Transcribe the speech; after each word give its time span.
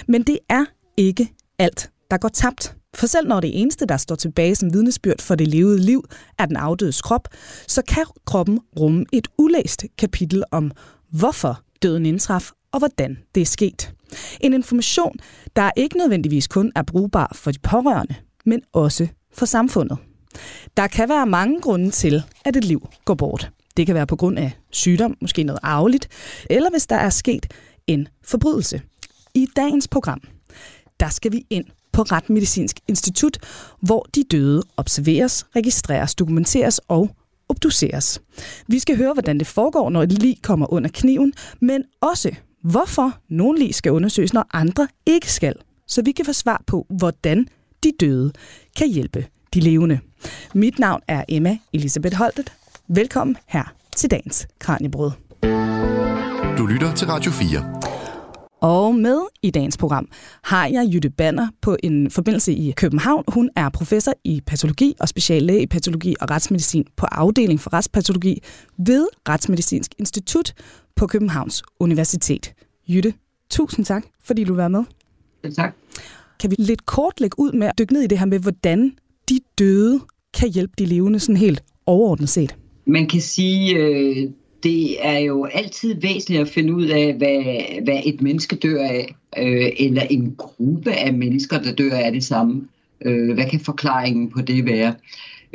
Men 0.07 0.23
det 0.23 0.39
er 0.49 0.65
ikke 0.97 1.29
alt, 1.59 1.91
der 2.11 2.18
går 2.18 2.29
tabt. 2.29 2.77
For 2.98 3.07
selv 3.07 3.27
når 3.27 3.39
det 3.39 3.61
eneste, 3.61 3.86
der 3.86 3.98
står 3.98 4.16
tilbage 4.16 4.55
som 4.55 4.73
vidnesbyrd 4.73 5.21
for 5.21 5.36
det 5.36 5.47
levede 5.47 5.79
liv, 5.79 6.04
er 6.39 6.46
den 6.46 6.55
afdødes 6.55 7.02
krop, 7.02 7.27
så 7.68 7.82
kan 7.82 8.05
kroppen 8.25 8.60
rumme 8.79 9.06
et 9.14 9.28
ulæst 9.37 9.86
kapitel 9.97 10.43
om, 10.51 10.71
hvorfor 11.10 11.61
døden 11.82 12.06
indtraf 12.06 12.51
og 12.71 12.79
hvordan 12.79 13.18
det 13.36 13.42
er 13.42 13.46
sket. 13.46 13.93
En 14.39 14.54
information, 14.54 15.15
der 15.56 15.71
ikke 15.75 15.97
nødvendigvis 15.97 16.47
kun 16.47 16.71
er 16.75 16.82
brugbar 16.82 17.32
for 17.36 17.51
de 17.51 17.60
pårørende, 17.60 18.15
men 18.46 18.61
også 18.73 19.07
for 19.34 19.45
samfundet. 19.45 19.98
Der 20.78 20.87
kan 20.87 21.09
være 21.09 21.25
mange 21.25 21.61
grunde 21.61 21.92
til, 21.92 22.23
at 22.45 22.56
et 22.56 22.65
liv 22.65 22.87
går 23.06 23.14
bort. 23.15 23.51
Det 23.78 23.86
kan 23.86 23.95
være 23.95 24.07
på 24.07 24.15
grund 24.15 24.39
af 24.39 24.51
sygdom, 24.71 25.18
måske 25.21 25.43
noget 25.43 25.59
arveligt, 25.64 26.07
eller 26.50 26.70
hvis 26.70 26.87
der 26.87 26.95
er 26.95 27.09
sket 27.09 27.54
en 27.87 28.07
forbrydelse. 28.23 28.82
I 29.36 29.48
dagens 29.56 29.87
program, 29.87 30.21
der 31.00 31.09
skal 31.09 31.32
vi 31.32 31.45
ind 31.50 31.65
på 31.97 32.03
Retmedicinsk 32.03 32.80
Institut, 32.88 33.38
hvor 33.81 34.08
de 34.16 34.23
døde 34.31 34.64
observeres, 34.78 35.45
registreres, 35.56 36.16
dokumenteres 36.16 36.80
og 36.88 37.09
obduceres. 37.50 38.22
Vi 38.67 38.80
skal 38.80 38.97
høre, 38.97 39.14
hvordan 39.14 39.39
det 39.39 39.47
foregår, 39.47 39.89
når 39.89 40.03
et 40.03 40.11
lig 40.11 40.38
kommer 40.42 40.73
under 40.73 40.90
kniven, 40.94 41.34
men 41.59 41.84
også 42.02 42.31
hvorfor 42.62 43.18
nogle 43.30 43.59
lig 43.59 43.75
skal 43.75 43.92
undersøges, 43.92 44.34
når 44.34 44.45
andre 44.53 44.88
ikke 45.06 45.34
skal, 45.34 45.53
så 45.88 46.02
vi 46.02 46.12
kan 46.12 46.25
få 46.25 46.34
svar 46.34 46.64
på, 46.68 46.86
hvordan 46.90 47.48
de 47.84 47.92
døde 48.00 48.31
kan 48.75 48.90
hjælpe 48.90 49.25
de 49.53 49.59
levende. 49.59 50.00
Mit 50.53 50.80
navn 50.80 51.02
er 51.08 51.23
Emma 51.30 51.58
Elisabeth 51.73 52.16
Holtet. 52.16 52.53
Velkommen 52.88 53.38
her 53.48 53.73
til 53.95 54.12
dagens 54.12 54.48
Kranjebrød. 54.59 55.12
Du 56.58 56.66
lytter 56.66 56.94
til 56.95 57.08
Radio 57.08 57.31
4. 57.31 57.97
Og 58.61 58.95
med 58.95 59.22
i 59.41 59.52
dagens 59.52 59.77
program 59.77 60.08
har 60.44 60.67
jeg 60.67 60.89
Jytte 60.94 61.09
Banner 61.09 61.47
på 61.61 61.77
en 61.83 62.11
forbindelse 62.11 62.53
i 62.53 62.72
København. 62.72 63.23
Hun 63.27 63.50
er 63.55 63.69
professor 63.69 64.13
i 64.23 64.41
patologi 64.45 64.95
og 65.00 65.09
speciallæge 65.09 65.61
i 65.61 65.66
patologi 65.66 66.16
og 66.22 66.31
retsmedicin 66.31 66.85
på 66.95 67.05
afdeling 67.05 67.59
for 67.59 67.73
retspatologi 67.73 68.41
ved 68.78 69.08
Retsmedicinsk 69.30 69.91
Institut 70.00 70.53
på 70.95 71.08
Københavns 71.08 71.63
Universitet. 71.80 72.53
Jytte, 72.88 73.13
tusind 73.50 73.85
tak, 73.85 74.05
fordi 74.23 74.44
du 74.44 74.55
var 74.55 74.67
med. 74.67 74.83
Tak. 75.55 75.75
Kan 76.39 76.52
vi 76.52 76.55
lidt 76.59 76.85
kort 76.85 77.22
lægge 77.22 77.39
ud 77.39 77.52
med 77.52 77.67
at 77.67 77.73
dykke 77.80 77.94
ned 77.94 78.02
i 78.02 78.08
det 78.08 78.19
her 78.19 78.25
med, 78.25 78.39
hvordan 78.39 78.91
de 79.30 79.39
døde 79.59 80.00
kan 80.33 80.50
hjælpe 80.50 80.73
de 80.78 80.85
levende 80.85 81.19
sådan 81.19 81.38
helt 81.38 81.63
overordnet 81.85 82.30
set? 82.30 82.55
Man 82.85 83.08
kan 83.08 83.22
sige, 83.22 83.75
øh, 83.75 84.30
det 84.63 85.08
er 85.08 85.17
jo 85.17 85.45
altid 85.45 86.02
væsentligt 86.02 86.41
at 86.41 86.50
finde 86.50 86.73
ud 86.73 86.86
af, 86.86 87.13
hvad, 87.13 87.44
hvad 87.83 88.02
et 88.05 88.22
menneske 88.22 88.55
dør 88.55 88.83
af, 88.83 89.16
øh, 89.38 89.72
eller 89.80 90.02
en 90.02 90.36
gruppe 90.38 90.91
af 90.91 91.13
mennesker, 91.13 91.61
der 91.61 91.73
dør 91.73 91.95
af 91.95 92.11
det 92.11 92.23
samme. 92.23 92.67
Øh, 93.05 93.33
hvad 93.33 93.50
kan 93.50 93.59
forklaringen 93.59 94.30
på 94.30 94.41
det 94.41 94.66
være? 94.66 94.94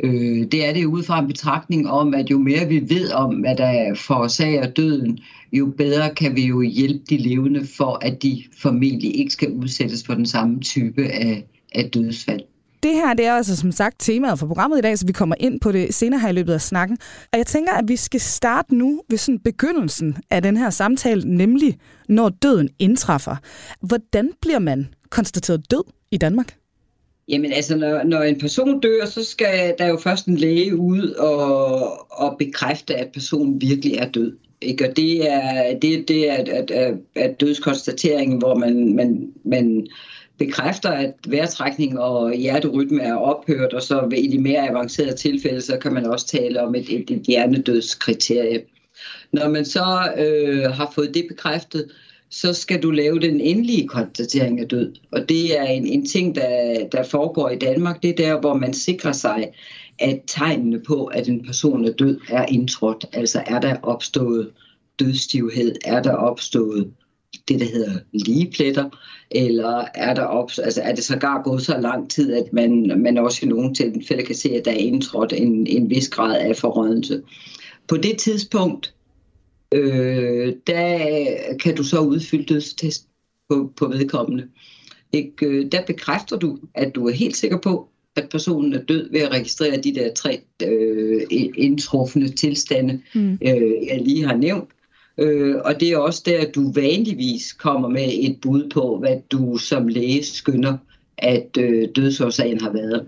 Øh, 0.03 0.47
det 0.51 0.67
er 0.67 0.73
det 0.73 0.85
ud 0.85 1.03
fra 1.03 1.19
en 1.19 1.27
betragtning 1.27 1.89
om, 1.89 2.13
at 2.13 2.31
jo 2.31 2.39
mere 2.39 2.67
vi 2.67 2.89
ved 2.89 3.11
om, 3.11 3.35
hvad 3.35 3.55
der 3.55 3.95
forårsager 3.95 4.71
døden, 4.71 5.19
jo 5.53 5.65
bedre 5.77 6.15
kan 6.15 6.35
vi 6.35 6.45
jo 6.45 6.61
hjælpe 6.61 7.03
de 7.09 7.17
levende 7.17 7.65
for, 7.77 7.99
at 8.01 8.23
de 8.23 8.43
formentlig 8.57 9.19
ikke 9.19 9.31
skal 9.31 9.51
udsættes 9.51 10.03
for 10.05 10.13
den 10.13 10.25
samme 10.25 10.59
type 10.59 11.03
af, 11.03 11.45
af 11.75 11.89
dødsfald 11.89 12.41
det 12.83 12.93
her 12.93 13.13
det 13.13 13.25
er 13.25 13.33
altså 13.33 13.55
som 13.55 13.71
sagt 13.71 13.95
temaet 13.99 14.39
for 14.39 14.47
programmet 14.47 14.77
i 14.77 14.81
dag, 14.81 14.97
så 14.97 15.05
vi 15.05 15.13
kommer 15.13 15.35
ind 15.39 15.59
på 15.59 15.71
det 15.71 15.93
senere 15.93 16.19
her 16.19 16.29
i 16.29 16.33
løbet 16.33 16.53
af 16.53 16.61
snakken. 16.61 16.97
Og 17.31 17.37
jeg 17.37 17.47
tænker, 17.47 17.73
at 17.73 17.83
vi 17.87 17.95
skal 17.95 18.19
starte 18.19 18.75
nu 18.75 19.01
ved 19.09 19.17
sådan 19.17 19.39
begyndelsen 19.39 20.17
af 20.29 20.41
den 20.41 20.57
her 20.57 20.69
samtale, 20.69 21.37
nemlig 21.37 21.77
når 22.09 22.29
døden 22.29 22.69
indtræffer. 22.79 23.35
Hvordan 23.81 24.31
bliver 24.41 24.59
man 24.59 24.87
konstateret 25.09 25.71
død 25.71 25.83
i 26.11 26.17
Danmark? 26.17 26.55
Jamen 27.27 27.53
altså, 27.53 27.77
når, 27.77 28.03
når 28.03 28.21
en 28.21 28.39
person 28.39 28.79
dør, 28.79 29.05
så 29.05 29.23
skal 29.23 29.75
der 29.77 29.87
jo 29.87 29.97
først 29.97 30.25
en 30.25 30.37
læge 30.37 30.77
ud 30.77 31.09
og, 31.09 32.11
og 32.11 32.35
bekræfte, 32.39 32.95
at 32.95 33.11
personen 33.13 33.61
virkelig 33.61 33.93
er 33.93 34.09
død. 34.11 34.37
Ikke? 34.61 34.89
Og 34.89 34.95
det 34.95 35.31
er, 35.31 35.79
det, 35.79 36.07
det 36.07 36.29
er 36.29 36.33
at, 36.33 36.49
at, 36.49 36.93
at 37.15 37.41
dødskonstateringen, 37.41 38.37
hvor 38.37 38.55
man, 38.55 38.95
man, 38.95 39.31
man 39.45 39.87
bekræfter, 40.45 40.89
at 40.89 41.13
vejrtrækning 41.27 41.99
og 41.99 42.33
hjerterytme 42.35 43.01
er 43.01 43.15
ophørt, 43.15 43.73
og 43.73 43.81
så 43.81 44.09
i 44.17 44.27
de 44.27 44.39
mere 44.39 44.69
avancerede 44.69 45.15
tilfælde, 45.15 45.61
så 45.61 45.77
kan 45.77 45.93
man 45.93 46.05
også 46.05 46.27
tale 46.27 46.61
om 46.61 46.75
et, 46.75 46.85
et, 46.89 47.11
et 47.11 47.21
hjernedødskriterie. 47.21 48.61
Når 49.33 49.49
man 49.49 49.65
så 49.65 50.13
øh, 50.17 50.71
har 50.71 50.91
fået 50.95 51.13
det 51.13 51.25
bekræftet, 51.29 51.91
så 52.29 52.53
skal 52.53 52.83
du 52.83 52.91
lave 52.91 53.19
den 53.19 53.41
endelige 53.41 53.87
konstatering 53.87 54.59
af 54.59 54.67
død. 54.67 54.93
Og 55.11 55.29
det 55.29 55.59
er 55.59 55.63
en, 55.63 55.87
en 55.87 56.05
ting, 56.05 56.35
der, 56.35 56.87
der 56.91 57.03
foregår 57.03 57.49
i 57.49 57.57
Danmark. 57.57 58.03
Det 58.03 58.09
er 58.09 58.15
der, 58.15 58.39
hvor 58.39 58.53
man 58.53 58.73
sikrer 58.73 59.11
sig, 59.11 59.53
at 59.99 60.21
tegnene 60.27 60.79
på, 60.79 61.05
at 61.05 61.27
en 61.27 61.45
person 61.45 61.85
er 61.85 61.91
død, 61.91 62.19
er 62.29 62.45
indtrådt. 62.45 63.05
Altså 63.13 63.43
er 63.45 63.59
der 63.59 63.75
opstået 63.83 64.51
dødstivhed, 64.99 65.75
er 65.85 66.01
der 66.01 66.13
opstået 66.13 66.91
det, 67.47 67.59
der 67.59 67.65
hedder 67.65 67.99
ligepletter, 68.13 68.89
eller 69.31 69.85
er, 69.95 70.13
der 70.13 70.23
op, 70.23 70.51
altså 70.63 70.81
er 70.81 70.95
det 70.95 71.03
sågar 71.03 71.41
gået 71.43 71.61
så 71.61 71.77
lang 71.77 72.09
tid, 72.09 72.33
at 72.33 72.53
man, 72.53 73.01
man 73.01 73.17
også 73.17 73.45
i 73.45 73.49
nogle 73.49 73.73
tilfælde 73.73 74.23
kan 74.23 74.35
se, 74.35 74.49
at 74.49 74.65
der 74.65 74.71
er 74.71 74.75
indtrådt 74.75 75.33
en, 75.33 75.67
en 75.67 75.89
vis 75.89 76.09
grad 76.09 76.39
af 76.39 76.55
forrødelse. 76.55 77.21
På 77.87 77.97
det 77.97 78.17
tidspunkt, 78.17 78.93
øh, 79.73 80.53
der 80.67 80.99
kan 81.63 81.75
du 81.75 81.83
så 81.83 81.99
udfylde 81.99 82.53
dødstest 82.53 83.07
på, 83.49 83.71
på 83.77 83.87
vedkommende. 83.87 84.47
Ikke? 85.11 85.45
Øh, 85.45 85.71
der 85.71 85.85
bekræfter 85.85 86.37
du, 86.37 86.57
at 86.75 86.95
du 86.95 87.07
er 87.07 87.11
helt 87.11 87.37
sikker 87.37 87.57
på, 87.57 87.89
at 88.15 88.29
personen 88.29 88.73
er 88.73 88.83
død 88.83 89.11
ved 89.11 89.19
at 89.19 89.31
registrere 89.31 89.77
de 89.77 89.95
der 89.95 90.13
tre 90.13 90.41
øh, 90.63 91.21
indtruffende 91.55 92.29
tilstande, 92.29 93.01
mm. 93.15 93.33
øh, 93.33 93.87
jeg 93.87 94.01
lige 94.01 94.27
har 94.27 94.35
nævnt. 94.35 94.69
Øh, 95.17 95.55
og 95.65 95.79
det 95.79 95.89
er 95.89 95.97
også 95.97 96.23
der, 96.25 96.39
at 96.39 96.55
du 96.55 96.71
vanligvis 96.71 97.53
kommer 97.53 97.89
med 97.89 98.09
et 98.13 98.37
bud 98.41 98.69
på, 98.69 98.97
hvad 98.99 99.17
du 99.31 99.57
som 99.57 99.87
læge 99.87 100.23
skynder, 100.23 100.77
at 101.17 101.57
øh, 101.59 101.87
dødsårsagen 101.95 102.61
har 102.61 102.71
været. 102.71 103.07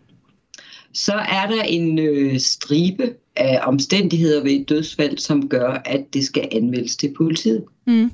Så 0.93 1.13
er 1.13 1.47
der 1.47 1.63
en 1.63 1.99
øh, 1.99 2.39
stribe 2.39 3.13
af 3.35 3.59
omstændigheder 3.63 4.43
ved 4.43 4.51
et 4.51 4.69
dødsfald, 4.69 5.17
som 5.17 5.49
gør, 5.49 5.81
at 5.85 6.05
det 6.13 6.23
skal 6.23 6.47
anmeldes 6.51 6.95
til 6.95 7.13
politiet. 7.17 7.63
Mm. 7.87 8.11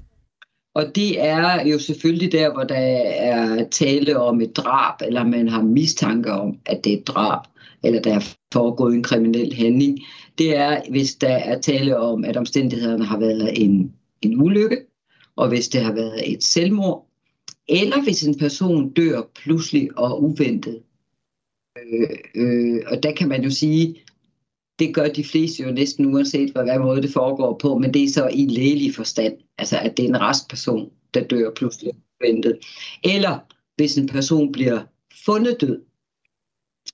Og 0.76 0.96
det 0.96 1.22
er 1.22 1.66
jo 1.66 1.80
selvfølgelig 1.80 2.32
der, 2.32 2.54
hvor 2.54 2.64
der 2.64 2.76
er 2.76 3.70
tale 3.70 4.20
om 4.20 4.42
et 4.42 4.58
drab, 4.58 5.08
eller 5.08 5.24
man 5.24 5.50
har 5.50 5.62
mistanke 5.62 6.32
om, 6.32 6.58
at 6.66 6.84
det 6.84 6.94
er 6.94 6.98
et 6.98 7.08
drab, 7.08 7.40
eller 7.84 8.02
der 8.02 8.16
er 8.16 8.36
foregået 8.54 8.96
en 8.96 9.04
kriminel 9.04 9.54
handling 9.54 10.00
det 10.38 10.58
er, 10.58 10.82
hvis 10.90 11.16
der 11.16 11.28
er 11.28 11.62
tale 11.62 11.98
om, 11.98 12.26
at 12.26 12.38
omstændighederne 12.38 13.06
har 13.06 13.20
været 13.20 13.64
en, 13.64 13.94
en 14.22 14.42
ulykke, 14.42 14.86
og 15.36 15.48
hvis 15.48 15.70
det 15.70 15.82
har 15.82 15.94
været 15.94 16.34
et 16.34 16.44
selvmord, 16.44 17.08
eller 17.68 18.04
hvis 18.04 18.24
en 18.24 18.38
person 18.38 18.94
dør 18.94 19.22
pludselig 19.36 19.98
og 19.98 20.24
uventet. 20.24 20.82
Øh, 21.78 22.18
øh, 22.36 22.82
og 22.88 23.04
der 23.04 23.12
kan 23.12 23.28
man 23.28 23.44
jo 23.44 23.50
sige, 23.50 24.02
det 24.80 24.96
gør 24.96 25.08
de 25.08 25.24
fleste 25.24 25.64
jo 25.64 25.72
næsten 25.72 26.06
uanset, 26.06 26.52
hvad, 26.52 26.64
hvad 26.64 26.80
måde 26.80 27.02
det 27.02 27.14
foregår 27.14 27.58
på, 27.62 27.78
men 27.78 27.94
det 27.94 28.04
er 28.04 28.10
så 28.10 28.28
i 28.28 28.46
lægelig 28.46 28.96
forstand, 28.96 29.34
altså 29.58 29.78
at 29.80 29.98
det 29.98 30.06
er 30.06 30.10
en 30.10 30.22
restperson, 30.22 30.90
der 31.14 31.24
dør 31.24 31.52
pludselig 31.56 31.94
uventet. 32.22 32.60
Eller 33.04 33.40
hvis 33.76 33.98
en 33.98 34.08
person 34.08 34.52
bliver 34.52 34.82
fundet 35.26 35.62
død, 35.62 35.82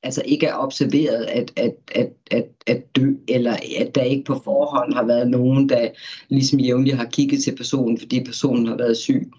altså 0.03 0.21
ikke 0.25 0.45
er 0.45 0.57
observeret 0.57 1.25
at, 1.25 1.51
at, 1.55 1.75
at, 1.91 2.09
at, 2.31 2.45
at 2.67 2.95
dø, 2.95 3.11
eller 3.27 3.53
at 3.79 3.95
der 3.95 4.01
ikke 4.01 4.23
på 4.23 4.41
forhånd 4.43 4.93
har 4.93 5.05
været 5.05 5.29
nogen, 5.29 5.69
der 5.69 5.87
ligesom 6.29 6.59
jævnligt 6.59 6.97
har 6.97 7.05
kigget 7.05 7.43
til 7.43 7.55
personen, 7.55 7.99
fordi 7.99 8.23
personen 8.23 8.67
har 8.67 8.77
været 8.77 8.97
syg. 8.97 9.31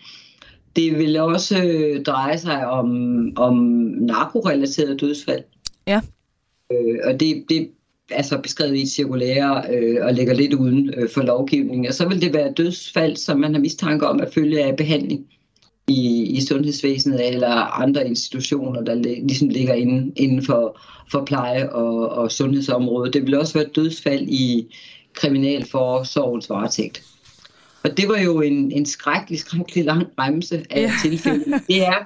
Det 0.76 0.99
vil 0.99 1.20
også 1.20 1.64
øh, 1.64 2.02
dreje 2.02 2.38
sig 2.38 2.66
om, 2.66 2.88
om 3.37 3.55
narkorelateret 4.00 5.00
dødsfald. 5.00 5.44
Ja. 5.87 6.00
Øh, 6.72 6.99
og 7.04 7.20
det, 7.20 7.44
det 7.49 7.70
altså 8.11 8.38
beskrevet 8.38 8.76
i 8.76 8.87
cirkulære 8.87 9.64
øh, 9.75 10.06
og 10.06 10.14
ligger 10.14 10.34
lidt 10.34 10.54
uden 10.54 10.94
øh, 10.96 11.08
for 11.11 11.22
lovgivning. 11.22 11.88
Og 11.88 11.94
så 11.94 12.08
vil 12.08 12.20
det 12.20 12.34
være 12.34 12.52
dødsfald, 12.52 13.16
som 13.16 13.40
man 13.40 13.54
har 13.54 13.61
mistanke 13.61 14.06
om 14.06 14.20
at 14.20 14.34
følge 14.34 14.64
af 14.64 14.76
behandling 14.76 15.26
i, 15.88 16.23
i 16.23 16.40
sundhedsvæsenet 16.40 17.29
eller 17.29 17.81
andre 17.81 18.08
institutioner, 18.08 18.81
der 18.81 18.94
ligesom 18.94 19.49
ligger 19.49 19.75
inden, 19.75 20.12
inden 20.17 20.44
for, 20.44 20.81
for 21.11 21.25
pleje 21.25 21.73
og, 21.73 22.08
og 22.08 22.32
sundhedsområdet. 22.32 23.14
Det 23.14 23.26
vil 23.26 23.38
også 23.38 23.55
være 23.55 23.69
dødsfald 23.75 24.29
i 24.29 24.75
kriminalforsorgens 25.14 26.50
varetægt. 26.50 27.05
Og 27.85 27.96
det 27.96 28.08
var 28.08 28.19
jo 28.19 28.40
en, 28.40 28.73
en 28.73 28.87
skrækkelig, 28.87 29.40
skrækkelig 29.40 29.85
lang 29.85 30.06
bremse 30.17 30.64
af 30.70 30.82
ja. 30.82 30.93
tilfælde. 31.02 31.44
Det 31.69 31.87
er, 31.87 32.05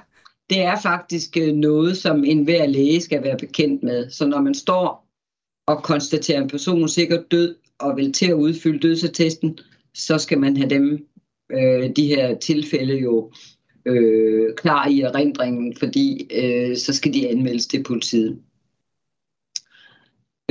det 0.49 0.61
er 0.61 0.81
faktisk 0.81 1.37
øh, 1.37 1.53
noget, 1.53 1.97
som 1.97 2.23
enhver 2.23 2.65
læge 2.65 3.01
skal 3.01 3.23
være 3.23 3.37
bekendt 3.37 3.83
med. 3.83 4.09
Så 4.09 4.27
når 4.27 4.41
man 4.41 4.53
står 4.53 5.07
og 5.67 5.83
konstaterer 5.83 6.41
en 6.41 6.49
person 6.49 6.89
sikkert 6.89 7.31
død 7.31 7.55
og 7.79 7.97
vil 7.97 8.13
til 8.13 8.25
at 8.25 8.33
udfylde 8.33 8.79
dødsattesten, 8.79 9.59
så 9.93 10.17
skal 10.17 10.39
man 10.39 10.57
have 10.57 10.69
dem, 10.69 11.07
øh, 11.51 11.89
de 11.95 12.07
her 12.07 12.37
tilfælde 12.37 12.97
jo 12.99 13.31
øh, 13.85 14.55
klar 14.55 14.87
i 14.87 15.01
erindringen, 15.01 15.75
fordi 15.77 16.27
øh, 16.31 16.77
så 16.77 16.93
skal 16.93 17.13
de 17.13 17.29
anmeldes 17.29 17.67
til 17.67 17.83
politiet. 17.83 18.39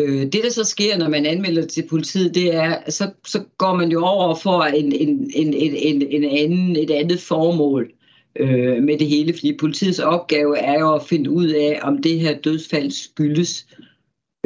Øh, 0.01 0.23
det, 0.23 0.41
der 0.45 0.51
så 0.51 0.65
sker, 0.65 0.99
når 0.99 1.09
man 1.09 1.27
anmelder 1.27 1.67
til 1.67 1.87
politiet, 1.91 2.35
det 2.35 2.55
er, 2.55 2.91
så, 2.91 3.11
så 3.27 3.45
går 3.59 3.77
man 3.77 3.91
jo 3.91 4.05
over 4.05 4.35
for 4.35 4.63
en, 4.63 4.93
en, 4.93 5.31
en, 5.35 5.55
en, 5.55 5.75
en, 5.77 6.03
en 6.03 6.25
anden, 6.25 6.77
et 6.77 6.91
andet 6.91 7.21
formål 7.21 7.93
øh, 8.37 8.83
med 8.83 8.99
det 8.99 9.07
hele, 9.07 9.33
fordi 9.33 9.57
politiets 9.61 9.99
opgave 9.99 10.59
er 10.59 10.81
jo 10.81 10.95
at 10.95 11.03
finde 11.03 11.31
ud 11.31 11.49
af, 11.49 11.79
om 11.83 12.03
det 12.03 12.21
her 12.21 12.39
dødsfald 12.39 12.91
skyldes 12.91 13.67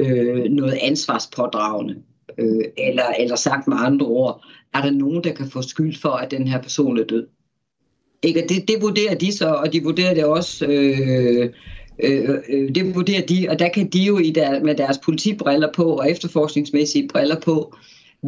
øh, 0.00 0.44
noget 0.44 0.78
ansvarspådragende. 0.82 2.02
Øh, 2.38 2.64
eller, 2.78 3.06
eller 3.18 3.36
sagt 3.36 3.68
med 3.68 3.76
andre 3.80 4.06
ord, 4.06 4.44
er 4.74 4.82
der 4.82 4.90
nogen, 4.90 5.24
der 5.24 5.32
kan 5.32 5.50
få 5.50 5.62
skyld 5.62 5.96
for, 6.00 6.10
at 6.10 6.30
den 6.30 6.48
her 6.48 6.62
person 6.62 6.98
er 6.98 7.04
død? 7.04 7.26
Ikke? 8.22 8.42
Og 8.42 8.48
det, 8.48 8.68
det 8.68 8.76
vurderer 8.82 9.14
de 9.14 9.32
så, 9.32 9.48
og 9.48 9.72
de 9.72 9.82
vurderer 9.82 10.14
det 10.14 10.24
også, 10.24 10.66
øh, 10.66 11.50
øh, 12.02 12.30
øh, 12.48 12.74
det 12.74 12.94
vurderer 12.94 13.26
de, 13.26 13.46
og 13.50 13.58
der 13.58 13.68
kan 13.68 13.88
de 13.88 13.98
jo 13.98 14.18
i 14.18 14.30
der, 14.30 14.64
med 14.64 14.74
deres 14.74 14.98
politibriller 14.98 15.72
på 15.72 15.84
og 15.84 16.10
efterforskningsmæssige 16.10 17.08
briller 17.08 17.40
på, 17.40 17.76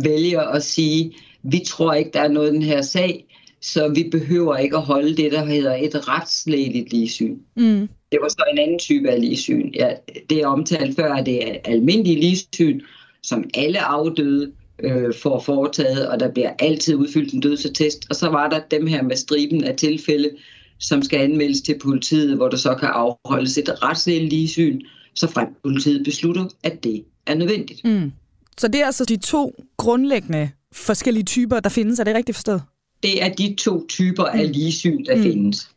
vælge 0.05 0.55
at 0.55 0.63
sige, 0.63 1.15
vi 1.43 1.61
tror 1.67 1.93
ikke, 1.95 2.11
der 2.15 2.21
er 2.21 2.29
noget 2.29 2.51
i 2.51 2.55
den 2.55 2.63
her 2.63 2.83
sag, 2.83 3.25
så 3.61 3.89
vi 3.89 4.09
behøver 4.11 4.57
ikke 4.57 4.77
at 4.77 4.83
holde 4.83 5.17
det, 5.17 5.33
der 5.33 5.45
hedder 5.45 5.75
et 5.75 6.09
retslægeligt 6.09 6.93
ligesyn. 6.93 7.37
Mm. 7.57 7.89
Det 8.13 8.19
var 8.23 8.29
så 8.29 8.45
en 8.53 8.59
anden 8.59 8.79
type 8.79 9.11
af 9.11 9.21
ligesyn. 9.21 9.71
Ja, 9.75 9.91
det 10.31 10.39
er 10.41 10.47
omtalt 10.47 10.97
før, 10.97 11.13
at 11.13 11.27
det 11.27 11.49
er 11.49 11.57
almindelig 11.65 12.19
ligesyn, 12.19 12.81
som 13.23 13.45
alle 13.55 13.81
afdøde 13.81 14.53
øh, 14.83 15.15
får 15.23 15.41
foretaget, 15.41 16.09
og 16.09 16.21
der 16.21 16.31
bliver 16.33 16.53
altid 16.59 16.95
udfyldt 16.95 17.33
en 17.33 17.41
dødsattest. 17.41 18.07
Og 18.11 18.17
så 18.17 18.29
var 18.29 18.49
der 18.49 18.61
dem 18.71 18.87
her 18.87 19.03
med 19.03 19.17
striben 19.17 19.65
af 19.65 19.77
tilfælde, 19.77 20.31
som 20.79 21.03
skal 21.03 21.21
anmeldes 21.21 21.61
til 21.61 21.79
politiet, 21.83 22.37
hvor 22.37 22.49
der 22.49 22.57
så 22.57 22.75
kan 22.75 22.89
afholdes 22.89 23.59
et 23.59 23.83
retsligt 23.83 24.25
ligesyn, 24.25 24.81
så 25.15 25.27
frem 25.27 25.49
politiet 25.63 26.05
beslutter, 26.05 26.45
at 26.63 26.85
det 26.85 27.05
er 27.27 27.35
nødvendigt. 27.35 27.85
Mm. 27.85 28.13
Så 28.59 28.69
det 28.69 28.81
er 28.81 28.87
altså 28.87 29.05
de 29.05 29.17
to 29.17 29.53
grundlæggende 29.77 30.51
forskellige 30.73 31.25
typer, 31.25 31.61
der 31.61 31.69
findes. 31.69 31.99
Er 31.99 32.05
det 32.05 32.15
rigtigt 32.15 32.37
forstået? 32.37 32.63
Det 33.03 33.23
er 33.23 33.29
de 33.29 33.55
to 33.55 33.87
typer 33.87 34.25
mm. 34.35 34.41
af 34.41 34.53
ligesyn, 34.53 35.05
der 35.05 35.17
mm. 35.17 35.23
findes. 35.23 35.71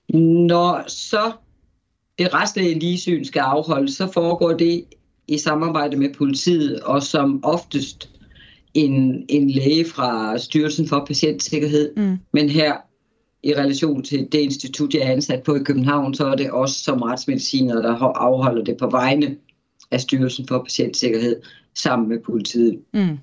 Når 0.47 0.83
så 0.88 1.31
det 2.19 2.33
retslige 2.33 2.80
ligesyn 2.80 3.24
skal 3.25 3.39
afholdes, 3.39 3.95
så 3.95 4.12
foregår 4.13 4.54
det 4.54 4.83
i 5.27 5.38
samarbejde 5.38 5.97
med 5.97 6.13
politiet, 6.13 6.80
og 6.80 7.04
som 7.04 7.44
oftest 7.44 8.09
en, 8.73 9.25
en 9.29 9.50
læge 9.50 9.85
fra 9.85 10.38
Styrelsen 10.38 10.88
for 10.88 11.06
Patientsikkerhed. 11.07 11.95
Mm. 11.97 12.18
Men 12.33 12.50
her 12.50 12.73
i 13.44 13.53
relation 13.53 14.03
til 14.03 14.27
det 14.31 14.39
institut, 14.39 14.94
jeg 14.94 15.01
er 15.01 15.12
ansat 15.12 15.44
på 15.44 15.56
i 15.56 15.63
København, 15.63 16.13
så 16.13 16.25
er 16.25 16.35
det 16.35 16.51
også 16.51 16.83
som 16.83 17.01
retsmediciner, 17.01 17.81
der 17.81 17.95
afholder 17.95 18.63
det 18.63 18.77
på 18.77 18.89
vegne 18.89 19.35
af 19.91 20.01
Styrelsen 20.01 20.47
for 20.47 20.63
Patientsikkerhed 20.63 21.41
sammen 21.75 22.09
med 22.09 22.19
politiet. 22.19 22.79
Mm. 22.94 23.18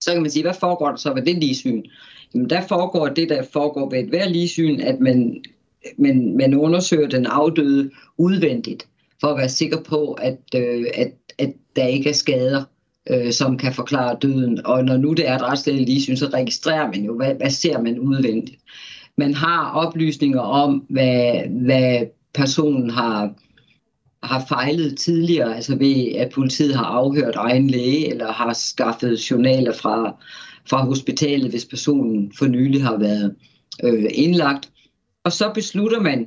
Så 0.00 0.12
kan 0.12 0.22
man 0.22 0.30
sige, 0.30 0.42
hvad 0.42 0.54
foregår 0.60 0.88
der 0.88 0.96
så 0.96 1.14
ved 1.14 1.22
det 1.22 1.38
ligesyn? 1.38 1.82
Jamen 2.34 2.50
der 2.50 2.66
foregår 2.68 3.08
det, 3.08 3.28
der 3.28 3.42
foregår 3.52 3.90
ved 3.90 3.98
et 3.98 4.08
hver 4.08 4.28
ligesyn, 4.28 4.80
at 4.80 5.00
man, 5.00 5.44
man, 5.98 6.36
man 6.36 6.54
undersøger 6.54 7.08
den 7.08 7.26
afdøde 7.26 7.90
udvendigt, 8.18 8.88
for 9.20 9.28
at 9.28 9.38
være 9.38 9.48
sikker 9.48 9.82
på, 9.82 10.12
at, 10.12 10.38
øh, 10.54 10.84
at, 10.94 11.12
at 11.38 11.52
der 11.76 11.86
ikke 11.86 12.08
er 12.08 12.14
skader 12.14 12.64
øh, 13.10 13.32
som 13.32 13.58
kan 13.58 13.72
forklare 13.72 14.16
døden. 14.22 14.66
Og 14.66 14.84
når 14.84 14.96
nu 14.96 15.12
det 15.12 15.28
er 15.28 15.36
et 15.36 15.42
retslægeligt 15.42 16.02
synes, 16.02 16.20
så 16.20 16.26
registrerer 16.26 16.86
man 16.86 17.04
jo, 17.04 17.16
hvad, 17.16 17.34
hvad 17.34 17.50
ser 17.50 17.82
man 17.82 17.98
udvendigt. 17.98 18.60
Man 19.16 19.34
har 19.34 19.70
oplysninger 19.70 20.40
om, 20.40 20.86
hvad, 20.88 21.32
hvad 21.64 22.06
personen 22.34 22.90
har, 22.90 23.34
har 24.22 24.44
fejlet 24.48 24.98
tidligere, 24.98 25.56
altså 25.56 25.76
ved 25.76 26.12
at 26.12 26.32
politiet 26.34 26.76
har 26.76 26.84
afhørt 26.84 27.34
egen 27.36 27.70
læge, 27.70 28.10
eller 28.10 28.32
har 28.32 28.52
skaffet 28.52 29.30
journaler 29.30 29.72
fra, 29.72 30.16
fra 30.70 30.84
hospitalet, 30.84 31.50
hvis 31.50 31.64
personen 31.64 32.32
for 32.38 32.46
nylig 32.46 32.82
har 32.84 32.98
været 32.98 33.34
øh, 33.84 34.10
indlagt. 34.14 34.70
Og 35.24 35.32
så 35.32 35.50
beslutter 35.54 36.00
man 36.00 36.26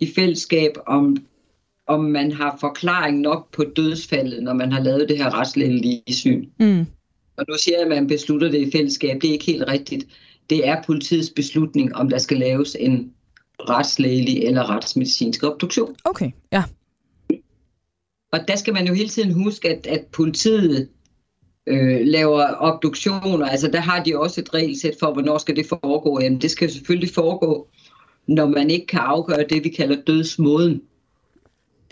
i 0.00 0.12
fællesskab, 0.14 0.70
om 0.86 1.16
om 1.86 2.04
man 2.04 2.32
har 2.32 2.56
forklaring 2.60 3.20
nok 3.20 3.52
på 3.52 3.64
dødsfaldet, 3.76 4.42
når 4.42 4.52
man 4.52 4.72
har 4.72 4.80
lavet 4.80 5.08
det 5.08 5.18
her 5.18 5.38
retslægelige 5.38 6.02
syn. 6.08 6.48
Mm. 6.60 6.86
Og 7.36 7.44
nu 7.48 7.54
siger 7.58 7.76
jeg, 7.76 7.82
at 7.82 7.88
man 7.88 8.06
beslutter 8.06 8.50
det 8.50 8.58
i 8.58 8.70
fællesskab. 8.70 9.22
Det 9.22 9.28
er 9.28 9.32
ikke 9.32 9.44
helt 9.44 9.68
rigtigt. 9.68 10.06
Det 10.50 10.68
er 10.68 10.82
politiets 10.82 11.30
beslutning, 11.30 11.94
om 11.94 12.08
der 12.08 12.18
skal 12.18 12.36
laves 12.36 12.76
en 12.80 13.12
retslægelig 13.60 14.42
eller 14.42 14.70
retsmedicinsk 14.70 15.42
obduktion. 15.42 15.96
Okay, 16.04 16.30
ja. 16.52 16.62
Og 18.32 18.40
der 18.48 18.56
skal 18.56 18.74
man 18.74 18.86
jo 18.86 18.94
hele 18.94 19.08
tiden 19.08 19.32
huske, 19.32 19.68
at, 19.68 19.86
at 19.86 20.06
politiet 20.12 20.88
øh, 21.66 22.00
laver 22.06 22.46
obduktioner. 22.58 23.46
Altså 23.46 23.68
der 23.68 23.80
har 23.80 24.02
de 24.02 24.18
også 24.18 24.40
et 24.40 24.54
regelsæt 24.54 24.96
for, 25.00 25.12
hvornår 25.12 25.38
skal 25.38 25.56
det 25.56 25.66
foregå. 25.66 26.20
Jamen 26.20 26.40
det 26.40 26.50
skal 26.50 26.70
selvfølgelig 26.70 27.14
foregå, 27.14 27.68
når 28.26 28.46
man 28.46 28.70
ikke 28.70 28.86
kan 28.86 29.00
afgøre 29.00 29.44
det, 29.50 29.64
vi 29.64 29.68
kalder 29.68 29.96
dødsmåden 30.06 30.82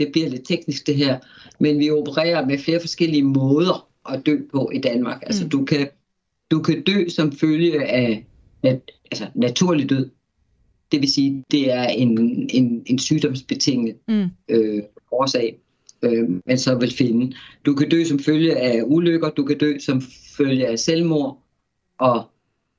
det 0.05 0.13
bliver 0.13 0.29
lidt 0.29 0.47
teknisk 0.47 0.87
det 0.87 0.97
her, 0.97 1.19
men 1.59 1.79
vi 1.79 1.91
opererer 1.91 2.47
med 2.47 2.59
flere 2.59 2.81
forskellige 2.81 3.23
måder 3.23 3.89
at 4.11 4.27
dø 4.27 4.39
på 4.53 4.71
i 4.75 4.79
Danmark. 4.79 5.23
Altså 5.27 5.45
mm. 5.45 5.51
du 5.51 5.65
kan, 5.65 5.89
du 6.51 6.63
kan 6.63 6.83
dø 6.83 7.09
som 7.09 7.33
følge 7.33 7.87
af 7.87 8.27
nat, 8.63 8.91
altså, 9.11 9.27
naturlig 9.35 9.91
død. 9.91 10.11
Det 10.93 11.01
vil 11.01 11.13
sige, 11.13 11.45
det 11.51 11.73
er 11.73 11.85
en, 11.85 12.19
en, 12.51 12.83
en 12.87 12.99
sygdomsbetinget 12.99 13.97
mm. 14.09 14.29
øh, 14.49 14.83
årsag, 15.13 15.59
øh, 16.03 16.29
man 16.47 16.59
så 16.59 16.75
vil 16.75 16.93
finde. 16.93 17.37
Du 17.67 17.75
kan 17.75 17.89
dø 17.89 18.05
som 18.05 18.19
følge 18.19 18.57
af 18.57 18.83
ulykker, 18.85 19.31
du 19.31 19.45
kan 19.45 19.59
dø 19.59 19.79
som 19.79 20.03
følge 20.37 20.67
af 20.67 20.79
selvmord 20.79 21.43
og 21.99 22.25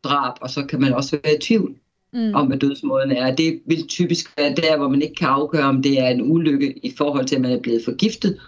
drab, 0.03 0.33
og 0.41 0.49
så 0.49 0.65
kan 0.65 0.81
man 0.81 0.93
også 0.93 1.19
være 1.23 1.35
i 1.35 1.39
tvivl 1.41 1.75
mm. 2.13 2.35
om, 2.35 2.47
hvad 2.47 2.57
dødsmåden 2.57 3.11
er. 3.11 3.35
Det 3.35 3.61
vil 3.65 3.87
typisk 3.87 4.37
være 4.37 4.55
der, 4.55 4.77
hvor 4.77 4.89
man 4.89 5.01
ikke 5.01 5.15
kan 5.15 5.27
afgøre, 5.27 5.63
om 5.63 5.81
det 5.81 5.99
er 5.99 6.07
en 6.07 6.31
ulykke 6.31 6.85
i 6.85 6.93
forhold 6.97 7.25
til, 7.25 7.35
at 7.35 7.41
man 7.41 7.51
er 7.51 7.59
blevet 7.59 7.81
forgiftet 7.85 8.39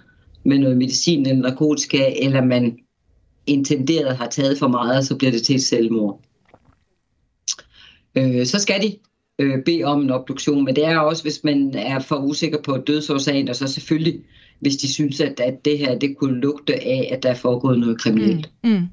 med 0.43 0.59
noget 0.59 0.77
medicin 0.77 1.25
eller 1.25 1.49
narkotika, 1.49 2.13
eller 2.21 2.45
man 2.45 2.77
intenderet 3.47 4.17
har 4.17 4.27
taget 4.27 4.59
for 4.59 4.67
meget, 4.67 4.97
og 4.97 5.03
så 5.03 5.15
bliver 5.15 5.31
det 5.31 5.43
til 5.43 5.55
et 5.55 5.63
selvmord. 5.63 6.21
Øh, 8.15 8.45
så 8.45 8.59
skal 8.59 8.81
de 8.81 8.97
øh, 9.39 9.63
bede 9.65 9.83
om 9.83 10.01
en 10.01 10.11
obduktion, 10.11 10.65
men 10.65 10.75
det 10.75 10.85
er 10.85 10.97
også, 10.97 11.23
hvis 11.23 11.43
man 11.43 11.75
er 11.75 11.99
for 11.99 12.15
usikker 12.15 12.61
på 12.61 12.77
dødsårsagen, 12.77 13.49
og 13.49 13.55
så 13.55 13.67
selvfølgelig, 13.67 14.21
hvis 14.59 14.77
de 14.77 14.93
synes, 14.93 15.21
at, 15.21 15.39
at 15.39 15.65
det 15.65 15.77
her 15.77 15.99
det 15.99 16.17
kunne 16.17 16.41
lugte 16.41 16.73
af, 16.83 17.09
at 17.11 17.23
der 17.23 17.29
er 17.29 17.35
foregået 17.35 17.79
noget 17.79 18.01
kriminelt. 18.01 18.49
Mm. 18.63 18.69
Mm. 18.69 18.87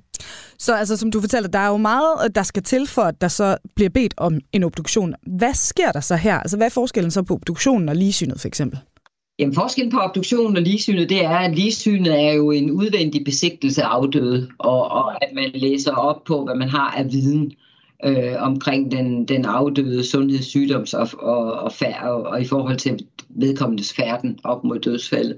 Så 0.63 0.75
altså, 0.75 0.97
som 0.97 1.11
du 1.11 1.21
fortæller, 1.21 1.49
der 1.49 1.59
er 1.59 1.69
jo 1.69 1.77
meget, 1.77 2.15
øh, 2.25 2.31
der 2.35 2.43
skal 2.43 2.63
til 2.63 2.87
for, 2.87 3.03
at 3.03 3.21
der 3.21 3.29
så 3.29 3.57
bliver 3.75 3.91
bedt 3.91 4.15
om 4.17 4.41
en 4.53 4.65
obduktion. 4.65 5.15
Hvad 5.27 5.55
sker 5.55 5.93
der 5.93 6.01
så 6.01 6.17
her? 6.17 6.39
Altså, 6.39 6.57
hvad 6.57 6.67
er 6.67 6.71
forskellen 6.71 7.11
så 7.11 7.23
på 7.23 7.35
obduktionen 7.35 7.89
og 7.89 7.97
ligesynet 7.97 8.41
for 8.41 8.49
eksempel? 8.49 8.79
Jamen, 9.39 9.55
forskellen 9.55 9.93
på 9.93 9.99
obduktionen 9.99 10.57
og 10.57 10.63
ligesynet, 10.63 11.09
det 11.09 11.25
er, 11.25 11.37
at 11.37 11.55
ligesynet 11.55 12.25
er 12.29 12.33
jo 12.33 12.51
en 12.51 12.71
udvendig 12.71 13.25
besigtelse 13.25 13.83
af 13.83 13.87
afdøde, 13.87 14.49
og, 14.59 14.91
og 14.91 15.25
at 15.25 15.35
man 15.35 15.51
læser 15.55 15.93
op 15.93 16.25
på, 16.25 16.45
hvad 16.45 16.55
man 16.55 16.69
har 16.69 16.91
af 16.91 17.13
viden 17.13 17.53
øh, 18.05 18.35
omkring 18.39 18.91
den, 18.91 19.25
den 19.29 19.45
afdøde 19.45 20.05
sundheds-, 20.05 20.47
sygdoms- 20.47 20.95
og, 20.95 21.09
og, 21.19 21.53
og, 21.53 21.73
færd, 21.73 22.03
og, 22.03 22.23
og 22.23 22.41
i 22.41 22.45
forhold 22.45 22.77
til 22.77 23.07
vedkommendes 23.29 23.93
færden 23.93 24.39
op 24.45 24.65
mod 24.65 24.79
dødsfaldet. 24.79 25.37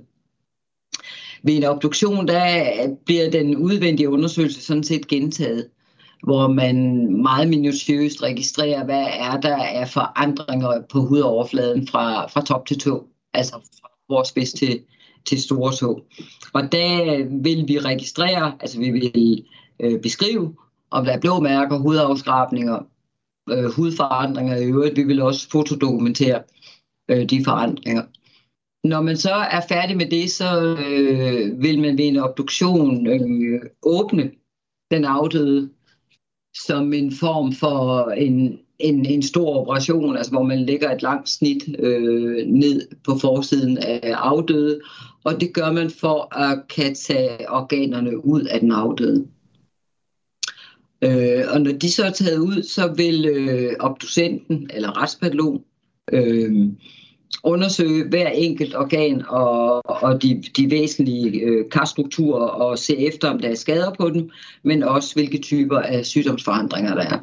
Ved 1.45 1.55
en 1.55 1.65
obduktion, 1.65 2.29
der 2.29 2.97
bliver 3.05 3.31
den 3.31 3.57
udvendige 3.57 4.11
undersøgelse 4.11 4.63
sådan 4.63 4.85
set 4.85 5.07
gentaget, 5.09 5.69
hvor 6.23 6.49
man 6.49 7.07
meget 7.23 7.49
minutiøst 7.49 8.23
registrerer, 8.23 8.85
hvad 8.85 9.07
er 9.13 9.41
der 9.41 9.57
af 9.57 9.89
forandringer 9.89 10.83
på 10.91 11.01
hudoverfladen 11.01 11.89
fra, 11.89 12.27
fra 12.27 12.41
top 12.41 12.67
til 12.67 12.79
tå, 12.79 13.07
altså 13.35 13.53
fra 13.53 13.89
vores 14.09 14.29
spids 14.29 14.53
til, 14.53 14.81
til 15.27 15.43
store 15.43 15.73
tå. 15.73 16.03
Og 16.53 16.73
der 16.73 17.25
vil 17.43 17.69
vi 17.69 17.79
registrere, 17.79 18.53
altså 18.61 18.79
vi 18.79 18.91
vil 18.91 19.45
øh, 19.81 20.01
beskrive, 20.01 20.55
om 20.91 21.05
der 21.05 21.13
er 21.13 21.21
blå 21.21 21.41
mærker, 21.41 21.79
hudafskrabninger, 21.79 22.79
øh, 23.51 23.65
hudforandringer 23.65 24.57
i 24.57 24.65
øvrigt. 24.65 24.97
Vi 24.97 25.03
vil 25.03 25.23
også 25.23 25.51
fotodokumentere 25.51 26.43
øh, 27.09 27.25
de 27.31 27.45
forandringer. 27.45 28.03
Når 28.85 29.03
man 29.03 29.17
så 29.17 29.33
er 29.33 29.61
færdig 29.69 29.97
med 29.97 30.11
det, 30.11 30.31
så 30.31 30.77
øh, 30.89 31.63
vil 31.63 31.81
man 31.81 31.99
ved 31.99 32.05
en 32.05 32.17
obduktion 32.17 33.07
øh, 33.07 33.61
åbne 33.83 34.31
den 34.91 35.05
afdøde 35.05 35.71
som 36.55 36.93
en 36.93 37.13
form 37.13 37.53
for 37.53 38.11
en, 38.11 38.59
en, 38.79 39.07
en 39.07 39.23
stor 39.23 39.57
operation, 39.61 40.17
altså 40.17 40.33
hvor 40.33 40.43
man 40.43 40.67
lægger 40.67 40.95
et 40.95 41.03
langt 41.03 41.29
snit 41.29 41.65
øh, 41.79 42.47
ned 42.47 42.89
på 43.05 43.19
forsiden 43.21 43.79
af 43.79 44.15
afdøde, 44.17 44.81
og 45.25 45.41
det 45.41 45.55
gør 45.55 45.73
man 45.73 45.91
for 45.91 46.39
at 46.39 46.69
kan 46.69 46.95
tage 46.95 47.51
organerne 47.51 48.25
ud 48.25 48.43
af 48.43 48.61
den 48.61 48.73
afdøde. 48.73 49.27
Øh, 51.05 51.45
og 51.53 51.61
når 51.61 51.73
de 51.73 51.91
så 51.91 52.05
er 52.05 52.11
taget 52.11 52.39
ud, 52.39 52.63
så 52.63 52.93
vil 52.97 53.27
øh, 53.27 53.73
obducenten 53.81 54.71
eller 54.75 55.03
retspatologen 55.03 55.65
øh, 56.13 56.69
undersøge 57.43 58.09
hver 58.09 58.29
enkelt 58.29 58.77
organ 58.77 59.25
og, 59.29 59.87
og 60.03 60.23
de, 60.23 60.43
de 60.57 60.71
væsentlige 60.71 61.41
øh, 61.41 61.71
karstrukturer 61.71 62.47
og 62.47 62.79
se 62.79 62.97
efter, 62.97 63.31
om 63.31 63.39
der 63.39 63.49
er 63.49 63.55
skader 63.55 63.95
på 63.95 64.11
dem, 64.11 64.31
men 64.63 64.83
også 64.83 65.15
hvilke 65.15 65.39
typer 65.39 65.79
af 65.79 66.07
sygdomsforandringer 66.07 66.95
der 66.95 67.03
er. 67.03 67.19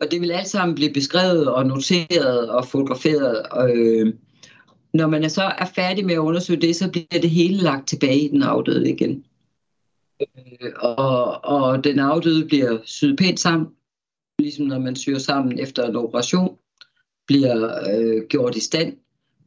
Og 0.00 0.10
det 0.10 0.20
vil 0.20 0.30
alt 0.30 0.48
sammen 0.48 0.74
blive 0.74 0.92
beskrevet 0.92 1.48
og 1.48 1.66
noteret 1.66 2.50
og 2.50 2.66
fotograferet. 2.66 3.42
Og, 3.42 3.76
øh, 3.76 4.14
når 4.94 5.06
man 5.06 5.30
så 5.30 5.42
er 5.42 5.66
færdig 5.74 6.06
med 6.06 6.14
at 6.14 6.18
undersøge 6.18 6.60
det, 6.60 6.76
så 6.76 6.90
bliver 6.90 7.20
det 7.22 7.30
hele 7.30 7.56
lagt 7.56 7.88
tilbage 7.88 8.20
i 8.20 8.28
den 8.28 8.42
afdøde 8.42 8.90
igen. 8.90 9.24
Øh, 10.20 10.70
og, 10.76 11.44
og 11.44 11.84
den 11.84 11.98
afdøde 11.98 12.46
bliver 12.46 12.78
syet 12.84 13.18
pænt 13.18 13.40
sammen, 13.40 13.68
ligesom 14.38 14.66
når 14.66 14.78
man 14.78 14.96
syr 14.96 15.18
sammen 15.18 15.58
efter 15.58 15.86
en 15.86 15.96
operation, 15.96 16.56
bliver 17.28 17.88
øh, 17.94 18.22
gjort 18.28 18.56
i 18.56 18.60
stand. 18.60 18.96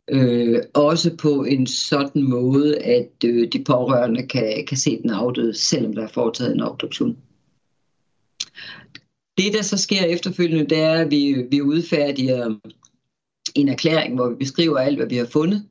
Øh, 0.09 0.59
også 0.73 1.17
på 1.17 1.43
en 1.43 1.67
sådan 1.67 2.23
måde, 2.23 2.77
at 2.77 3.11
øh, 3.25 3.47
de 3.53 3.63
pårørende 3.63 4.27
kan, 4.27 4.65
kan 4.67 4.77
se 4.77 5.01
den 5.01 5.09
afdøde, 5.09 5.53
selvom 5.53 5.93
der 5.93 6.03
er 6.03 6.07
foretaget 6.07 6.55
en 6.55 6.61
obduktion. 6.61 7.17
Det, 9.37 9.53
der 9.53 9.61
så 9.61 9.77
sker 9.77 10.05
efterfølgende, 10.05 10.65
det 10.65 10.77
er, 10.77 10.93
at 10.93 11.11
vi, 11.11 11.45
vi 11.51 11.61
udfærdiger 11.61 12.55
en 13.55 13.69
erklæring, 13.69 14.15
hvor 14.15 14.29
vi 14.29 14.35
beskriver 14.35 14.77
alt, 14.77 14.97
hvad 14.97 15.07
vi 15.07 15.15
har 15.15 15.25
fundet, 15.25 15.65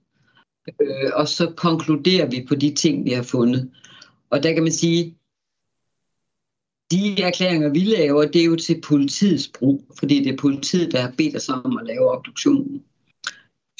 øh, 0.80 1.10
og 1.14 1.28
så 1.28 1.52
konkluderer 1.56 2.26
vi 2.30 2.46
på 2.48 2.54
de 2.54 2.74
ting, 2.74 3.04
vi 3.04 3.10
har 3.10 3.22
fundet. 3.22 3.70
Og 4.30 4.42
der 4.42 4.52
kan 4.52 4.62
man 4.62 4.72
sige, 4.72 5.16
de 6.90 7.22
erklæringer, 7.22 7.68
vi 7.68 7.78
laver, 7.78 8.24
det 8.24 8.40
er 8.40 8.44
jo 8.44 8.56
til 8.56 8.80
politiets 8.84 9.50
brug, 9.58 9.84
fordi 9.98 10.24
det 10.24 10.32
er 10.32 10.36
politiet, 10.36 10.92
der 10.92 11.00
har 11.00 11.12
bedt 11.18 11.36
os 11.36 11.48
om 11.48 11.78
at 11.80 11.86
lave 11.86 12.10
obduktionen. 12.10 12.82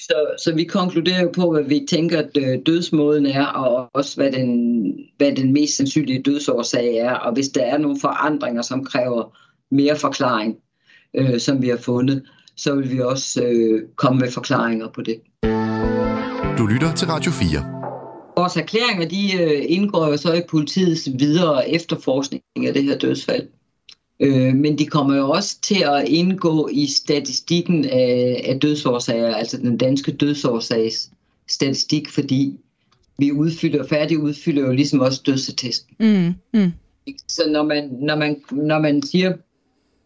Så, 0.01 0.15
så 0.45 0.55
vi 0.55 0.65
konkluderer 0.65 1.23
jo 1.23 1.31
på, 1.35 1.53
hvad 1.53 1.63
vi 1.63 1.87
tænker, 1.89 2.19
at 2.19 2.37
øh, 2.37 2.59
dødsmåden 2.67 3.27
er, 3.27 3.47
og 3.47 3.91
også 3.95 4.17
hvad 4.17 4.33
den, 4.33 4.93
hvad 5.17 5.33
den 5.33 5.53
mest 5.53 5.77
sandsynlige 5.77 6.23
dødsårsag 6.23 6.97
er. 6.97 7.15
Og 7.15 7.33
hvis 7.33 7.49
der 7.49 7.63
er 7.63 7.79
nogle 7.79 8.01
forandringer, 8.01 8.63
som 8.63 8.85
kræver 8.85 9.39
mere 9.71 9.97
forklaring, 9.97 10.57
øh, 11.15 11.41
som 11.41 11.63
vi 11.63 11.69
har 11.69 11.77
fundet, 11.77 12.23
så 12.57 12.75
vil 12.75 12.91
vi 12.91 13.01
også 13.01 13.43
øh, 13.45 13.83
komme 13.97 14.21
med 14.21 14.31
forklaringer 14.31 14.89
på 14.89 15.03
det. 15.03 15.21
Du 16.59 16.67
lytter 16.67 16.95
til 16.95 17.09
Radio 17.09 17.33
4. 17.33 17.80
Vores 18.41 18.57
erklæringer 18.57 19.09
de 19.09 19.43
øh, 19.43 19.65
indgår 19.69 20.09
jo 20.09 20.17
så 20.17 20.33
i 20.33 20.43
politiets 20.49 21.09
videre 21.19 21.71
efterforskning 21.71 22.43
af 22.67 22.75
det 22.75 22.85
her 22.85 22.99
dødsfald. 22.99 23.49
Øh, 24.21 24.55
men 24.55 24.79
de 24.79 24.87
kommer 24.87 25.17
jo 25.17 25.31
også 25.31 25.61
til 25.61 25.85
at 25.85 26.09
indgå 26.09 26.69
i 26.73 26.87
statistikken 26.87 27.85
af, 27.85 28.43
af 28.45 28.61
dødsårsager, 28.61 29.35
altså 29.35 29.57
den 29.57 29.77
danske 29.77 30.13
dødsårsags 30.13 31.11
statistik, 31.49 32.09
fordi 32.09 32.59
vi 33.19 33.33
udfylder, 33.33 33.87
færdig 33.87 34.19
udfylder 34.19 34.63
jo 34.63 34.73
ligesom 34.73 35.01
også 35.01 35.23
dødsattesten. 35.27 35.97
Mm, 36.01 36.35
mm. 36.61 36.73
Så 37.29 37.43
når 37.51 37.63
man, 37.63 37.89
når, 38.01 38.17
man, 38.17 38.43
når 38.53 38.79
man 38.79 39.03
siger, 39.03 39.33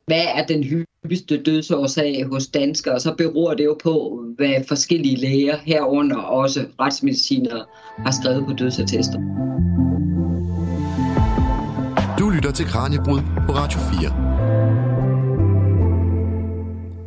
hvad 0.06 0.24
er 0.34 0.46
den 0.46 0.62
hyppigste 1.04 1.42
dødsårsag 1.42 2.24
hos 2.32 2.46
danskere, 2.46 3.00
så 3.00 3.14
beror 3.14 3.54
det 3.54 3.64
jo 3.64 3.76
på, 3.82 4.24
hvad 4.36 4.54
forskellige 4.68 5.16
læger 5.16 5.56
herunder 5.64 6.16
også 6.16 6.66
retsmedicinere 6.80 7.64
har 7.98 8.10
skrevet 8.22 8.44
på 8.46 8.52
dødsattester. 8.52 9.18
Du 12.18 12.30
lytter 12.30 12.52
til 12.52 12.66
Kranjebrud 12.66 13.20
på 13.46 13.52
Radio 13.52 13.78
4. 13.78 14.24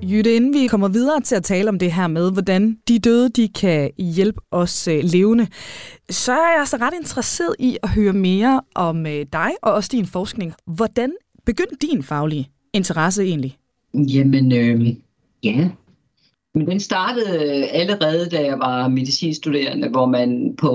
Jytte, 0.10 0.36
inden 0.36 0.54
vi 0.54 0.68
kommer 0.68 0.88
videre 0.88 1.22
til 1.22 1.36
at 1.36 1.44
tale 1.44 1.70
om 1.70 1.80
det 1.80 1.92
her 1.92 2.08
med, 2.08 2.32
hvordan 2.32 2.77
de 2.88 3.00
døde 3.00 3.30
de 3.30 3.48
kan 3.48 3.92
hjælpe 3.98 4.39
os 4.51 4.88
øh, 4.88 5.00
levende, 5.04 5.48
så 6.10 6.32
er 6.32 6.51
jeg 6.51 6.60
altså 6.60 6.77
ret 6.77 6.94
interesseret 6.94 7.56
i 7.60 7.77
at 7.84 7.89
høre 7.89 8.13
mere 8.13 8.62
om 8.75 9.06
øh, 9.06 9.25
dig 9.34 9.51
og 9.62 9.74
også 9.74 9.89
din 9.92 10.06
forskning. 10.06 10.54
Hvordan 10.75 11.12
begyndte 11.46 11.88
din 11.88 12.04
faglige 12.04 12.50
interesse 12.74 13.24
egentlig? 13.24 13.58
Jamen, 13.94 14.51
øh, 14.51 14.96
ja. 15.44 15.70
Men 16.53 16.67
den 16.67 16.79
startede 16.79 17.67
allerede, 17.67 18.29
da 18.29 18.46
jeg 18.46 18.60
var 18.60 18.88
medicinstuderende, 18.88 19.89
hvor 19.89 20.06
man 20.06 20.56
på, 20.56 20.72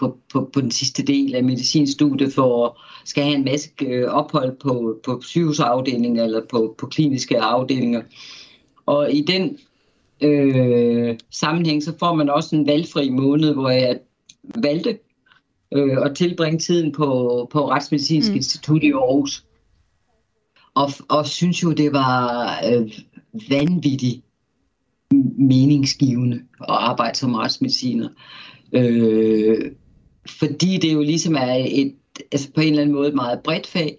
på, 0.00 0.16
på, 0.32 0.50
på 0.52 0.60
den 0.60 0.70
sidste 0.70 1.02
del 1.02 1.34
af 1.34 1.44
medicinstudiet 1.44 2.32
får, 2.32 2.80
skal 3.04 3.24
have 3.24 3.36
en 3.36 3.44
masse 3.44 3.70
øh, 3.82 4.08
ophold 4.08 4.56
på, 4.62 5.00
på 5.04 5.20
sygehusafdelinger 5.22 6.24
eller 6.24 6.40
på, 6.50 6.74
på 6.78 6.86
kliniske 6.86 7.40
afdelinger. 7.40 8.02
Og 8.86 9.12
i 9.12 9.20
den 9.20 9.58
øh, 10.20 11.18
sammenhæng, 11.30 11.82
så 11.82 11.92
får 11.98 12.14
man 12.14 12.30
også 12.30 12.56
en 12.56 12.66
valgfri 12.66 13.10
måned, 13.10 13.54
hvor 13.54 13.70
jeg 13.70 13.98
valgte 14.54 14.98
øh, 15.74 15.96
at 16.02 16.16
tilbringe 16.16 16.58
tiden 16.58 16.92
på, 16.92 17.06
på 17.52 17.70
Retsmedicinsk 17.70 18.30
mm. 18.30 18.36
Institut 18.36 18.82
i 18.82 18.90
Aarhus 18.90 19.44
og, 20.78 20.90
og 21.08 21.26
synes 21.26 21.62
jo, 21.62 21.72
det 21.72 21.92
var 21.92 22.48
øh, 22.72 22.92
vanvittigt 23.50 24.24
meningsgivende 25.38 26.36
at 26.60 26.66
arbejde 26.68 27.18
som 27.18 27.34
retsmediciner. 27.34 28.08
Øh, 28.72 29.72
fordi 30.28 30.76
det 30.76 30.92
jo 30.92 31.02
ligesom 31.02 31.34
er 31.34 31.64
et, 31.68 31.94
altså 32.32 32.52
på 32.54 32.60
en 32.60 32.68
eller 32.68 32.82
anden 32.82 32.96
måde 32.96 33.08
et 33.08 33.14
meget 33.14 33.40
bredt 33.44 33.66
fag, 33.66 33.98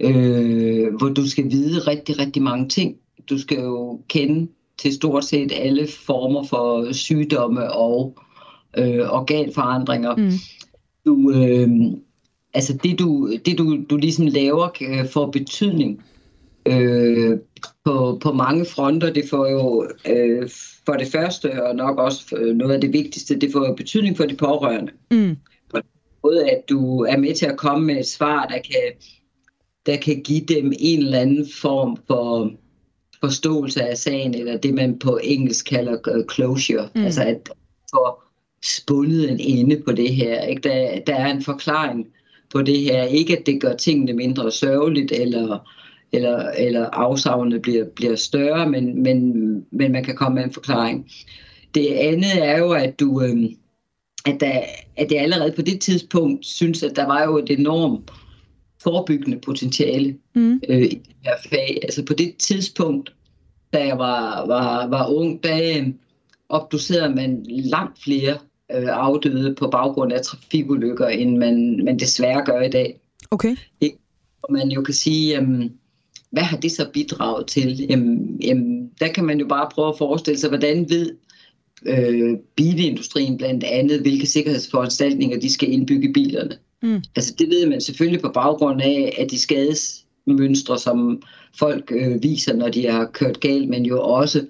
øh, 0.00 0.94
hvor 0.98 1.08
du 1.08 1.28
skal 1.28 1.50
vide 1.50 1.78
rigtig, 1.78 2.18
rigtig 2.18 2.42
mange 2.42 2.68
ting. 2.68 2.96
Du 3.30 3.38
skal 3.38 3.58
jo 3.60 4.00
kende 4.08 4.50
til 4.78 4.92
stort 4.92 5.24
set 5.24 5.52
alle 5.54 5.88
former 6.06 6.42
for 6.42 6.92
sygdomme 6.92 7.72
og 7.72 8.18
øh, 8.78 9.10
organforandringer. 9.10 10.16
Mm. 10.16 10.30
Du, 11.06 11.32
øh, 11.32 11.68
altså 12.54 12.78
det 12.82 12.98
du, 12.98 13.36
det 13.44 13.58
du, 13.58 13.84
du 13.90 13.96
ligesom 13.96 14.26
laver 14.26 14.68
får 15.12 15.30
betydning 15.30 16.04
øh, 16.66 17.38
på, 17.84 18.18
på 18.22 18.32
mange 18.32 18.64
fronter. 18.64 19.12
Det 19.12 19.24
får 19.30 19.48
jo 19.50 19.88
øh, 20.08 20.48
for 20.86 20.92
det 20.92 21.08
første, 21.08 21.62
og 21.62 21.76
nok 21.76 21.98
også 21.98 22.52
noget 22.54 22.74
af 22.74 22.80
det 22.80 22.92
vigtigste, 22.92 23.38
det 23.38 23.52
får 23.52 23.66
jo 23.66 23.74
betydning 23.74 24.16
for 24.16 24.24
de 24.24 24.36
pårørende. 24.36 24.92
Mm. 25.10 25.36
Både 26.22 26.50
at 26.50 26.62
du 26.68 27.00
er 27.00 27.16
med 27.16 27.34
til 27.34 27.46
at 27.46 27.56
komme 27.56 27.86
med 27.86 27.98
et 27.98 28.06
svar, 28.06 28.46
der 28.46 28.58
kan, 28.58 29.08
der 29.86 29.96
kan 29.96 30.22
give 30.22 30.40
dem 30.40 30.72
en 30.78 30.98
eller 30.98 31.18
anden 31.18 31.46
form 31.62 31.96
for 32.06 32.50
forståelse 33.20 33.82
af 33.82 33.98
sagen, 33.98 34.34
eller 34.34 34.56
det 34.56 34.74
man 34.74 34.98
på 34.98 35.18
engelsk 35.22 35.66
kalder 35.66 36.24
closure. 36.32 36.88
Mm. 36.94 37.04
Altså 37.04 37.22
at 37.22 37.50
få 37.94 38.22
spundet 38.62 39.30
en 39.30 39.40
ende 39.40 39.82
på 39.86 39.92
det 39.92 40.14
her. 40.14 40.42
Ikke? 40.42 40.62
Der, 40.62 41.00
der 41.06 41.14
er 41.14 41.32
en 41.32 41.42
forklaring 41.42 42.06
på 42.52 42.62
det 42.62 42.80
her. 42.80 43.04
Ikke 43.04 43.38
at 43.38 43.46
det 43.46 43.60
gør 43.60 43.76
tingene 43.76 44.12
mindre 44.12 44.52
sørgeligt, 44.52 45.12
eller, 45.12 45.70
eller, 46.12 46.50
eller 46.50 46.86
afsavnet 46.86 47.62
bliver, 47.62 47.84
bliver 47.84 48.16
større, 48.16 48.70
men, 48.70 49.02
men, 49.02 49.32
men 49.70 49.92
man 49.92 50.04
kan 50.04 50.16
komme 50.16 50.34
med 50.34 50.44
en 50.44 50.52
forklaring. 50.52 51.10
Det 51.74 51.86
andet 51.86 52.44
er 52.44 52.58
jo, 52.58 52.72
at 52.72 53.00
du... 53.00 53.22
Øh, 53.22 53.50
at, 54.26 54.40
der, 54.40 54.60
at 54.96 55.12
jeg 55.12 55.22
allerede 55.22 55.52
på 55.52 55.62
det 55.62 55.80
tidspunkt 55.80 56.46
synes, 56.46 56.82
at 56.82 56.96
der 56.96 57.06
var 57.06 57.24
jo 57.24 57.38
et 57.38 57.50
enormt 57.50 58.10
forebyggende 58.82 59.38
potentiale 59.38 60.16
mm. 60.34 60.60
øh, 60.68 60.82
i 60.82 60.88
det 60.88 61.16
her 61.24 61.34
fag. 61.50 61.78
Altså 61.82 62.04
på 62.04 62.14
det 62.14 62.36
tidspunkt, 62.36 63.12
da 63.72 63.86
jeg 63.86 63.98
var, 63.98 64.46
var, 64.46 64.86
var 64.86 65.06
ung, 65.06 65.42
der 65.42 65.78
øh, 65.78 65.86
obducerede 66.48 67.14
man 67.14 67.46
langt 67.48 68.02
flere 68.02 68.38
øh, 68.74 68.88
afdøde 68.88 69.54
på 69.54 69.68
baggrund 69.68 70.12
af 70.12 70.20
trafikulykker, 70.22 71.06
end 71.06 71.36
man, 71.36 71.84
man 71.84 71.98
desværre 71.98 72.44
gør 72.44 72.60
i 72.60 72.70
dag. 72.70 73.00
Okay. 73.30 73.56
Det, 73.82 73.92
og 74.42 74.52
man 74.52 74.68
jo 74.68 74.82
kan 74.82 74.94
sige, 74.94 75.28
jamen, 75.28 75.72
hvad 76.30 76.42
har 76.42 76.56
det 76.56 76.72
så 76.72 76.86
bidraget 76.92 77.46
til? 77.46 77.86
Jamen, 77.90 78.38
jamen, 78.44 78.90
der 79.00 79.08
kan 79.08 79.24
man 79.24 79.40
jo 79.40 79.46
bare 79.46 79.68
prøve 79.72 79.88
at 79.88 79.98
forestille 79.98 80.38
sig, 80.38 80.48
hvordan 80.48 80.90
ved 80.90 81.10
øh, 81.86 82.38
bilindustrien 82.56 83.36
blandt 83.36 83.64
andet, 83.64 84.00
hvilke 84.00 84.26
sikkerhedsforanstaltninger 84.26 85.40
de 85.40 85.52
skal 85.52 85.72
indbygge 85.72 86.08
i 86.08 86.12
bilerne. 86.12 86.56
Mm. 86.82 87.02
Altså 87.16 87.34
det 87.38 87.48
ved 87.48 87.66
man 87.66 87.80
selvfølgelig 87.80 88.20
på 88.20 88.30
baggrund 88.34 88.82
af, 88.82 89.14
at 89.18 89.30
de 89.30 89.38
skadesmønstre, 89.38 90.78
som 90.78 91.22
folk 91.58 91.92
øh, 91.94 92.22
viser, 92.22 92.54
når 92.54 92.68
de 92.68 92.86
har 92.86 93.04
kørt 93.04 93.40
galt, 93.40 93.68
men 93.68 93.86
jo 93.86 94.02
også 94.02 94.46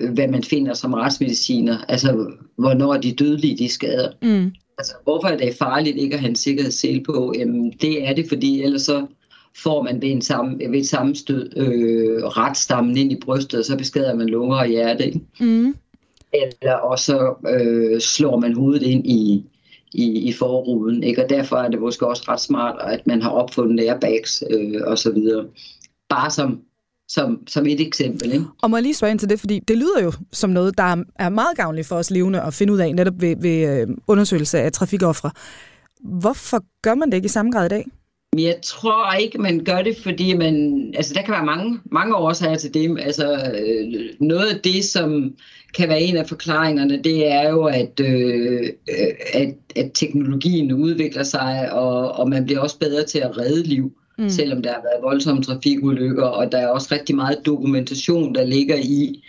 hvad 0.00 0.28
man 0.28 0.42
finder 0.42 0.74
som 0.74 0.94
retsmediciner, 0.94 1.78
altså 1.88 2.32
hvornår 2.56 2.96
de 2.96 3.12
dødelige 3.12 3.58
de 3.58 3.68
skader. 3.68 4.12
Mm. 4.22 4.52
Altså 4.78 4.94
hvorfor 5.04 5.28
er 5.28 5.36
det 5.36 5.54
farligt 5.54 5.96
ikke 5.96 6.14
at 6.14 6.20
have 6.20 6.30
en 6.30 6.36
sikkerhedssel 6.36 7.04
på? 7.04 7.32
Jamen 7.38 7.72
det 7.80 8.08
er 8.08 8.14
det, 8.14 8.28
fordi 8.28 8.62
ellers 8.62 8.82
så 8.82 9.06
får 9.56 9.82
man 9.82 10.02
ved, 10.02 10.08
en 10.10 10.22
sammen, 10.22 10.72
ved 10.72 10.80
et 10.80 10.86
sammenstød 10.86 11.52
øh, 11.56 12.24
retstammen 12.24 12.96
ind 12.96 13.12
i 13.12 13.20
brystet, 13.20 13.58
og 13.58 13.64
så 13.64 13.76
beskader 13.76 14.14
man 14.14 14.28
lunger 14.28 14.56
og 14.56 14.66
hjerte. 14.66 15.06
Ikke? 15.06 15.20
Mm. 15.40 15.74
Eller 16.32 16.74
også 16.74 17.34
øh, 17.48 18.00
slår 18.00 18.40
man 18.40 18.54
hovedet 18.54 18.82
ind 18.82 19.06
i, 19.06 19.44
i, 19.92 20.28
i 20.28 20.32
forruden. 20.32 21.02
Ikke? 21.02 21.24
Og 21.24 21.30
derfor 21.30 21.56
er 21.56 21.68
det 21.68 21.80
måske 21.80 22.06
også 22.06 22.24
ret 22.28 22.40
smart, 22.40 22.76
at 22.80 23.06
man 23.06 23.22
har 23.22 23.30
opfundet 23.30 23.88
airbags 23.88 24.44
øh, 24.50 24.80
og 24.86 24.98
så 24.98 25.12
videre. 25.12 25.46
Bare 26.08 26.30
som, 26.30 26.60
som, 27.14 27.38
som 27.48 27.66
et 27.66 27.80
eksempel. 27.80 28.32
Ikke? 28.32 28.44
Og 28.62 28.70
må 28.70 28.76
jeg 28.76 28.82
lige 28.82 28.94
spørge 28.94 29.10
ind 29.10 29.18
til 29.18 29.28
det, 29.28 29.40
fordi 29.40 29.60
det 29.68 29.78
lyder 29.78 30.02
jo 30.02 30.12
som 30.32 30.50
noget, 30.50 30.78
der 30.78 31.04
er 31.18 31.28
meget 31.28 31.56
gavnligt 31.56 31.86
for 31.86 31.96
os 31.96 32.10
levende 32.10 32.42
at 32.42 32.54
finde 32.54 32.72
ud 32.72 32.78
af, 32.78 32.94
netop 32.94 33.14
ved, 33.20 33.36
ved 33.40 33.80
øh, 33.80 33.96
undersøgelse 34.06 34.60
af 34.60 34.72
trafikoffre. 34.72 35.30
Hvorfor 36.00 36.64
gør 36.82 36.94
man 36.94 37.10
det 37.10 37.16
ikke 37.16 37.26
i 37.26 37.28
samme 37.28 37.52
grad 37.52 37.66
i 37.66 37.68
dag? 37.68 37.86
Jeg 38.38 38.56
tror 38.64 39.12
ikke, 39.12 39.38
man 39.38 39.64
gør 39.64 39.82
det, 39.82 39.96
fordi 40.02 40.36
man, 40.36 40.54
altså 40.96 41.14
der 41.14 41.22
kan 41.22 41.32
være 41.32 41.44
mange, 41.44 41.80
mange 41.84 42.16
årsager 42.16 42.56
til 42.56 42.74
det. 42.74 42.98
Altså 43.00 43.32
øh, 43.34 44.04
noget 44.20 44.46
af 44.46 44.60
det, 44.64 44.84
som 44.84 45.34
kan 45.74 45.88
være 45.88 46.00
en 46.00 46.16
af 46.16 46.28
forklaringerne, 46.28 47.02
det 47.02 47.32
er 47.32 47.50
jo, 47.50 47.64
at, 47.64 48.00
øh, 48.00 48.68
at, 49.34 49.54
at 49.76 49.90
teknologien 49.94 50.72
udvikler 50.72 51.22
sig, 51.22 51.72
og, 51.72 52.12
og 52.12 52.28
man 52.28 52.44
bliver 52.44 52.60
også 52.60 52.78
bedre 52.78 53.04
til 53.04 53.18
at 53.18 53.38
redde 53.38 53.62
liv, 53.62 53.92
mm. 54.18 54.28
selvom 54.28 54.62
der 54.62 54.70
har 54.70 54.82
været 54.82 55.02
voldsomme 55.02 55.42
trafikulykker, 55.42 56.24
og 56.24 56.52
der 56.52 56.58
er 56.58 56.68
også 56.68 56.88
rigtig 56.92 57.16
meget 57.16 57.38
dokumentation, 57.46 58.34
der 58.34 58.44
ligger 58.44 58.76
i, 58.76 59.24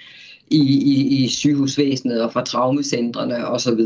i, 0.47 0.61
i, 0.61 1.23
i 1.23 1.27
sygehusvæsenet 1.27 2.21
og 2.21 2.33
fra 2.33 2.43
traumecentrene 2.43 3.47
osv. 3.47 3.79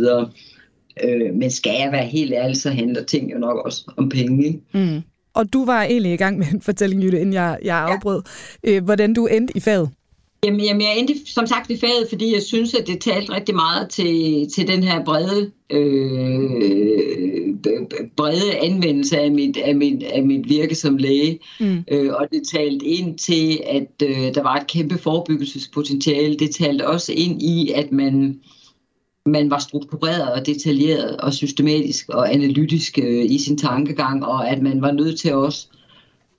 Øh, 1.03 1.33
men 1.33 1.51
skal 1.51 1.75
jeg 1.79 1.91
være 1.91 2.05
helt 2.05 2.33
ærlig, 2.33 2.57
så 2.57 2.69
handler 2.69 3.03
ting 3.03 3.33
jo 3.33 3.37
nok 3.37 3.57
også 3.65 3.91
om 3.97 4.09
penge. 4.09 4.45
Ikke? 4.45 4.59
Mm. 4.73 5.01
Og 5.33 5.53
du 5.53 5.65
var 5.65 5.83
egentlig 5.83 6.13
i 6.13 6.17
gang 6.17 6.37
med 6.37 6.47
en 6.53 6.61
fortælling, 6.61 7.03
Jytte, 7.03 7.19
inden 7.19 7.33
jeg, 7.33 7.57
jeg 7.63 7.77
afbrød. 7.77 8.21
Ja. 8.63 8.71
Øh, 8.71 8.83
hvordan 8.83 9.13
du 9.13 9.25
endte 9.25 9.57
i 9.57 9.59
faget? 9.59 9.89
Jamen, 10.43 10.61
jamen, 10.61 10.81
jeg 10.81 10.99
endte 10.99 11.13
som 11.25 11.47
sagt 11.47 11.71
i 11.71 11.77
faget, 11.77 12.07
fordi 12.09 12.33
jeg 12.33 12.43
synes, 12.43 12.73
at 12.73 12.87
det 12.87 13.01
talte 13.01 13.33
rigtig 13.33 13.55
meget 13.55 13.89
til, 13.89 14.47
til 14.55 14.67
den 14.67 14.83
her 14.83 15.05
brede, 15.05 15.51
øh, 15.69 17.27
brede 18.17 18.57
anvendelse 18.57 19.19
af 19.19 19.31
mit, 19.31 19.57
af, 19.57 19.75
mit, 19.75 20.03
af 20.03 20.23
mit 20.23 20.49
virke 20.49 20.75
som 20.75 20.97
læge. 20.97 21.39
Mm. 21.59 21.83
Øh, 21.91 22.13
og 22.13 22.27
det 22.31 22.41
talte 22.51 22.85
ind 22.85 23.17
til, 23.17 23.59
at 23.65 23.87
øh, 24.03 24.35
der 24.35 24.43
var 24.43 24.55
et 24.55 24.67
kæmpe 24.67 24.97
forebyggelsespotentiale. 24.97 26.35
Det 26.35 26.55
talte 26.55 26.87
også 26.87 27.13
ind 27.13 27.41
i, 27.41 27.71
at 27.75 27.91
man, 27.91 28.39
man 29.25 29.49
var 29.49 29.59
struktureret 29.59 30.31
og 30.31 30.45
detaljeret 30.45 31.17
og 31.17 31.33
systematisk 31.33 32.09
og 32.09 32.33
analytisk 32.33 32.99
øh, 33.03 33.25
i 33.25 33.37
sin 33.37 33.57
tankegang, 33.57 34.25
og 34.25 34.49
at 34.49 34.61
man 34.61 34.81
var 34.81 34.91
nødt 34.91 35.19
til 35.19 35.33
også 35.33 35.67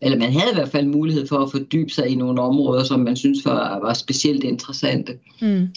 eller 0.01 0.19
man 0.19 0.33
havde 0.33 0.51
i 0.51 0.55
hvert 0.55 0.69
fald 0.69 0.87
mulighed 0.87 1.27
for 1.27 1.39
at 1.39 1.51
fordybe 1.51 1.91
sig 1.91 2.09
i 2.09 2.15
nogle 2.15 2.41
områder, 2.41 2.85
som 2.85 3.01
man 3.01 3.17
synes 3.17 3.45
var, 3.45 3.79
var 3.81 3.95
specielt 3.95 4.45
interessante. 4.45 5.19
Mm. 5.43 5.69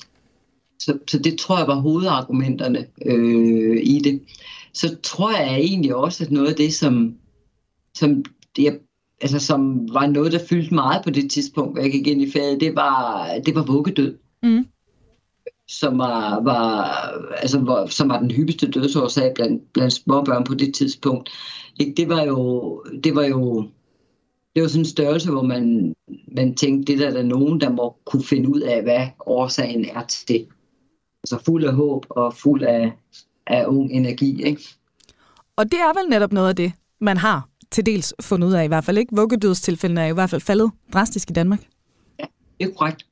Så, 0.80 0.98
så 1.08 1.20
det 1.20 1.38
tror 1.38 1.58
jeg 1.58 1.68
var 1.68 1.76
hovedargumenterne 1.76 2.86
øh, 3.06 3.78
i 3.84 4.00
det. 4.00 4.22
Så 4.74 4.96
tror 5.04 5.32
jeg 5.32 5.60
egentlig 5.60 5.96
også, 5.96 6.24
at 6.24 6.32
noget 6.32 6.48
af 6.48 6.56
det, 6.56 6.74
som, 6.74 7.16
som, 7.98 8.24
det, 8.56 8.80
altså, 9.22 9.40
som 9.40 9.94
var 9.94 10.08
noget, 10.08 10.32
der 10.32 10.40
fyldte 10.50 10.74
meget 10.74 11.04
på 11.04 11.10
det 11.10 11.32
tidspunkt, 11.32 11.74
hvor 11.74 11.82
jeg 11.82 11.92
gik 11.92 12.08
ind 12.08 12.22
i 12.22 12.32
faget, 12.32 12.62
det 12.62 12.76
var, 12.76 13.28
det 13.46 13.56
var 13.56 13.64
vuggedød. 13.64 14.18
Mm. 14.44 14.66
Som 15.70 15.98
var, 15.98 16.44
var, 16.44 16.86
altså, 17.38 17.60
hvor, 17.60 17.86
som 17.86 18.10
var 18.10 18.20
den 18.20 18.32
hyppigste 18.32 18.72
dødsårsag 18.72 19.32
blandt, 19.36 19.74
blandt 19.74 19.94
småbørn 19.94 20.44
på 20.44 20.54
det 20.54 20.74
tidspunkt. 20.74 21.30
Ikke? 21.80 21.94
Det 21.98 22.10
var 22.10 22.24
jo, 22.24 22.84
det 23.04 23.16
var 23.16 23.24
jo 23.24 23.68
det 24.56 24.64
var 24.64 24.70
sådan 24.70 24.82
en 24.82 24.86
størrelse, 24.86 25.32
hvor 25.32 25.42
man, 25.42 25.94
man 26.36 26.56
tænkte, 26.56 26.94
det 26.94 27.02
der 27.02 27.08
er 27.08 27.14
der 27.14 27.24
nogen, 27.24 27.62
der 27.62 27.70
må 27.70 27.96
kunne 28.06 28.24
finde 28.24 28.50
ud 28.50 28.62
af, 28.62 28.84
hvad 28.84 29.08
årsagen 29.26 29.86
er 29.86 30.04
til 30.06 30.28
det. 30.28 30.48
Altså 31.24 31.46
fuld 31.46 31.66
af 31.66 31.74
håb 31.74 32.06
og 32.10 32.34
fuld 32.34 32.64
af, 32.64 32.92
af 33.48 33.66
ung 33.66 33.92
energi. 33.92 34.44
Ikke? 34.44 34.62
Og 35.56 35.72
det 35.72 35.80
er 35.80 36.02
vel 36.02 36.10
netop 36.10 36.34
noget 36.34 36.50
af 36.50 36.56
det, 36.56 36.72
man 37.00 37.18
har 37.18 37.48
til 37.72 37.86
dels 37.86 38.14
fundet 38.22 38.48
ud 38.48 38.54
af 38.54 38.64
i 38.64 38.68
hvert 38.68 38.84
fald. 38.84 38.98
ikke. 38.98 39.16
Vuggedødstilfældene 39.16 40.02
er 40.02 40.08
i 40.08 40.14
hvert 40.14 40.30
fald 40.30 40.42
faldet 40.42 40.72
drastisk 40.94 41.30
i 41.30 41.34
Danmark. 41.34 41.60
Ja, 42.20 42.26
det 42.60 42.70
er 42.70 42.74
korrekt. 42.74 43.06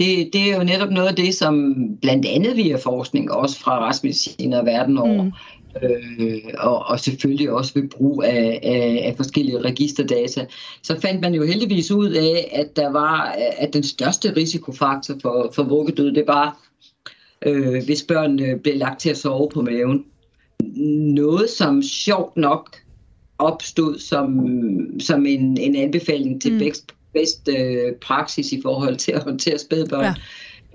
Det, 0.00 0.30
det 0.32 0.52
er 0.52 0.56
jo 0.56 0.64
netop 0.64 0.90
noget 0.90 1.08
af 1.08 1.16
det, 1.16 1.34
som 1.34 1.74
blandt 2.00 2.26
andet 2.26 2.56
via 2.56 2.76
forskning, 2.76 3.32
også 3.32 3.60
fra 3.60 3.88
retsmediciner 3.88 4.64
verden 4.64 4.98
over, 4.98 5.22
mm 5.22 5.32
øh, 5.82 6.38
og, 6.58 6.86
og 6.86 7.00
selvfølgelig 7.00 7.50
også 7.50 7.72
ved 7.74 7.88
brug 7.88 8.22
af, 8.22 8.60
af, 8.62 9.00
af 9.04 9.14
forskellige 9.16 9.60
registerdata, 9.60 10.46
så 10.82 11.00
fandt 11.00 11.20
man 11.20 11.34
jo 11.34 11.44
heldigvis 11.44 11.90
ud 11.90 12.10
af, 12.10 12.48
at 12.52 12.76
der 12.76 12.90
var 12.90 13.36
at 13.58 13.72
den 13.72 13.82
største 13.82 14.36
risikofaktor 14.36 15.14
for, 15.22 15.52
for 15.54 15.62
vuggedød, 15.62 16.12
det 16.12 16.24
var, 16.26 16.60
øh, 17.46 17.84
hvis 17.84 18.02
børnene 18.02 18.58
blev 18.58 18.76
lagt 18.76 19.00
til 19.00 19.10
at 19.10 19.18
sove 19.18 19.48
på 19.48 19.62
maven. 19.62 20.04
Noget, 21.14 21.50
som 21.50 21.82
sjovt 21.82 22.36
nok 22.36 22.76
opstod 23.38 23.98
som, 23.98 24.46
som 25.00 25.26
en, 25.26 25.58
en 25.60 25.76
anbefaling 25.76 26.42
til 26.42 26.52
mm. 26.52 26.58
bedst, 26.58 26.92
bedst 27.12 27.48
øh, 27.58 27.94
praksis 28.02 28.52
i 28.52 28.60
forhold 28.62 28.96
til 28.96 29.12
at 29.12 29.22
håndtere 29.22 29.58
spædbørn, 29.58 30.04
ja. 30.04 30.14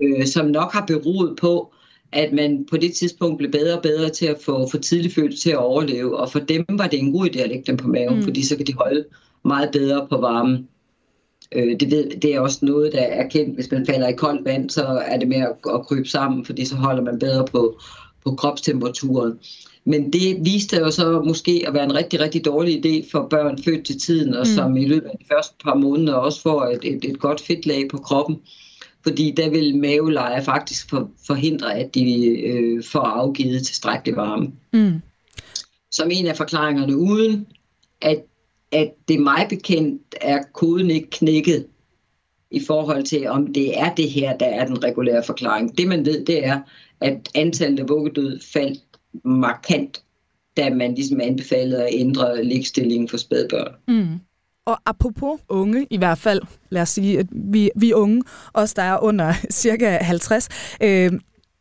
øh, 0.06 0.26
som 0.26 0.46
nok 0.46 0.72
har 0.72 0.86
beroet 0.86 1.36
på, 1.40 1.74
at 2.12 2.32
man 2.32 2.66
på 2.70 2.76
det 2.76 2.92
tidspunkt 2.92 3.38
blev 3.38 3.50
bedre 3.50 3.76
og 3.76 3.82
bedre 3.82 4.08
til 4.08 4.26
at 4.26 4.36
få 4.44 4.70
for 4.70 4.78
tidligt 4.78 5.14
født 5.14 5.40
til 5.40 5.50
at 5.50 5.56
overleve, 5.56 6.16
og 6.16 6.32
for 6.32 6.38
dem 6.38 6.64
var 6.68 6.86
det 6.86 6.98
en 6.98 7.12
god 7.12 7.26
idé 7.26 7.38
at 7.38 7.48
lægge 7.48 7.64
dem 7.66 7.76
på 7.76 7.88
maven, 7.88 8.16
mm. 8.16 8.22
fordi 8.22 8.46
så 8.46 8.56
kan 8.56 8.66
de 8.66 8.74
holde 8.74 9.04
meget 9.44 9.70
bedre 9.72 10.06
på 10.10 10.16
varmen. 10.16 10.68
Øh, 11.52 11.80
det, 11.80 11.90
ved, 11.90 12.20
det 12.20 12.34
er 12.34 12.40
også 12.40 12.58
noget, 12.62 12.92
der 12.92 13.02
er 13.02 13.28
kendt. 13.28 13.54
Hvis 13.54 13.70
man 13.70 13.86
falder 13.86 14.08
i 14.08 14.12
koldt 14.12 14.44
vand, 14.44 14.70
så 14.70 14.84
er 15.06 15.18
det 15.18 15.28
med 15.28 15.36
at, 15.36 15.74
at 15.74 15.86
krybe 15.86 16.08
sammen, 16.08 16.44
fordi 16.44 16.64
så 16.64 16.76
holder 16.76 17.02
man 17.02 17.18
bedre 17.18 17.46
på, 17.52 17.80
på 18.24 18.34
kropstemperaturen. 18.34 19.38
Men 19.84 20.12
det 20.12 20.44
viste 20.44 20.76
jo 20.76 20.90
så 20.90 21.22
måske 21.26 21.64
at 21.66 21.74
være 21.74 21.84
en 21.84 21.94
rigtig, 21.94 22.20
rigtig 22.20 22.44
dårlig 22.44 22.86
idé 22.86 23.10
for 23.12 23.26
børn 23.30 23.62
født 23.62 23.86
til 23.86 24.00
tiden, 24.00 24.34
og 24.34 24.46
mm. 24.46 24.54
som 24.54 24.76
i 24.76 24.84
løbet 24.84 25.08
af 25.08 25.18
de 25.18 25.24
første 25.32 25.54
par 25.64 25.74
måneder 25.74 26.14
også 26.14 26.42
får 26.42 26.64
et, 26.64 26.80
et, 26.82 27.04
et 27.04 27.18
godt 27.18 27.40
fedtlag 27.40 27.88
på 27.90 27.96
kroppen 27.96 28.36
fordi 29.04 29.34
der 29.36 29.50
vil 29.50 29.76
maveleje 29.76 30.42
faktisk 30.42 30.90
for, 30.90 31.10
forhindre, 31.26 31.74
at 31.74 31.94
de 31.94 32.38
øh, 32.40 32.84
får 32.84 33.00
afgivet 33.00 33.66
tilstrækkelig 33.66 34.16
varme. 34.16 34.52
Mm. 34.72 35.02
Som 35.90 36.10
en 36.12 36.26
af 36.26 36.36
forklaringerne, 36.36 36.96
uden 36.96 37.46
at, 38.00 38.24
at 38.72 38.92
det 39.08 39.20
mig 39.20 39.46
bekendt 39.48 40.02
er 40.20 40.38
koden 40.52 40.90
ikke 40.90 41.10
knækket 41.10 41.66
i 42.50 42.60
forhold 42.66 43.04
til, 43.04 43.26
om 43.26 43.52
det 43.52 43.80
er 43.80 43.94
det 43.94 44.10
her, 44.10 44.36
der 44.36 44.46
er 44.46 44.66
den 44.66 44.84
regulære 44.84 45.22
forklaring. 45.24 45.78
Det 45.78 45.88
man 45.88 46.06
ved, 46.06 46.24
det 46.24 46.46
er, 46.46 46.60
at 47.00 47.28
antallet 47.34 47.80
af 47.80 47.88
vuggedød 47.88 48.40
faldt 48.52 48.80
markant, 49.24 50.02
da 50.56 50.74
man 50.74 50.94
ligesom 50.94 51.20
anbefalede 51.20 51.82
at 51.82 51.88
ændre 51.92 52.44
ligestillingen 52.44 53.08
for 53.08 53.16
spædbørn. 53.16 53.74
Mm. 53.88 54.20
Og 54.66 54.78
apropos 54.86 55.40
unge, 55.48 55.86
i 55.90 55.96
hvert 55.96 56.18
fald, 56.18 56.40
lad 56.70 56.82
os 56.82 56.88
sige, 56.88 57.18
at 57.18 57.26
vi, 57.30 57.70
vi 57.76 57.90
er 57.90 57.94
unge, 57.94 58.22
os 58.54 58.74
der 58.74 58.82
er 58.82 58.98
under 59.02 59.32
cirka 59.50 59.98
50, 60.00 60.48
øh, 60.82 61.12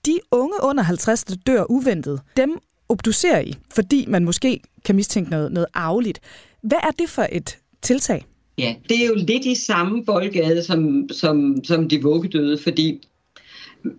de 0.05 0.19
unge 0.31 0.53
under 0.63 0.83
50, 0.83 1.23
der 1.23 1.35
dør 1.47 1.63
uventet, 1.69 2.21
dem 2.37 2.57
obducerer 2.89 3.39
I, 3.39 3.55
fordi 3.73 4.05
man 4.07 4.25
måske 4.25 4.59
kan 4.85 4.95
mistænke 4.95 5.31
noget, 5.31 5.51
noget 5.51 5.67
arveligt. 5.73 6.19
Hvad 6.61 6.77
er 6.83 6.91
det 6.91 7.09
for 7.09 7.27
et 7.31 7.57
tiltag? 7.81 8.25
Ja, 8.57 8.75
det 8.89 9.03
er 9.03 9.07
jo 9.07 9.15
lidt 9.15 9.45
i 9.45 9.55
samme 9.55 10.05
boldgade 10.05 10.63
som, 10.63 11.09
som, 11.11 11.63
som 11.63 11.89
de 11.89 12.01
vuggedøde, 12.01 12.57
fordi 12.57 13.07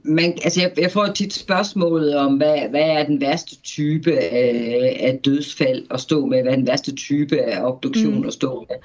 man, 0.02 0.38
altså 0.44 0.60
jeg, 0.60 0.72
jeg 0.78 0.90
får 0.90 1.06
tit 1.06 1.32
spørgsmålet 1.32 2.16
om, 2.16 2.36
hvad, 2.36 2.68
hvad 2.70 2.80
er 2.80 3.06
den 3.06 3.20
værste 3.20 3.56
type 3.62 4.12
af, 4.12 4.96
af 5.00 5.20
dødsfald 5.24 5.86
at 5.90 6.00
stå 6.00 6.26
med, 6.26 6.42
hvad 6.42 6.52
er 6.52 6.56
den 6.56 6.66
værste 6.66 6.94
type 6.94 7.40
af 7.40 7.64
obduktion 7.64 8.20
mm. 8.20 8.26
at 8.26 8.32
stå 8.32 8.66
med. 8.68 8.76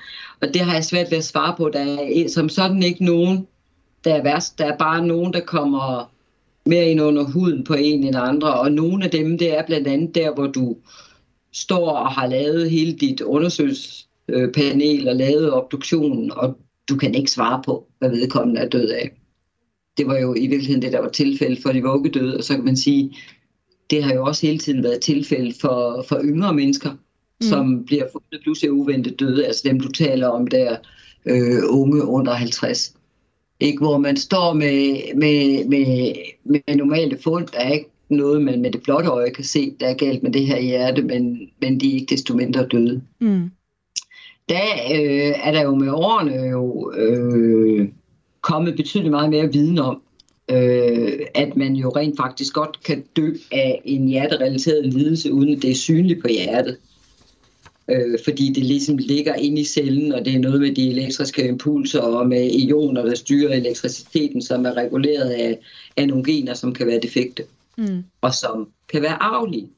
Og 0.42 0.54
det 0.54 0.62
har 0.62 0.74
jeg 0.74 0.84
svært 0.84 1.12
ved 1.12 1.18
at 1.18 1.24
svare 1.24 1.56
på. 1.58 1.70
Der 1.74 1.80
er 1.80 2.30
som 2.30 2.50
sådan 2.50 2.84
ikke 2.84 3.06
nogen, 3.06 3.48
der 4.04 4.14
er 4.14 4.24
værst. 4.24 4.60
Der 4.60 4.66
er 4.66 4.78
bare 4.78 5.08
nogen, 5.08 5.34
der 5.34 5.40
kommer 5.40 6.12
mere 6.66 6.90
ind 6.90 7.02
under 7.02 7.24
huden 7.24 7.64
på 7.64 7.74
en 7.74 8.04
end 8.04 8.16
andre. 8.16 8.54
Og 8.54 8.72
nogle 8.72 9.06
af 9.06 9.12
dem, 9.12 9.38
det 9.38 9.58
er 9.58 9.66
blandt 9.66 9.88
andet 9.88 10.16
der, 10.16 10.34
hvor 10.34 10.48
du 10.48 10.78
står 11.54 11.90
og 11.90 12.12
har 12.12 12.28
lavet 12.28 12.72
hele 12.72 12.94
dit 12.94 13.22
undersøgelsespanel 13.22 15.10
og 15.10 15.16
lavet 15.16 15.54
obduktionen, 15.54 16.32
og 16.32 16.58
du 16.90 16.96
kan 16.96 17.16
ikke 17.16 17.32
svare 17.32 17.62
på, 17.66 17.88
hvad 18.00 18.10
vedkommende 18.10 18.62
er 18.62 18.70
død 18.70 18.90
af 18.90 19.19
det 20.00 20.08
var 20.08 20.18
jo 20.18 20.34
i 20.34 20.48
virkeligheden 20.48 20.82
det, 20.82 20.92
der 20.92 21.02
var 21.02 21.10
tilfælde 21.10 21.62
for 21.62 21.72
de 21.72 21.82
vuggedøde, 21.82 22.38
og 22.38 22.44
så 22.44 22.56
kan 22.56 22.66
man 22.66 22.78
sige, 22.78 23.16
det 23.90 24.04
har 24.04 24.14
jo 24.14 24.26
også 24.26 24.48
hele 24.48 24.60
tiden 24.60 24.84
været 24.84 25.02
tilfælde 25.02 25.54
for, 25.62 26.06
for 26.10 26.22
yngre 26.24 26.54
mennesker, 26.54 26.92
mm. 26.92 27.48
som 27.48 27.86
bliver 27.86 28.06
fundet 28.12 28.44
pludselig 28.44 28.72
uventet 28.72 29.20
døde, 29.20 29.46
altså 29.46 29.62
dem 29.66 29.80
du 29.80 29.92
taler 29.92 30.28
om 30.28 30.48
der, 30.48 30.78
øh, 31.26 31.62
unge 31.70 32.04
under 32.06 32.34
50. 32.34 32.96
Ikke, 33.60 33.78
hvor 33.78 33.98
man 33.98 34.18
står 34.18 34.54
med, 34.54 35.00
med, 35.16 35.66
med, 35.66 36.14
med 36.44 36.76
normale 36.76 37.18
fund, 37.24 37.48
der 37.48 37.60
er 37.60 37.72
ikke 37.72 37.90
noget, 38.10 38.42
man 38.42 38.62
med 38.62 38.72
det 38.72 38.84
blotte 38.84 39.10
øje 39.10 39.30
kan 39.30 39.44
se, 39.44 39.76
der 39.80 39.88
er 39.88 39.94
galt 39.94 40.24
med 40.24 40.32
det 40.32 40.46
her 40.46 40.60
hjerte, 40.60 41.02
men, 41.02 41.50
men 41.62 41.80
de 41.80 41.90
er 41.90 41.94
ikke 41.94 42.16
desto 42.16 42.36
mindre 42.36 42.68
døde. 42.68 43.02
Mm. 43.22 43.50
der 44.50 44.64
øh, 44.94 45.34
er 45.44 45.52
der 45.52 45.62
jo 45.62 45.76
med 45.76 45.90
årene 45.90 46.34
jo 46.34 46.92
øh, 46.98 47.88
kommet 48.42 48.76
betydeligt 48.76 49.12
meget 49.12 49.30
mere 49.30 49.54
viden 49.54 49.80
om, 49.80 50.02
øh, 50.52 51.20
at 51.36 51.58
man 51.58 51.76
jo 51.76 51.90
rent 51.90 52.18
faktisk 52.18 52.54
godt 52.54 52.84
kan 52.84 53.04
dø 53.16 53.34
af 53.52 53.82
en 53.86 54.08
hjerterelateret 54.08 54.94
lidelse, 54.94 55.34
uden 55.34 55.56
at 55.56 55.62
det 55.62 55.72
er 55.72 55.76
synligt 55.76 56.22
på 56.22 56.28
hjertet. 56.28 56.78
Øh, 57.90 58.20
fordi 58.24 58.52
det 58.56 58.66
ligesom 58.66 58.98
ligger 58.98 59.34
inde 59.34 59.62
i 59.62 59.66
cellen, 59.66 60.14
og 60.14 60.26
det 60.26 60.36
er 60.36 60.40
noget 60.40 60.62
med 60.62 60.76
de 60.76 60.90
elektriske 60.90 61.48
impulser 61.48 62.02
og 62.02 62.28
med 62.28 62.52
ioner, 62.52 63.06
der 63.06 63.16
styrer 63.16 63.54
elektriciteten, 63.54 64.42
som 64.42 64.66
er 64.66 64.78
reguleret 64.78 65.30
af, 65.30 65.60
af 65.98 66.08
nogle 66.08 66.24
gener, 66.24 66.54
som 66.54 66.74
kan 66.74 66.88
være 66.88 67.00
defekte, 67.00 67.44
mm. 67.78 68.04
og 68.22 68.34
som 68.34 68.70
kan 68.92 69.02
være 69.02 69.24
arvelige. 69.24 69.70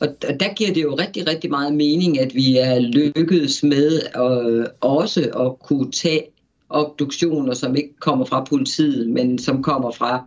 Og, 0.00 0.08
der 0.40 0.54
giver 0.54 0.72
det 0.74 0.82
jo 0.82 0.94
rigtig, 0.94 1.28
rigtig 1.28 1.50
meget 1.50 1.74
mening, 1.74 2.20
at 2.20 2.34
vi 2.34 2.56
er 2.56 2.78
lykkedes 2.78 3.62
med 3.62 4.00
at, 4.14 4.68
også 4.80 5.20
at 5.20 5.58
kunne 5.68 5.92
tage 5.92 6.22
obduktioner, 6.68 7.54
som 7.54 7.76
ikke 7.76 7.96
kommer 8.00 8.24
fra 8.24 8.44
politiet, 8.44 9.10
men 9.10 9.38
som 9.38 9.62
kommer 9.62 9.90
fra 9.90 10.24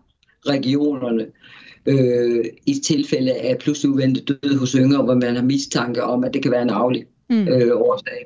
regionerne 0.48 1.26
øh, 1.86 2.46
i 2.66 2.74
tilfælde 2.74 3.34
af 3.34 3.58
pludselig 3.58 3.92
uventet 3.92 4.28
død 4.28 4.58
hos 4.58 4.72
yngre, 4.72 5.04
hvor 5.04 5.14
man 5.14 5.36
har 5.36 5.44
mistanke 5.44 6.04
om, 6.04 6.24
at 6.24 6.34
det 6.34 6.44
kan 6.44 6.52
være 6.52 6.62
en 6.62 6.70
aflig 6.70 7.06
mm. 7.30 7.48
øh, 7.48 7.72
årsag. 7.76 8.26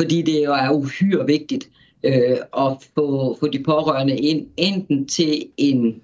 Fordi 0.00 0.22
det 0.22 0.44
jo 0.44 0.52
er 0.52 0.70
uhyre 0.70 1.26
vigtigt 1.26 1.68
øh, 2.04 2.36
at 2.58 2.76
få, 2.94 3.36
få 3.40 3.48
de 3.48 3.62
pårørende 3.62 4.16
ind, 4.16 4.46
enten 4.56 5.08
til 5.08 5.44
en 5.56 6.02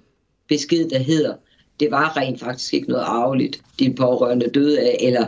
besked, 0.49 0.89
der 0.89 0.99
hedder, 0.99 1.33
det 1.79 1.91
var 1.91 2.17
rent 2.17 2.39
faktisk 2.39 2.73
ikke 2.73 2.89
noget 2.89 3.03
arveligt, 3.03 3.61
din 3.79 3.95
pårørende 3.95 4.49
døde 4.53 4.79
af, 4.79 4.97
eller 4.99 5.25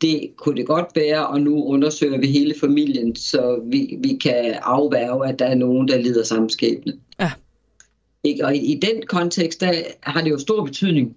det 0.00 0.30
kunne 0.36 0.56
det 0.56 0.66
godt 0.66 0.86
være, 0.94 1.26
og 1.26 1.40
nu 1.40 1.64
undersøger 1.64 2.18
vi 2.18 2.26
hele 2.26 2.54
familien, 2.60 3.16
så 3.16 3.60
vi, 3.64 3.98
vi 4.00 4.18
kan 4.22 4.54
afværge, 4.62 5.28
at 5.28 5.38
der 5.38 5.46
er 5.46 5.54
nogen, 5.54 5.88
der 5.88 5.98
lider 5.98 6.24
samme 6.24 6.50
skæbne. 6.50 6.92
Ja. 7.20 7.32
Ikke? 8.24 8.44
Og 8.44 8.56
i, 8.56 8.72
i 8.72 8.80
den 8.80 9.02
kontekst, 9.06 9.60
der 9.60 9.72
har 10.02 10.22
det 10.22 10.30
jo 10.30 10.38
stor 10.38 10.64
betydning, 10.64 11.16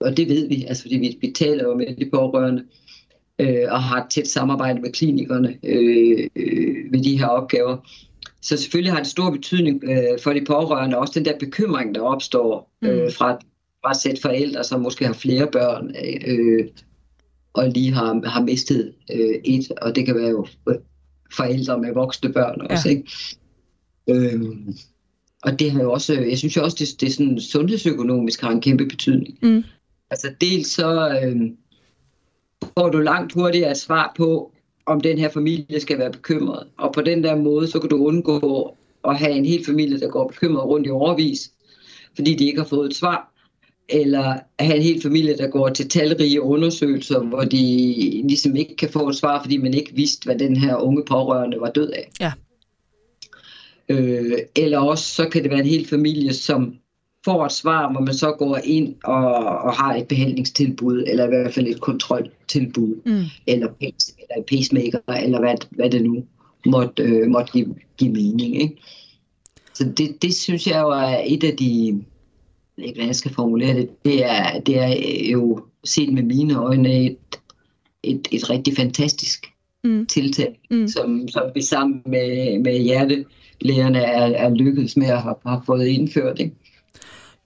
og 0.00 0.16
det 0.16 0.28
ved 0.28 0.48
vi, 0.48 0.64
altså 0.68 0.82
fordi 0.82 0.96
vi, 0.96 1.18
vi 1.20 1.32
taler 1.32 1.64
jo 1.64 1.74
med 1.74 1.96
de 1.96 2.10
pårørende, 2.10 2.64
øh, 3.38 3.66
og 3.70 3.82
har 3.82 4.04
et 4.04 4.10
tæt 4.10 4.28
samarbejde 4.28 4.80
med 4.80 4.92
klinikerne 4.92 5.56
øh, 5.62 6.28
øh, 6.36 6.92
ved 6.92 7.04
de 7.04 7.18
her 7.18 7.26
opgaver. 7.26 7.76
Så 8.42 8.56
selvfølgelig 8.56 8.92
har 8.92 9.00
det 9.00 9.10
stor 9.10 9.30
betydning 9.30 9.84
øh, 9.84 10.18
for 10.22 10.32
de 10.32 10.44
pårørende, 10.44 10.98
også 10.98 11.12
den 11.16 11.24
der 11.24 11.38
bekymring, 11.38 11.94
der 11.94 12.00
opstår 12.00 12.70
øh, 12.84 13.02
mm. 13.02 13.10
fra, 13.10 13.38
fra 13.84 13.94
sæt 13.94 14.18
forældre, 14.22 14.64
som 14.64 14.80
måske 14.80 15.06
har 15.06 15.12
flere 15.12 15.46
børn, 15.46 15.94
øh, 16.26 16.68
og 17.52 17.68
lige 17.68 17.92
har, 17.92 18.28
har 18.28 18.42
mistet 18.42 18.94
øh, 19.12 19.34
et, 19.44 19.70
og 19.82 19.96
det 19.96 20.06
kan 20.06 20.14
være 20.14 20.28
jo 20.28 20.46
forældre 21.36 21.78
med 21.78 21.94
voksne 21.94 22.32
børn 22.32 22.60
også, 22.70 22.88
ja. 22.88 22.94
ikke? 22.94 23.10
Øh, 24.08 24.42
og 25.42 25.58
det 25.58 25.70
har 25.70 25.82
jo 25.82 25.92
også, 25.92 26.14
jeg 26.14 26.38
synes 26.38 26.56
jo 26.56 26.62
også, 26.62 26.76
det, 26.80 27.00
det 27.00 27.06
er 27.06 27.12
sådan 27.12 27.40
sundhedsøkonomisk 27.40 28.40
har 28.40 28.50
en 28.50 28.60
kæmpe 28.60 28.86
betydning. 28.86 29.38
Mm. 29.42 29.64
Altså 30.10 30.34
dels 30.40 30.68
så 30.68 31.20
øh, 31.22 31.50
får 32.78 32.88
du 32.88 32.98
langt 32.98 33.32
hurtigere 33.32 33.70
et 33.70 33.76
svar 33.76 34.12
på, 34.16 34.52
om 34.86 35.00
den 35.00 35.18
her 35.18 35.28
familie 35.28 35.80
skal 35.80 35.98
være 35.98 36.12
bekymret. 36.12 36.66
Og 36.78 36.92
på 36.92 37.00
den 37.00 37.24
der 37.24 37.36
måde, 37.36 37.66
så 37.66 37.78
kan 37.78 37.90
du 37.90 38.06
undgå 38.06 38.76
at 39.04 39.18
have 39.18 39.32
en 39.32 39.44
hel 39.44 39.64
familie, 39.64 40.00
der 40.00 40.08
går 40.08 40.28
bekymret 40.28 40.64
rundt 40.64 40.86
i 40.86 40.90
overvis, 40.90 41.52
fordi 42.14 42.34
de 42.34 42.46
ikke 42.46 42.60
har 42.60 42.66
fået 42.66 42.90
et 42.90 42.96
svar. 42.96 43.29
Eller 43.92 44.38
have 44.58 44.76
en 44.76 44.82
hel 44.82 45.02
familie, 45.02 45.36
der 45.36 45.48
går 45.48 45.68
til 45.68 45.88
talrige 45.88 46.42
undersøgelser, 46.42 47.20
hvor 47.20 47.40
de 47.40 47.56
ligesom 48.28 48.56
ikke 48.56 48.76
kan 48.76 48.88
få 48.88 49.08
et 49.08 49.16
svar, 49.16 49.42
fordi 49.42 49.56
man 49.56 49.74
ikke 49.74 49.94
vidste, 49.94 50.24
hvad 50.24 50.38
den 50.38 50.56
her 50.56 50.76
unge 50.76 51.04
pårørende 51.08 51.60
var 51.60 51.70
død 51.70 51.90
af. 51.90 52.10
Ja. 52.20 52.32
Øh, 53.88 54.38
eller 54.56 54.78
også 54.78 55.14
så 55.14 55.28
kan 55.28 55.42
det 55.42 55.50
være 55.50 55.60
en 55.60 55.66
hel 55.66 55.86
familie, 55.86 56.32
som 56.32 56.74
får 57.24 57.46
et 57.46 57.52
svar, 57.52 57.92
hvor 57.92 58.00
man 58.00 58.14
så 58.14 58.32
går 58.32 58.58
ind 58.64 58.94
og, 59.04 59.34
og 59.36 59.72
har 59.72 59.94
et 59.94 60.08
behandlingstilbud, 60.08 61.04
eller 61.06 61.24
i 61.24 61.28
hvert 61.28 61.54
fald 61.54 61.66
et 61.66 61.80
kontroltilbud, 61.80 63.02
mm. 63.06 63.24
eller, 63.46 63.68
pace, 63.80 64.12
eller 64.18 64.34
en 64.36 64.44
pacemaker, 64.48 64.98
eller 65.08 65.40
hvad, 65.40 65.54
hvad 65.70 65.90
det 65.90 66.02
nu 66.02 66.24
måtte, 66.66 67.02
øh, 67.02 67.28
måtte 67.28 67.52
give, 67.52 67.74
give 67.98 68.12
mening. 68.12 68.62
Ikke? 68.62 68.76
Så 69.74 69.84
det, 69.96 70.22
det 70.22 70.34
synes 70.34 70.66
jeg 70.66 70.80
jo 70.80 70.88
er 70.88 71.22
et 71.26 71.44
af 71.44 71.56
de, 71.56 72.02
ikke 72.84 72.98
hvad 72.98 73.06
jeg 73.06 73.16
skal 73.16 73.34
formulere 73.34 73.74
det, 73.74 74.04
det 74.04 74.24
er, 74.24 74.60
det 74.60 74.76
er 74.82 75.30
jo 75.30 75.60
set 75.84 76.12
med 76.12 76.22
mine 76.22 76.54
øjne 76.54 77.04
et, 77.06 77.16
et, 78.02 78.28
et 78.32 78.50
rigtig 78.50 78.76
fantastisk 78.76 79.46
mm. 79.84 80.06
tiltag, 80.06 80.60
mm. 80.70 80.88
Som, 80.88 81.28
som 81.28 81.42
vi 81.54 81.62
sammen 81.62 82.02
med, 82.06 82.58
med 82.58 82.78
hjertelægerne 82.78 83.98
er, 83.98 84.26
er 84.26 84.50
lykkedes 84.50 84.96
med 84.96 85.06
at 85.06 85.22
have, 85.22 85.34
have 85.46 85.62
fået 85.66 85.86
indført. 85.86 86.38
Ikke? 86.40 86.54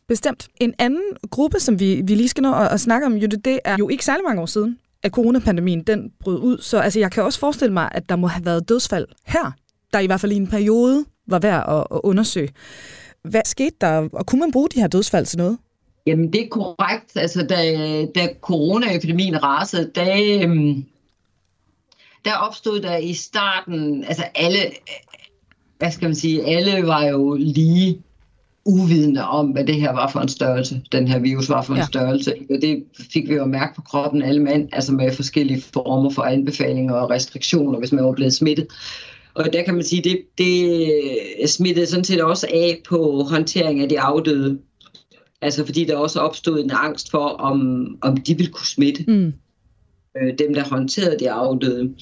Bestemt. 0.09 0.49
En 0.61 0.75
anden 0.79 1.03
gruppe, 1.31 1.61
som 1.61 1.81
vi, 1.81 2.03
vi 2.05 2.15
lige 2.15 2.29
skal 2.29 2.43
nå 2.43 2.55
at, 2.55 2.69
at 2.73 2.81
snakke 2.81 3.07
om, 3.07 3.17
Jutta, 3.17 3.37
det 3.37 3.59
er 3.65 3.77
jo 3.79 3.89
ikke 3.89 4.05
særlig 4.05 4.25
mange 4.25 4.43
år 4.43 4.47
siden, 4.47 4.79
at 5.03 5.11
coronapandemien 5.11 5.83
den 5.83 6.13
brød 6.21 6.39
ud. 6.39 6.59
Så 6.59 6.79
altså, 6.79 7.01
jeg 7.01 7.13
kan 7.13 7.23
også 7.23 7.39
forestille 7.39 7.73
mig, 7.73 7.89
at 7.93 8.09
der 8.09 8.17
må 8.17 8.27
have 8.27 8.45
været 8.45 8.69
dødsfald 8.69 9.07
her, 9.27 9.53
der 9.93 9.99
i 9.99 10.07
hvert 10.07 10.21
fald 10.21 10.33
i 10.33 10.37
en 10.37 10.47
periode 10.47 11.05
var 11.27 11.39
værd 11.39 11.65
at, 11.69 11.97
at 11.97 12.01
undersøge. 12.05 12.49
Hvad 13.25 13.43
skete 13.45 13.77
der, 13.81 14.09
og 14.13 14.27
kunne 14.27 14.41
man 14.41 14.53
bruge 14.53 14.69
de 14.69 14.81
her 14.81 14.89
dødsfald 14.89 15.27
til 15.27 15.39
noget? 15.39 15.59
Jamen, 16.07 16.33
det 16.33 16.41
er 16.41 16.49
korrekt. 16.49 17.17
Altså, 17.17 17.47
da, 17.47 17.57
da 18.15 18.29
coronaepidemien 18.41 19.43
rasede, 19.43 19.91
der, 19.95 20.41
øhm, 20.43 20.85
der 22.25 22.35
opstod 22.35 22.81
der 22.81 22.97
i 22.97 23.13
starten, 23.13 24.05
altså 24.05 24.25
alle, 24.35 24.59
hvad 25.79 25.91
skal 25.91 26.07
man 26.07 26.15
sige, 26.15 26.45
alle 26.45 26.87
var 26.87 27.05
jo 27.05 27.35
lige 27.35 28.03
uvidende 28.65 29.29
om, 29.29 29.47
hvad 29.47 29.65
det 29.65 29.81
her 29.81 29.93
var 29.93 30.11
for 30.11 30.21
en 30.21 30.29
størrelse, 30.29 30.83
den 30.93 31.09
her 31.09 31.19
virus 31.19 31.49
var 31.49 31.63
for 31.63 31.73
en 31.73 31.79
ja. 31.79 31.87
størrelse. 31.87 32.35
Og 32.51 32.57
det 32.63 32.85
fik 33.13 33.29
vi 33.29 33.35
jo 33.35 33.45
mærke 33.45 33.75
på 33.75 33.83
kroppen 33.83 34.23
alle 34.23 34.43
mænd, 34.43 34.69
altså 34.73 34.93
med 34.93 35.13
forskellige 35.13 35.63
former 35.63 36.11
for 36.11 36.23
anbefalinger 36.23 36.95
og 36.95 37.11
restriktioner, 37.11 37.79
hvis 37.79 37.93
man 37.93 38.05
var 38.05 38.13
blevet 38.13 38.35
smittet. 38.35 38.67
Og 39.35 39.53
der 39.53 39.63
kan 39.63 39.75
man 39.75 39.85
sige, 39.85 40.03
det, 40.03 40.19
det 40.39 41.51
smittede 41.51 41.87
sådan 41.87 42.05
set 42.05 42.21
også 42.21 42.47
af 42.51 42.83
på 42.89 43.23
håndtering 43.31 43.81
af 43.81 43.89
de 43.89 44.01
afdøde. 44.01 44.59
Altså 45.41 45.67
fordi 45.67 45.85
der 45.85 45.97
også 45.97 46.21
opstod 46.21 46.65
en 46.65 46.71
angst 46.75 47.11
for, 47.11 47.29
om, 47.29 47.87
om 48.01 48.17
de 48.17 48.37
ville 48.37 48.53
kunne 48.53 48.67
smitte. 48.67 49.05
Mm. 49.09 49.33
Øh, 50.17 50.39
dem, 50.39 50.55
der 50.55 50.65
håndterede 50.65 51.19
de 51.19 51.31
afdøde. 51.31 51.95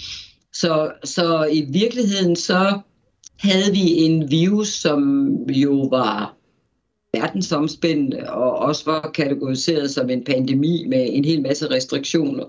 Så, 0.53 0.93
så 1.05 1.49
i 1.53 1.65
virkeligheden 1.71 2.37
så 2.37 2.79
havde 3.39 3.73
vi 3.73 3.81
en 3.81 4.31
virus, 4.31 4.69
som 4.69 5.29
jo 5.49 5.89
var 5.91 6.37
verdensomspændende 7.17 8.31
og 8.31 8.59
også 8.59 8.85
var 8.85 9.11
kategoriseret 9.15 9.91
som 9.91 10.11
en 10.11 10.25
pandemi 10.25 10.87
med 10.89 11.09
en 11.11 11.25
hel 11.25 11.43
masse 11.43 11.71
restriktioner. 11.71 12.45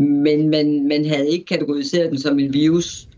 Men 0.00 0.48
man, 0.50 0.88
man 0.88 1.04
havde 1.04 1.30
ikke 1.30 1.44
kategoriseret 1.44 2.10
den 2.10 2.18
som 2.18 2.38
en 2.38 2.54
virus, 2.54 3.08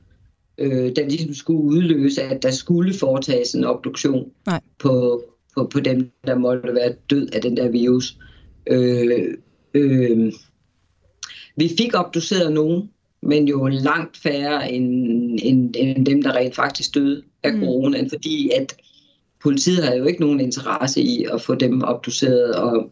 øh, 0.59 0.97
der 0.97 1.09
ligesom 1.09 1.35
skulle 1.35 1.63
udløse, 1.63 2.23
at 2.23 2.43
der 2.43 2.51
skulle 2.51 2.95
foretages 2.95 3.55
en 3.55 3.65
obduktion 3.65 4.31
Nej. 4.47 4.61
På, 4.79 5.23
på, 5.55 5.65
på 5.65 5.81
dem, 5.81 6.11
der 6.27 6.35
måtte 6.39 6.75
være 6.75 6.95
død 7.11 7.29
af 7.33 7.43
den 7.43 7.57
der 7.57 7.69
virus. 7.69 8.19
Øh, 8.67 9.35
øh, 9.75 10.33
vi 11.57 11.71
fik 11.79 11.91
obduceret 11.95 12.53
nogen, 12.53 12.91
men 13.23 13.49
jo 13.49 13.67
langt 13.67 14.17
færre 14.17 14.73
end, 14.73 15.39
end, 15.43 15.75
end 15.79 16.07
dem, 16.07 16.23
der 16.23 16.33
rent 16.33 16.55
faktisk 16.55 16.95
døde 16.95 17.23
af 17.43 17.55
mm. 17.55 17.61
corona, 17.61 18.03
fordi 18.13 18.51
at 18.51 18.77
politiet 19.43 19.85
har 19.85 19.95
jo 19.95 20.05
ikke 20.05 20.21
nogen 20.21 20.41
interesse 20.41 21.01
i 21.01 21.27
at 21.33 21.41
få 21.41 21.55
dem 21.55 21.83
obduceret, 21.85 22.55
og, 22.55 22.91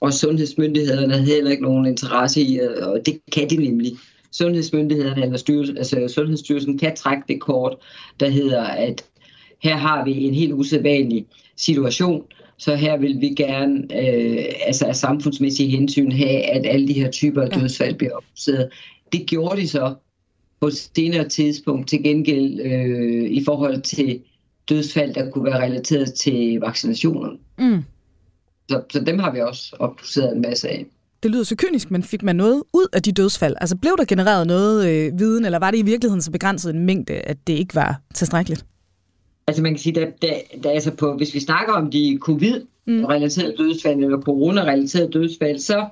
og 0.00 0.12
sundhedsmyndighederne 0.12 1.14
har 1.14 1.24
heller 1.24 1.50
ikke 1.50 1.62
nogen 1.62 1.86
interesse 1.86 2.40
i, 2.40 2.58
og 2.82 3.00
det 3.06 3.20
kan 3.32 3.50
de 3.50 3.56
nemlig. 3.56 3.92
Sundhedsmyndighederne 4.34 5.22
eller 5.22 5.36
styrelsen, 5.36 5.78
altså 5.78 6.08
Sundhedsstyrelsen 6.08 6.78
kan 6.78 6.96
trække 6.96 7.22
det 7.28 7.40
kort, 7.40 7.76
der 8.20 8.28
hedder, 8.28 8.62
at 8.62 9.04
her 9.62 9.76
har 9.76 10.04
vi 10.04 10.24
en 10.24 10.34
helt 10.34 10.52
usædvanlig 10.52 11.26
situation, 11.56 12.22
så 12.56 12.76
her 12.76 12.96
vil 12.96 13.20
vi 13.20 13.28
gerne 13.28 13.82
øh, 13.82 14.44
altså 14.66 14.86
af 14.86 14.96
samfundsmæssige 14.96 15.70
hensyn 15.70 16.12
have, 16.12 16.42
at 16.42 16.66
alle 16.66 16.88
de 16.88 16.92
her 16.92 17.10
typer 17.10 17.42
af 17.42 17.50
dødsfald 17.50 17.94
bliver 17.94 18.12
obduceret. 18.16 18.68
Det 19.12 19.26
gjorde 19.26 19.60
de 19.60 19.68
så 19.68 19.94
på 20.60 20.66
et 20.66 20.76
senere 20.76 21.28
tidspunkt 21.28 21.88
til 21.88 22.02
gengæld 22.02 22.60
øh, 22.60 23.30
i 23.30 23.44
forhold 23.44 23.82
til 23.82 24.20
dødsfald, 24.68 25.14
der 25.14 25.30
kunne 25.30 25.44
være 25.44 25.62
relateret 25.62 26.14
til 26.14 26.60
vaccinationerne. 26.60 27.38
Mm. 27.58 27.84
Så, 28.70 28.82
så 28.90 29.00
dem 29.00 29.18
har 29.18 29.32
vi 29.32 29.40
også 29.40 29.76
obduceret 29.78 30.36
en 30.36 30.42
masse 30.42 30.68
af. 30.68 30.86
Det 31.24 31.32
lyder 31.32 31.44
så 31.44 31.56
kynisk, 31.56 31.90
men 31.90 32.02
fik 32.02 32.22
man 32.22 32.36
noget 32.36 32.62
ud 32.72 32.86
af 32.92 33.02
de 33.02 33.12
dødsfald? 33.12 33.54
Altså 33.60 33.76
blev 33.76 33.92
der 33.98 34.04
genereret 34.04 34.46
noget 34.46 34.88
øh, 34.88 35.18
viden, 35.18 35.44
eller 35.44 35.58
var 35.58 35.70
det 35.70 35.78
i 35.78 35.82
virkeligheden 35.82 36.22
så 36.22 36.30
begrænset 36.30 36.74
en 36.74 36.86
mængde, 36.86 37.14
at 37.14 37.36
det 37.46 37.52
ikke 37.52 37.74
var 37.74 38.00
tilstrækkeligt? 38.14 38.66
Altså 39.46 39.62
man 39.62 39.72
kan 39.72 39.78
sige, 39.78 40.00
at 40.00 40.22
der, 40.22 40.34
der, 40.62 40.70
altså 40.70 40.90
på, 40.90 41.16
hvis 41.16 41.34
vi 41.34 41.40
snakker 41.40 41.72
om 41.72 41.90
de 41.90 42.18
covid-relaterede 42.20 43.50
mm. 43.50 43.56
dødsfald 43.56 44.04
eller 44.04 44.20
corona-relaterede 44.20 45.10
dødsfald, 45.10 45.58
så 45.58 45.86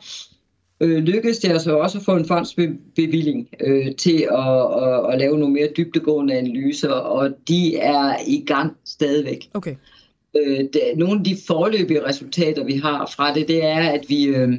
øh, 0.81 1.03
lykkedes 1.03 1.39
det 1.39 1.49
altså 1.49 1.77
også 1.77 1.99
at 1.99 2.05
få 2.05 2.17
en 2.17 2.27
fondsbevilling 2.27 3.49
øh, 3.61 3.95
til 3.95 4.29
at, 4.33 4.83
at, 4.83 5.13
at 5.13 5.19
lave 5.19 5.39
nogle 5.39 5.55
mere 5.55 5.69
dybdegående 5.77 6.35
analyser, 6.35 6.91
og 6.91 7.31
de 7.49 7.77
er 7.77 8.17
i 8.27 8.45
gang 8.47 8.77
stadigvæk. 8.85 9.49
Okay. 9.55 9.75
Øh, 10.37 10.59
det, 10.59 10.81
nogle 10.97 11.19
af 11.19 11.25
de 11.25 11.37
forløbige 11.47 12.07
resultater, 12.07 12.65
vi 12.65 12.77
har 12.77 13.13
fra 13.17 13.35
det, 13.35 13.49
det 13.49 13.65
er, 13.65 13.91
at 13.91 14.05
vi... 14.09 14.25
Øh, 14.25 14.59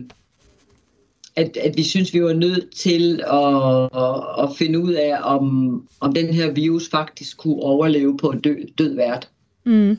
at, 1.36 1.58
at 1.58 1.78
vi 1.78 1.84
synes, 1.84 2.14
vi 2.14 2.24
var 2.24 2.34
nødt 2.34 2.76
til 2.76 3.22
at, 3.28 4.02
at, 4.04 4.44
at 4.44 4.58
finde 4.58 4.80
ud 4.80 4.94
af, 4.94 5.18
om, 5.24 5.88
om 6.00 6.14
den 6.14 6.34
her 6.34 6.52
virus 6.52 6.90
faktisk 6.90 7.38
kunne 7.38 7.62
overleve 7.62 8.18
på 8.18 8.30
en 8.30 8.40
død, 8.40 8.74
død 8.78 8.96
vært. 8.96 9.30
Mm. 9.64 9.98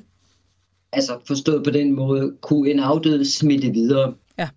Altså 0.92 1.18
forstået 1.26 1.64
på 1.64 1.70
den 1.70 1.92
måde, 1.92 2.32
kunne 2.40 2.70
en 2.70 2.78
afdød 2.78 3.24
smitte 3.24 3.70
videre. 3.70 4.14
Ja. 4.38 4.48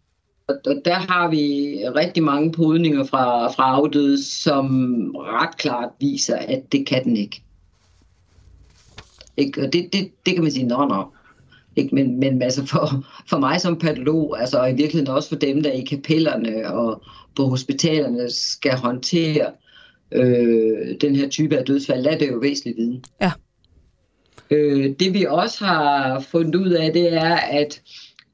Og, 0.47 0.55
og 0.65 0.81
der 0.85 0.93
har 0.93 1.29
vi 1.29 1.77
rigtig 1.95 2.23
mange 2.23 2.51
podninger 2.51 3.03
fra, 3.03 3.51
fra 3.51 3.63
afdøde, 3.63 4.23
som 4.23 4.65
ret 5.15 5.57
klart 5.57 5.89
viser, 5.99 6.35
at 6.35 6.71
det 6.71 6.85
kan 6.85 7.03
den 7.03 7.17
ikke. 7.17 7.41
ikke? 9.37 9.61
Og 9.61 9.73
det, 9.73 9.89
det, 9.93 10.11
det 10.25 10.33
kan 10.33 10.43
man 10.43 10.51
sige, 10.51 10.67
nå, 10.67 10.85
nå. 10.85 11.05
Ikke? 11.77 11.95
Men, 11.95 12.19
men 12.19 12.41
altså 12.41 12.65
for, 12.65 13.05
for 13.29 13.37
mig 13.37 13.61
som 13.61 13.79
patolog, 13.79 14.39
altså, 14.39 14.57
og 14.57 14.69
i 14.69 14.75
virkeligheden 14.75 15.07
også 15.07 15.29
for 15.29 15.35
dem, 15.35 15.63
der 15.63 15.71
i 15.71 15.81
kapellerne 15.83 16.73
og 16.73 17.01
på 17.35 17.45
hospitalerne 17.45 18.29
skal 18.29 18.71
håndtere 18.71 19.51
øh, 20.11 20.95
den 21.01 21.15
her 21.15 21.29
type 21.29 21.57
af 21.57 21.65
dødsfald, 21.65 22.03
der 22.03 22.11
er 22.11 22.17
det 22.17 22.31
jo 22.31 22.37
væsentlig 22.37 22.77
viden. 22.77 23.03
Ja. 23.21 23.31
Øh, 24.51 24.93
det 24.99 25.13
vi 25.13 25.25
også 25.29 25.65
har 25.65 26.19
fundet 26.19 26.55
ud 26.55 26.69
af, 26.69 26.93
det 26.93 27.13
er, 27.13 27.35
at 27.35 27.81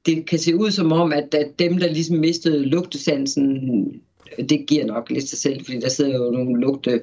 det 0.05 0.25
kan 0.25 0.39
se 0.39 0.55
ud 0.55 0.71
som 0.71 0.91
om, 0.91 1.13
at, 1.13 1.33
at 1.33 1.59
dem, 1.59 1.77
der 1.77 1.87
ligesom 1.87 2.17
mistede 2.17 2.65
lugtesansen, 2.65 3.85
det 4.49 4.65
giver 4.67 4.85
nok 4.85 5.09
lidt 5.09 5.29
sig 5.29 5.39
selv, 5.39 5.65
fordi 5.65 5.79
der 5.79 5.89
sidder 5.89 6.17
jo 6.17 6.31
nogle 6.31 6.61
lugte 6.61 7.01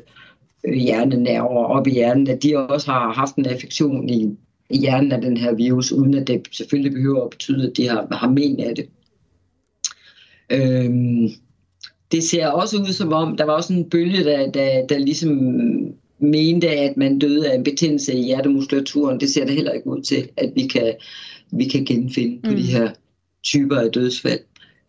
hjernenerver 0.64 1.64
op 1.64 1.86
i 1.86 1.90
hjernen, 1.90 2.28
at 2.28 2.42
de 2.42 2.56
også 2.56 2.90
har 2.90 3.12
haft 3.12 3.36
en 3.36 3.46
affektion 3.46 4.08
i, 4.08 4.36
i 4.70 4.78
hjernen 4.78 5.12
af 5.12 5.20
den 5.20 5.36
her 5.36 5.54
virus, 5.54 5.92
uden 5.92 6.14
at 6.14 6.26
det 6.26 6.48
selvfølgelig 6.52 6.92
behøver 6.92 7.24
at 7.24 7.30
betyde, 7.30 7.70
at 7.70 7.76
de 7.76 7.88
har, 7.88 8.06
har 8.12 8.28
men 8.28 8.60
af 8.60 8.74
det. 8.74 8.88
Øhm, 10.50 11.28
det 12.12 12.24
ser 12.24 12.46
også 12.46 12.76
ud 12.76 12.92
som 12.92 13.12
om, 13.12 13.36
der 13.36 13.44
var 13.44 13.52
også 13.52 13.72
en 13.72 13.90
bølge, 13.90 14.24
der, 14.24 14.50
der, 14.50 14.86
der 14.86 14.98
ligesom 14.98 15.30
mente, 16.18 16.68
at 16.68 16.96
man 16.96 17.18
døde 17.18 17.50
af 17.50 17.56
en 17.56 17.64
betændelse 17.64 18.14
i 18.14 18.22
hjertemuskulaturen. 18.22 19.20
Det 19.20 19.30
ser 19.30 19.44
det 19.44 19.54
heller 19.54 19.72
ikke 19.72 19.86
ud 19.86 20.02
til, 20.02 20.28
at 20.36 20.52
vi 20.54 20.66
kan, 20.66 20.94
vi 21.50 21.64
kan 21.64 21.84
genfinde 21.84 22.42
på 22.42 22.50
mm. 22.50 22.56
de 22.56 22.62
her 22.62 22.90
typer 23.42 23.76
af 23.76 23.92
dødsfald. 23.92 24.40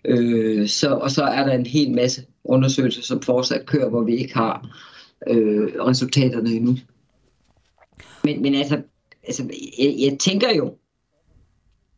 Øh, 0.06 0.68
så, 0.68 0.90
og 0.90 1.12
så 1.12 1.24
er 1.24 1.46
der 1.46 1.54
en 1.54 1.66
hel 1.66 1.92
masse 1.92 2.22
undersøgelser, 2.44 3.02
som 3.02 3.22
fortsat 3.22 3.66
kører, 3.66 3.90
hvor 3.90 4.04
vi 4.04 4.16
ikke 4.16 4.34
har 4.34 4.70
øh, 5.28 5.68
resultaterne 5.88 6.50
endnu. 6.50 6.78
Men, 8.24 8.42
men 8.42 8.56
altså, 8.56 8.82
altså 9.24 9.44
jeg, 9.80 9.96
jeg 10.00 10.18
tænker 10.20 10.56
jo, 10.56 10.74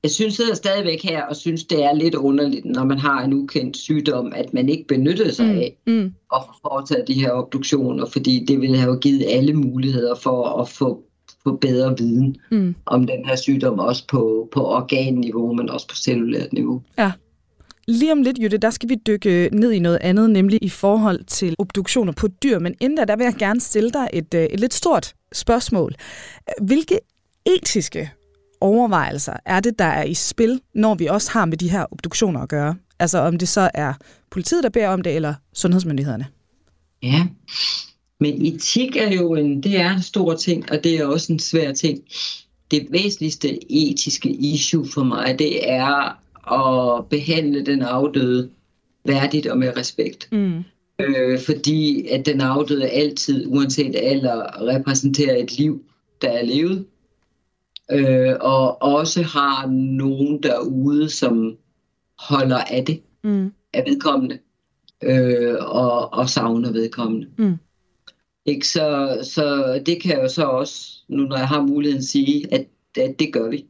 jeg 0.03 0.11
synes 0.11 0.33
sidder 0.33 0.53
stadigvæk 0.53 1.03
her 1.03 1.23
og 1.23 1.35
synes, 1.35 1.63
det 1.63 1.83
er 1.83 1.93
lidt 1.93 2.15
underligt, 2.15 2.65
når 2.65 2.83
man 2.83 2.99
har 2.99 3.23
en 3.23 3.33
ukendt 3.33 3.77
sygdom, 3.77 4.33
at 4.35 4.53
man 4.53 4.69
ikke 4.69 4.85
benytter 4.87 5.31
sig 5.31 5.45
af 5.45 5.77
mm. 5.87 5.93
Mm. 5.93 6.13
at 6.35 6.41
foretage 6.61 7.03
de 7.07 7.13
her 7.13 7.31
obduktioner, 7.31 8.05
fordi 8.05 8.45
det 8.47 8.61
ville 8.61 8.77
have 8.77 8.99
givet 8.99 9.25
alle 9.27 9.53
muligheder 9.53 10.15
for 10.15 10.61
at 10.61 10.69
få, 10.69 11.03
få 11.43 11.55
bedre 11.55 11.97
viden 11.97 12.35
Mm. 12.51 12.75
om 12.85 13.07
den 13.07 13.25
her 13.25 13.35
sygdom, 13.35 13.79
også 13.79 14.07
på, 14.07 14.49
på 14.51 14.65
organniveau, 14.67 15.53
men 15.53 15.69
også 15.69 15.87
på 15.87 15.95
cellulært 15.95 16.53
niveau. 16.53 16.81
Ja. 16.97 17.11
Lige 17.87 18.11
om 18.11 18.21
lidt, 18.21 18.39
Jytte, 18.39 18.57
der 18.57 18.69
skal 18.69 18.89
vi 18.89 18.95
dykke 19.07 19.49
ned 19.51 19.71
i 19.71 19.79
noget 19.79 19.97
andet, 20.01 20.29
nemlig 20.29 20.63
i 20.63 20.69
forhold 20.69 21.23
til 21.23 21.55
obduktioner 21.59 22.13
på 22.13 22.27
dyr. 22.27 22.59
Men 22.59 22.75
inden 22.79 22.97
da, 22.97 23.05
der 23.05 23.15
vil 23.15 23.23
jeg 23.23 23.35
gerne 23.39 23.61
stille 23.61 23.89
dig 23.89 24.07
et, 24.13 24.33
øh, 24.33 24.43
et 24.43 24.59
lidt 24.59 24.73
stort 24.73 25.13
spørgsmål. 25.33 25.93
Hvilke 26.61 26.99
etiske 27.45 28.11
overvejelser 28.61 29.33
er 29.45 29.59
det, 29.59 29.79
der 29.79 29.85
er 29.85 30.03
i 30.03 30.13
spil, 30.13 30.61
når 30.73 30.95
vi 30.95 31.05
også 31.05 31.31
har 31.31 31.45
med 31.45 31.57
de 31.57 31.69
her 31.69 31.85
obduktioner 31.91 32.39
at 32.39 32.49
gøre? 32.49 32.75
Altså 32.99 33.17
om 33.17 33.37
det 33.37 33.47
så 33.47 33.69
er 33.73 33.93
politiet, 34.31 34.63
der 34.63 34.69
beder 34.69 34.87
om 34.87 35.01
det, 35.01 35.15
eller 35.15 35.33
sundhedsmyndighederne? 35.53 36.25
Ja, 37.03 37.27
men 38.19 38.45
etik 38.45 38.95
er 38.95 39.11
jo 39.11 39.35
en, 39.35 39.63
det 39.63 39.79
er 39.79 39.95
en 39.95 40.01
stor 40.01 40.35
ting, 40.35 40.71
og 40.71 40.83
det 40.83 40.99
er 40.99 41.05
også 41.05 41.33
en 41.33 41.39
svær 41.39 41.73
ting. 41.73 42.03
Det 42.71 42.87
væsentligste 42.89 43.71
etiske 43.71 44.29
issue 44.29 44.85
for 44.93 45.03
mig, 45.03 45.39
det 45.39 45.69
er 45.69 46.17
at 46.53 47.05
behandle 47.09 47.65
den 47.65 47.81
afdøde 47.81 48.49
værdigt 49.05 49.47
og 49.47 49.57
med 49.57 49.77
respekt. 49.77 50.29
Mm. 50.31 50.63
Øh, 50.99 51.39
fordi 51.39 52.07
at 52.07 52.25
den 52.25 52.41
afdøde 52.41 52.87
altid, 52.87 53.45
uanset 53.47 53.95
alder, 53.95 54.67
repræsenterer 54.67 55.43
et 55.43 55.57
liv, 55.57 55.83
der 56.21 56.29
er 56.29 56.45
levet. 56.45 56.85
Øh, 57.91 58.35
og 58.41 58.81
også 58.81 59.21
har 59.21 59.67
nogen 59.97 60.43
derude, 60.43 61.09
som 61.09 61.57
holder 62.19 62.57
af 62.57 62.85
det, 62.85 63.01
Mm. 63.23 63.51
af 63.73 63.83
vedkommende, 63.87 64.39
øh, 65.03 65.55
og, 65.59 66.13
og 66.13 66.29
savner 66.29 66.71
vedkommende. 66.71 67.27
Mm. 67.37 67.55
Ikke? 68.45 68.67
Så, 68.67 69.17
så 69.23 69.73
det 69.85 70.01
kan 70.01 70.11
jeg 70.11 70.23
jo 70.23 70.27
så 70.27 70.43
også, 70.43 70.89
nu 71.09 71.23
når 71.23 71.37
jeg 71.37 71.47
har 71.47 71.61
muligheden, 71.61 72.03
sige, 72.03 72.53
at, 72.53 72.67
at 72.97 73.19
det 73.19 73.33
gør 73.33 73.49
vi. 73.49 73.65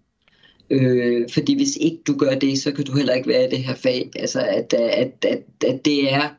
Øh, 0.70 1.30
fordi 1.34 1.56
hvis 1.56 1.76
ikke 1.76 2.00
du 2.08 2.18
gør 2.18 2.36
det, 2.36 2.60
så 2.60 2.72
kan 2.72 2.86
du 2.86 2.96
heller 2.96 3.14
ikke 3.14 3.30
være 3.30 3.48
i 3.48 3.50
det 3.50 3.64
her 3.64 3.76
fag. 3.76 4.12
Altså 4.16 4.42
at, 4.42 4.74
at, 4.74 5.26
at, 5.26 5.44
at 5.66 5.86
det 5.86 6.14
er 6.14 6.30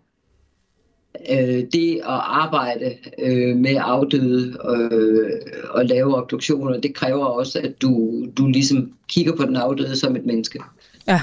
øh, 1.31 1.65
det 1.73 1.95
at 1.97 2.21
arbejde 2.23 2.97
øh, 3.19 3.57
med 3.57 3.77
afdøde 3.81 4.59
øh, 4.71 5.31
og 5.71 5.85
lave 5.85 6.17
obduktioner, 6.17 6.81
det 6.81 6.95
kræver 6.95 7.25
også, 7.25 7.61
at 7.61 7.83
du, 7.83 8.25
du 8.39 8.47
ligesom 8.47 8.93
kigger 9.09 9.37
på 9.37 9.45
den 9.45 9.57
afdøde 9.57 9.97
som 9.97 10.17
et 10.17 10.27
menneske. 10.27 10.61
Ja. 11.09 11.21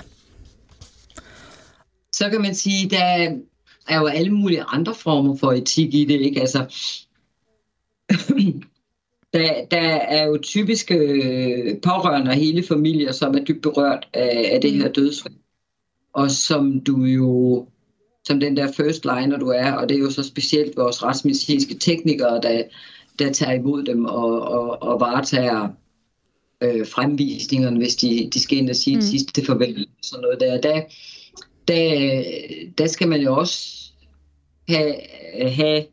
Så 2.12 2.30
kan 2.30 2.42
man 2.42 2.56
sige, 2.56 2.90
der 2.90 3.04
er 3.90 4.00
jo 4.00 4.06
alle 4.06 4.32
mulige 4.32 4.64
andre 4.64 4.96
former 4.96 5.36
for 5.36 5.52
etik 5.52 5.94
i 5.94 6.06
det, 6.06 6.22
ikke? 6.22 6.42
Altså, 6.42 6.60
der, 9.34 9.66
der 9.72 9.82
er 9.88 10.26
jo 10.26 10.38
typiske 10.42 10.96
øh, 10.96 11.82
pårørende 11.82 12.30
og 12.30 12.36
hele 12.36 12.64
familier, 12.64 13.12
som 13.12 13.36
er 13.36 13.44
dybt 13.44 13.62
berørt 13.62 14.08
af, 14.14 14.50
af 14.54 14.62
det 14.62 14.72
her 14.72 14.92
dødsfald. 14.92 15.34
Og 16.14 16.32
som 16.32 16.80
du 16.80 17.04
jo, 17.04 17.68
som 18.26 18.40
den 18.40 18.58
der 18.58 18.72
first 18.72 19.06
liner 19.06 19.38
du 19.38 19.48
er, 19.48 19.72
og 19.72 19.90
det 19.90 19.96
er 19.96 20.00
jo 20.00 20.12
så 20.12 20.24
specielt 20.24 20.78
vores 20.78 21.04
retsmedicinske 21.04 21.74
teknikere, 21.74 22.42
der, 22.42 22.64
der 23.20 23.32
tager 23.34 23.54
imod 23.54 23.84
dem 23.84 24.06
og, 24.06 24.42
og, 24.42 24.84
og 24.84 25.00
varetager 25.00 25.70
øh, 26.62 26.88
fremvisningerne, 26.88 27.78
hvis 27.78 27.96
de, 27.96 28.30
de 28.34 28.40
skal 28.40 28.58
ind 28.58 28.70
og 28.70 28.76
sige 28.76 28.96
mm. 28.96 29.02
sidste 29.02 29.46
farvel. 29.46 29.88
Sådan 30.02 30.22
noget 30.22 30.40
der. 30.40 30.62
Der, 30.62 30.82
der, 31.68 32.24
der 32.78 32.88
skal 32.88 33.08
man 33.08 33.22
jo 33.22 33.38
også 33.38 33.92
have, 34.70 34.96
have 35.34 35.86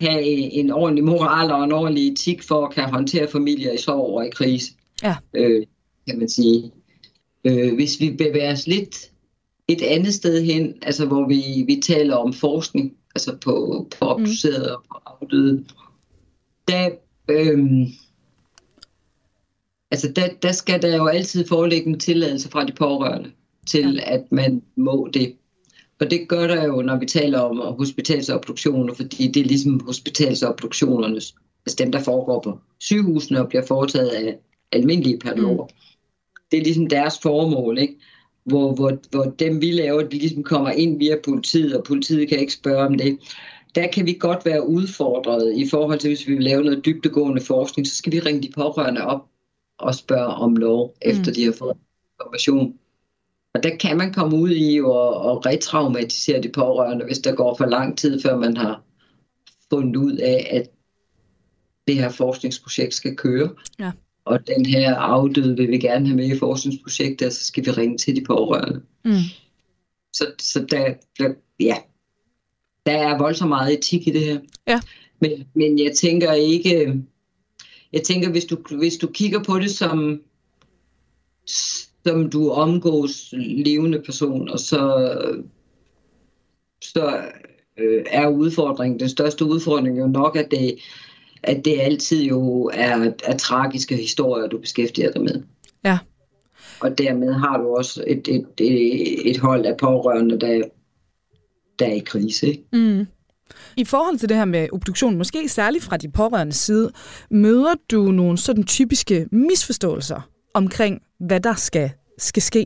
have 0.00 0.22
en 0.52 0.70
ordentlig 0.70 1.04
moral 1.04 1.50
og 1.50 1.64
en 1.64 1.72
ordentlig 1.72 2.12
etik 2.12 2.42
for 2.42 2.66
at 2.66 2.74
kan 2.74 2.84
håndtere 2.84 3.28
familier 3.28 3.72
i 3.72 3.76
sorg 3.76 4.14
og 4.14 4.26
i 4.26 4.30
krise, 4.30 4.72
Ja. 5.02 5.16
øh, 5.34 5.66
kan 6.08 6.18
man 6.18 6.28
sige. 6.28 6.72
Øh, 7.44 7.74
hvis 7.74 8.00
vi 8.00 8.10
bevæger 8.10 8.52
os 8.52 8.66
lidt 8.66 9.10
et 9.68 9.82
andet 9.82 10.14
sted 10.14 10.44
hen, 10.44 10.74
altså 10.82 11.06
hvor 11.06 11.28
vi, 11.28 11.64
vi 11.66 11.80
taler 11.80 12.16
om 12.16 12.32
forskning, 12.32 12.96
altså 13.14 13.36
på, 13.36 13.86
på 13.98 14.04
obducerede 14.04 14.76
og 14.76 14.82
på 14.82 14.98
afdøde, 15.06 15.64
der, 16.68 16.90
øhm, 17.28 17.86
altså 19.90 20.12
der, 20.16 20.28
der 20.42 20.52
skal 20.52 20.82
der 20.82 20.96
jo 20.96 21.06
altid 21.06 21.46
foreligge 21.46 21.86
en 21.86 22.00
tilladelse 22.00 22.48
fra 22.48 22.64
de 22.64 22.72
pårørende 22.72 23.30
til, 23.66 23.94
ja. 23.94 24.14
at 24.14 24.32
man 24.32 24.62
må 24.76 25.08
det. 25.14 25.36
Og 26.00 26.10
det 26.10 26.28
gør 26.28 26.46
der 26.46 26.64
jo, 26.64 26.82
når 26.82 26.96
vi 26.98 27.06
taler 27.06 27.38
om 27.38 27.76
hospitalsobduktioner, 27.78 28.94
fordi 28.94 29.28
det 29.28 29.40
er 29.40 29.44
ligesom 29.44 29.80
hospitalsobduktionernes, 29.86 31.34
altså 31.66 31.84
dem, 31.84 31.92
der 31.92 32.00
foregår 32.00 32.40
på 32.40 32.58
sygehusene 32.78 33.40
og 33.40 33.48
bliver 33.48 33.66
foretaget 33.66 34.08
af 34.08 34.38
almindelige 34.72 35.18
patologer. 35.18 35.64
Mm. 35.64 35.70
Det 36.50 36.58
er 36.58 36.62
ligesom 36.62 36.86
deres 36.86 37.18
formål, 37.22 37.78
ikke? 37.78 37.94
Hvor, 38.48 38.74
hvor, 38.74 38.98
hvor 39.10 39.24
dem 39.24 39.60
vi 39.60 39.70
laver, 39.70 40.02
de 40.02 40.18
ligesom 40.18 40.42
kommer 40.42 40.70
ind 40.70 40.98
via 40.98 41.16
politiet, 41.24 41.76
og 41.76 41.84
politiet 41.84 42.28
kan 42.28 42.38
ikke 42.38 42.52
spørge 42.52 42.86
om 42.86 42.98
det. 42.98 43.18
Der 43.74 43.86
kan 43.86 44.06
vi 44.06 44.16
godt 44.20 44.44
være 44.44 44.68
udfordret 44.68 45.54
i 45.56 45.68
forhold 45.68 45.98
til, 45.98 46.10
hvis 46.10 46.28
vi 46.28 46.34
vil 46.34 46.42
lave 46.42 46.64
noget 46.64 46.84
dybdegående 46.84 47.42
forskning, 47.42 47.86
så 47.86 47.96
skal 47.96 48.12
vi 48.12 48.20
ringe 48.20 48.42
de 48.42 48.52
pårørende 48.54 49.04
op 49.04 49.26
og 49.78 49.94
spørge 49.94 50.26
om 50.26 50.56
lov, 50.56 50.94
efter 51.02 51.32
de 51.32 51.44
har 51.44 51.52
fået 51.52 51.76
information. 52.20 52.74
Og 53.54 53.62
der 53.62 53.76
kan 53.76 53.96
man 53.96 54.12
komme 54.12 54.36
ud 54.36 54.50
i 54.50 54.80
og, 54.80 55.14
og 55.14 55.46
retraumatisere 55.46 56.42
de 56.42 56.48
pårørende, 56.48 57.04
hvis 57.04 57.18
der 57.18 57.34
går 57.34 57.54
for 57.54 57.66
lang 57.66 57.98
tid, 57.98 58.20
før 58.22 58.36
man 58.36 58.56
har 58.56 58.82
fundet 59.70 59.96
ud 59.96 60.16
af, 60.16 60.48
at 60.50 60.70
det 61.86 61.96
her 61.96 62.08
forskningsprojekt 62.08 62.94
skal 62.94 63.16
køre. 63.16 63.50
Ja. 63.78 63.92
Og 64.28 64.46
den 64.46 64.66
her 64.66 64.94
afdøde 64.94 65.56
vil 65.56 65.68
vi 65.68 65.78
gerne 65.78 66.06
have 66.06 66.16
med 66.16 66.26
i 66.26 66.38
forskningsprojektet, 66.38 67.26
og 67.26 67.32
så 67.32 67.44
skal 67.44 67.66
vi 67.66 67.70
ringe 67.70 67.98
til 67.98 68.16
de 68.16 68.24
pårørende. 68.24 68.82
Mm. 69.04 69.12
Så, 70.12 70.26
så 70.38 70.66
der, 70.70 70.94
der, 71.18 71.34
ja, 71.60 71.76
der 72.86 72.92
er 72.92 73.18
voldsomt 73.18 73.48
meget 73.48 73.78
etik 73.78 74.08
i 74.08 74.10
det 74.10 74.24
her. 74.24 74.40
Ja. 74.66 74.80
Men, 75.20 75.30
men 75.54 75.78
jeg 75.78 75.92
tænker 75.96 76.32
ikke, 76.32 77.02
jeg 77.92 78.02
tænker, 78.02 78.30
hvis 78.30 78.44
du, 78.44 78.56
hvis 78.78 78.96
du 78.96 79.06
kigger 79.06 79.42
på 79.42 79.58
det 79.58 79.70
som, 79.70 80.20
som 81.46 82.30
du 82.30 82.50
omgås 82.50 83.34
levende 83.36 84.02
personer, 84.06 84.56
så, 84.56 85.12
så 86.82 87.22
øh, 87.78 88.04
er 88.10 88.28
udfordringen, 88.28 89.00
den 89.00 89.08
største 89.08 89.44
udfordring 89.44 89.98
jo 89.98 90.06
nok, 90.06 90.36
at 90.36 90.50
det, 90.50 90.78
at 91.42 91.64
det 91.64 91.80
altid 91.80 92.22
jo 92.22 92.70
er, 92.74 93.12
er 93.24 93.36
tragiske 93.36 93.96
historier, 93.96 94.46
du 94.46 94.58
beskæftiger 94.58 95.12
dig 95.12 95.22
med. 95.22 95.42
Ja. 95.84 95.98
Og 96.80 96.98
dermed 96.98 97.32
har 97.32 97.56
du 97.56 97.76
også 97.76 98.04
et, 98.06 98.28
et, 98.28 98.46
et, 98.60 99.30
et 99.30 99.38
hold 99.38 99.66
af 99.66 99.76
pårørende, 99.76 100.40
der, 100.40 100.62
der 101.78 101.86
er 101.86 101.92
i 101.92 102.02
krise. 102.06 102.46
Ikke? 102.46 102.62
Mm. 102.72 103.06
I 103.76 103.84
forhold 103.84 104.18
til 104.18 104.28
det 104.28 104.36
her 104.36 104.44
med 104.44 104.68
obduktion, 104.72 105.18
måske 105.18 105.48
særligt 105.48 105.84
fra 105.84 105.96
de 105.96 106.10
pårørende 106.10 106.52
side, 106.52 106.90
møder 107.30 107.74
du 107.90 108.02
nogle 108.02 108.38
sådan 108.38 108.64
typiske 108.64 109.26
misforståelser 109.32 110.28
omkring, 110.54 111.02
hvad 111.20 111.40
der 111.40 111.54
skal, 111.54 111.90
skal 112.18 112.42
ske? 112.42 112.64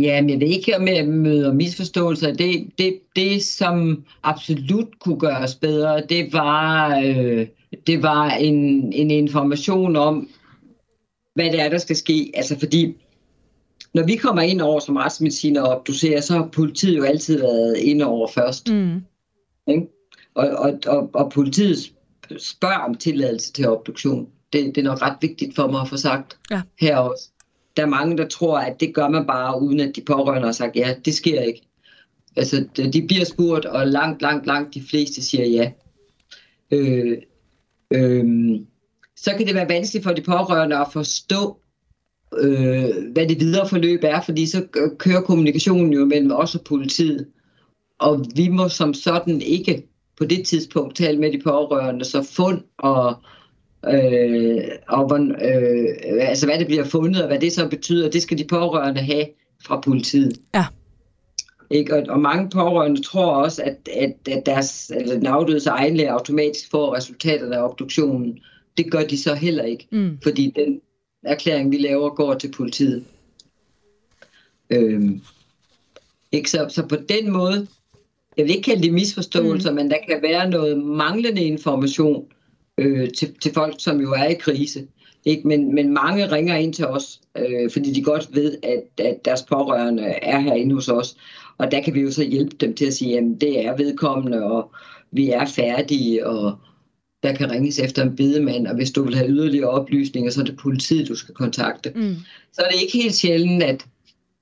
Ja, 0.00 0.20
men 0.20 0.30
jeg 0.30 0.40
ved 0.40 0.48
ikke, 0.48 0.76
om 0.76 0.88
jeg 0.88 1.08
møder 1.08 1.52
misforståelser. 1.52 2.32
Det, 2.32 2.70
det, 2.78 2.98
det, 3.16 3.42
som 3.42 4.04
absolut 4.22 4.88
kunne 5.00 5.18
gøres 5.18 5.54
bedre, 5.54 6.02
det 6.08 6.32
var, 6.32 6.98
øh, 7.04 7.46
det 7.86 8.02
var 8.02 8.30
en, 8.30 8.92
en 8.92 9.10
information 9.10 9.96
om, 9.96 10.28
hvad 11.34 11.44
det 11.52 11.60
er, 11.60 11.68
der 11.68 11.78
skal 11.78 11.96
ske. 11.96 12.32
Altså 12.34 12.58
fordi, 12.58 12.94
når 13.94 14.02
vi 14.06 14.16
kommer 14.16 14.42
ind 14.42 14.60
over 14.60 14.80
som 14.80 14.96
retsmediciner 14.96 15.62
og 15.62 15.76
obducerer, 15.76 16.20
så 16.20 16.32
har 16.32 16.48
politiet 16.52 16.96
jo 16.96 17.02
altid 17.04 17.38
været 17.38 17.76
ind 17.76 18.02
over 18.02 18.28
først. 18.28 18.68
Mm. 18.70 19.02
Ikke? 19.68 19.86
Og, 20.34 20.48
og, 20.48 20.78
og, 20.86 21.10
og 21.14 21.32
politiet 21.32 21.92
spørger 22.38 22.78
om 22.78 22.94
tilladelse 22.94 23.52
til 23.52 23.68
obduktion. 23.68 24.28
Det, 24.52 24.66
det 24.74 24.78
er 24.78 24.84
nok 24.84 25.02
ret 25.02 25.16
vigtigt 25.20 25.54
for 25.54 25.66
mig 25.66 25.80
at 25.80 25.88
få 25.88 25.96
sagt 25.96 26.38
Ja. 26.50 26.60
her 26.80 26.96
også. 26.96 27.28
Der 27.76 27.82
er 27.82 27.88
mange, 27.88 28.16
der 28.16 28.28
tror, 28.28 28.58
at 28.58 28.80
det 28.80 28.94
gør 28.94 29.08
man 29.08 29.26
bare, 29.26 29.62
uden 29.62 29.80
at 29.80 29.96
de 29.96 30.00
pårørende 30.00 30.46
har 30.48 30.52
sagt, 30.52 30.76
ja, 30.76 30.94
det 31.04 31.14
sker 31.14 31.40
ikke. 31.40 31.62
Altså, 32.36 32.66
de 32.76 32.92
de 32.92 33.06
bliver 33.06 33.24
spurgt, 33.24 33.64
og 33.64 33.86
langt, 33.86 34.22
langt, 34.22 34.46
langt 34.46 34.74
de 34.74 34.82
fleste 34.82 35.22
siger 35.22 35.46
ja. 35.46 35.72
Øh, 36.70 37.18
øh, 37.94 38.24
så 39.16 39.30
kan 39.36 39.46
det 39.46 39.54
være 39.54 39.68
vanskeligt 39.68 40.04
for 40.04 40.12
de 40.12 40.22
pårørende 40.22 40.76
at 40.76 40.86
forstå, 40.92 41.56
øh, 42.38 42.84
hvad 43.12 43.28
det 43.28 43.40
videre 43.40 43.68
forløb 43.68 44.00
er, 44.02 44.20
fordi 44.20 44.46
så 44.46 44.66
kører 44.98 45.20
kommunikationen 45.20 45.92
jo 45.92 46.04
mellem 46.04 46.30
os 46.32 46.54
og 46.54 46.60
politiet. 46.64 47.26
Og 47.98 48.24
vi 48.36 48.48
må 48.48 48.68
som 48.68 48.94
sådan 48.94 49.40
ikke 49.40 49.82
på 50.18 50.24
det 50.24 50.46
tidspunkt 50.46 50.96
tale 50.96 51.18
med 51.18 51.32
de 51.32 51.40
pårørende, 51.44 52.04
så 52.04 52.22
fund 52.36 52.60
og, 52.78 53.14
øh, 53.94 54.64
og 54.88 55.06
hvor- 55.06 55.34
øh, 55.44 56.28
altså 56.28 56.46
hvad 56.46 56.58
det 56.58 56.66
bliver 56.66 56.84
fundet, 56.84 57.22
og 57.22 57.28
hvad 57.28 57.38
det 57.38 57.52
så 57.52 57.68
betyder, 57.68 58.10
det 58.10 58.22
skal 58.22 58.38
de 58.38 58.44
pårørende 58.44 59.00
have 59.00 59.24
fra 59.66 59.80
politiet. 59.80 60.38
Ja. 60.54 60.64
Ikke? 61.70 61.96
Og, 61.96 62.02
og 62.08 62.20
mange 62.20 62.50
pårørende 62.50 63.02
tror 63.02 63.32
også, 63.32 63.62
at, 63.62 63.88
at, 63.96 64.14
at 64.30 64.46
deres, 64.46 64.90
altså 64.90 65.14
den 65.14 65.26
afdødes 65.26 65.66
egen 65.66 65.96
læge 65.96 66.10
automatisk 66.10 66.70
får 66.70 66.96
resultaterne 66.96 67.56
af 67.56 67.62
obduktionen. 67.62 68.38
Det 68.76 68.92
gør 68.92 69.02
de 69.02 69.22
så 69.22 69.34
heller 69.34 69.64
ikke, 69.64 69.86
Mm. 69.90 70.18
fordi 70.22 70.52
den 70.56 70.80
erklæring, 71.22 71.70
vi 71.72 71.76
laver, 71.76 72.10
går 72.10 72.34
til 72.34 72.52
politiet. 72.52 73.04
Øhm, 74.70 75.20
ikke? 76.32 76.50
Så, 76.50 76.66
så 76.68 76.86
på 76.86 76.96
den 77.08 77.30
måde, 77.30 77.66
jeg 78.36 78.44
vil 78.44 78.54
ikke 78.56 78.70
kalde 78.70 78.82
det 78.82 78.92
misforståelser, 78.92 79.70
mm. 79.70 79.76
men 79.76 79.90
der 79.90 79.96
kan 80.08 80.22
være 80.22 80.50
noget 80.50 80.78
manglende 80.78 81.42
information 81.44 82.26
øh, 82.78 83.10
til, 83.10 83.34
til 83.40 83.52
folk, 83.54 83.74
som 83.78 84.00
jo 84.00 84.12
er 84.12 84.24
i 84.24 84.34
krise. 84.34 84.86
Ikke? 85.24 85.48
Men, 85.48 85.74
men 85.74 85.94
mange 85.94 86.32
ringer 86.32 86.56
ind 86.56 86.74
til 86.74 86.86
os, 86.86 87.20
øh, 87.38 87.70
fordi 87.70 87.92
de 87.92 88.02
godt 88.02 88.28
ved, 88.32 88.58
at, 88.62 89.06
at 89.06 89.24
deres 89.24 89.42
pårørende 89.42 90.02
er 90.02 90.38
herinde 90.38 90.74
hos 90.74 90.88
os. 90.88 91.16
Og 91.58 91.70
der 91.70 91.80
kan 91.80 91.94
vi 91.94 92.00
jo 92.00 92.10
så 92.10 92.24
hjælpe 92.24 92.56
dem 92.60 92.74
til 92.74 92.86
at 92.86 92.94
sige, 92.94 93.18
at 93.18 93.24
det 93.40 93.66
er 93.66 93.76
vedkommende, 93.76 94.42
og 94.42 94.72
vi 95.12 95.30
er 95.30 95.46
færdige, 95.46 96.26
og 96.26 96.58
der 97.22 97.34
kan 97.34 97.50
ringes 97.50 97.78
efter 97.78 98.02
en 98.02 98.16
bedemand, 98.16 98.66
og 98.66 98.74
hvis 98.76 98.90
du 98.90 99.02
vil 99.02 99.14
have 99.14 99.28
yderligere 99.30 99.68
oplysninger, 99.70 100.30
så 100.30 100.40
er 100.40 100.44
det 100.44 100.56
politiet, 100.56 101.08
du 101.08 101.14
skal 101.14 101.34
kontakte. 101.34 101.92
Mm. 101.94 102.14
Så 102.52 102.62
er 102.62 102.70
det 102.70 102.82
ikke 102.82 102.98
helt 102.98 103.14
sjældent, 103.14 103.62
at, 103.62 103.86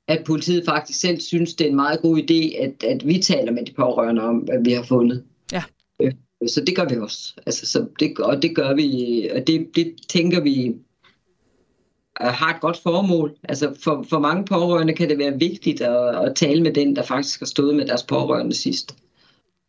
at 0.08 0.24
politiet 0.26 0.64
faktisk 0.64 1.00
selv 1.00 1.20
synes, 1.20 1.54
det 1.54 1.64
er 1.64 1.68
en 1.70 1.76
meget 1.76 2.00
god 2.00 2.18
idé, 2.18 2.62
at, 2.62 2.84
at 2.84 3.06
vi 3.06 3.18
taler 3.18 3.52
med 3.52 3.66
de 3.66 3.72
pårørende 3.72 4.22
om, 4.22 4.36
hvad 4.36 4.64
vi 4.64 4.72
har 4.72 4.82
fundet. 4.82 5.22
Ja. 5.52 5.62
Øh, 6.02 6.12
Så 6.48 6.60
det 6.60 6.76
gør 6.76 6.88
vi 6.88 6.96
også. 6.96 7.34
Altså, 7.46 7.66
så 7.66 7.86
det, 8.00 8.18
og 8.18 8.42
det 8.42 8.56
gør 8.56 8.74
vi, 8.74 9.28
og 9.34 9.46
det, 9.46 9.66
det 9.74 9.94
tænker 10.08 10.40
vi 10.40 10.74
har 12.20 12.54
et 12.54 12.60
godt 12.60 12.76
formål. 12.76 13.36
Altså 13.44 13.74
for, 13.80 14.04
for 14.08 14.18
mange 14.18 14.44
pårørende 14.44 14.94
kan 14.94 15.08
det 15.08 15.18
være 15.18 15.38
vigtigt 15.38 15.80
at, 15.80 16.26
at 16.26 16.34
tale 16.36 16.62
med 16.62 16.74
den, 16.74 16.96
der 16.96 17.02
faktisk 17.02 17.40
har 17.40 17.46
stået 17.46 17.76
med 17.76 17.86
deres 17.86 18.02
pårørende 18.02 18.54
sidst. 18.54 18.96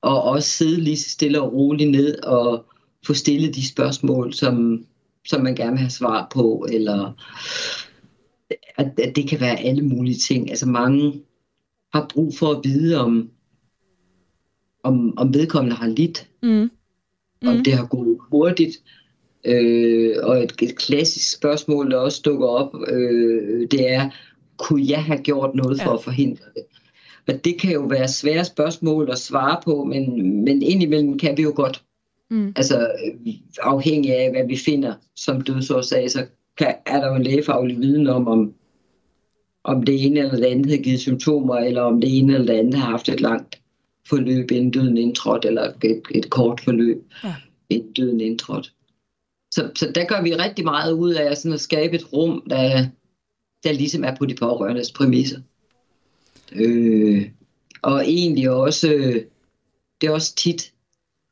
Og 0.02 0.24
også 0.24 0.50
sidde 0.50 0.82
lige 0.82 0.98
stille 0.98 1.42
og 1.42 1.54
roligt 1.54 1.92
ned 1.92 2.24
og 2.24 2.66
få 3.06 3.14
stillet 3.14 3.56
de 3.56 3.68
spørgsmål, 3.68 4.34
som, 4.34 4.86
som 5.26 5.42
man 5.44 5.56
gerne 5.56 5.72
vil 5.72 5.80
have 5.80 5.90
svar 5.90 6.28
på, 6.34 6.68
eller 6.72 7.14
at, 8.78 9.00
at 9.00 9.16
det 9.16 9.30
kan 9.30 9.40
være 9.40 9.60
alle 9.60 9.82
mulige 9.82 10.18
ting. 10.18 10.50
Altså 10.50 10.66
mange 10.66 11.22
har 11.94 12.08
brug 12.14 12.34
for 12.40 12.52
at 12.52 12.62
vide, 12.64 13.00
om, 13.00 13.30
om, 14.84 15.18
om 15.18 15.34
vedkommende 15.34 15.76
har 15.76 15.88
lidt, 15.88 16.28
Mm. 17.42 17.48
om 17.48 17.64
det 17.64 17.74
har 17.74 17.86
gået 17.86 18.18
hurtigt. 18.32 18.78
Øh, 19.46 20.16
og 20.24 20.44
et, 20.44 20.54
et 20.62 20.76
klassisk 20.78 21.38
spørgsmål, 21.38 21.92
der 21.92 21.98
også 21.98 22.22
dukker 22.26 22.48
op, 22.48 22.76
øh, 22.88 23.68
det 23.72 23.90
er, 23.92 24.10
kunne 24.58 24.90
jeg 24.90 25.04
have 25.04 25.20
gjort 25.20 25.56
noget 25.56 25.82
for 25.82 25.90
Ja. 25.90 25.98
at 25.98 26.04
forhindre 26.04 26.46
det? 26.56 26.64
Og 27.28 27.46
det 27.46 27.60
kan 27.60 27.74
jo 27.74 27.82
være 27.82 28.08
svære 28.08 28.46
spørgsmål 28.46 29.10
at 29.12 29.18
svare 29.18 29.60
på, 29.66 29.84
men, 29.84 30.32
men 30.44 30.62
indimellem 30.62 31.18
kan 31.20 31.38
vi 31.38 31.42
jo 31.44 31.54
godt. 31.56 31.84
Mm. 32.30 32.54
Altså 32.56 32.92
afhængig 33.62 34.16
af, 34.16 34.32
hvad 34.32 34.48
vi 34.48 34.58
finder 34.58 34.94
som 35.16 35.42
dødsårsag, 35.42 36.12
så 36.12 36.26
kan, 36.58 36.76
er 36.86 37.00
der 37.00 37.08
jo 37.08 37.16
en 37.16 37.24
lægefaglig 37.24 37.78
viden 37.80 38.08
om, 38.08 38.28
om, 38.28 38.54
om 39.64 39.84
det 39.84 40.06
ene 40.06 40.20
eller 40.20 40.36
det 40.36 40.46
andet 40.46 40.70
har 40.72 40.78
givet 40.78 41.00
symptomer, 41.00 41.56
eller 41.56 41.82
om 41.82 42.02
det 42.02 42.18
ene 42.18 42.34
eller 42.34 42.54
det 42.54 42.60
andet 42.60 42.76
har 42.76 42.90
haft 42.92 43.10
et 43.10 43.22
langt 43.22 43.62
forløb, 44.10 44.52
inden 44.52 44.72
døden 44.72 44.98
indtrådte, 44.98 45.48
eller 45.48 45.72
et, 45.84 46.02
et 46.12 46.30
kort 46.30 46.62
forløb, 46.62 47.04
Ja. 47.24 47.36
inden 47.70 47.94
døden 47.94 48.22
indtrådte. 48.22 48.70
Så, 49.52 49.72
så 49.76 49.92
der 49.96 50.06
gør 50.06 50.22
vi 50.22 50.36
rigtig 50.36 50.66
meget 50.66 50.94
ud 50.94 51.14
af 51.14 51.38
sådan 51.38 51.54
at 51.54 51.62
skabe 51.62 51.96
et 51.96 52.14
rum, 52.14 52.44
der, 52.50 52.88
der 53.64 53.72
ligesom 53.72 54.04
er 54.04 54.16
på 54.16 54.26
de 54.26 54.36
pårørendes 54.36 54.92
præmisser. 54.92 55.40
Øh, 56.52 57.30
og 57.82 58.08
egentlig 58.08 58.50
også, 58.50 58.88
det 60.02 60.08
er 60.08 60.12
også 60.12 60.36
tit, 60.36 60.74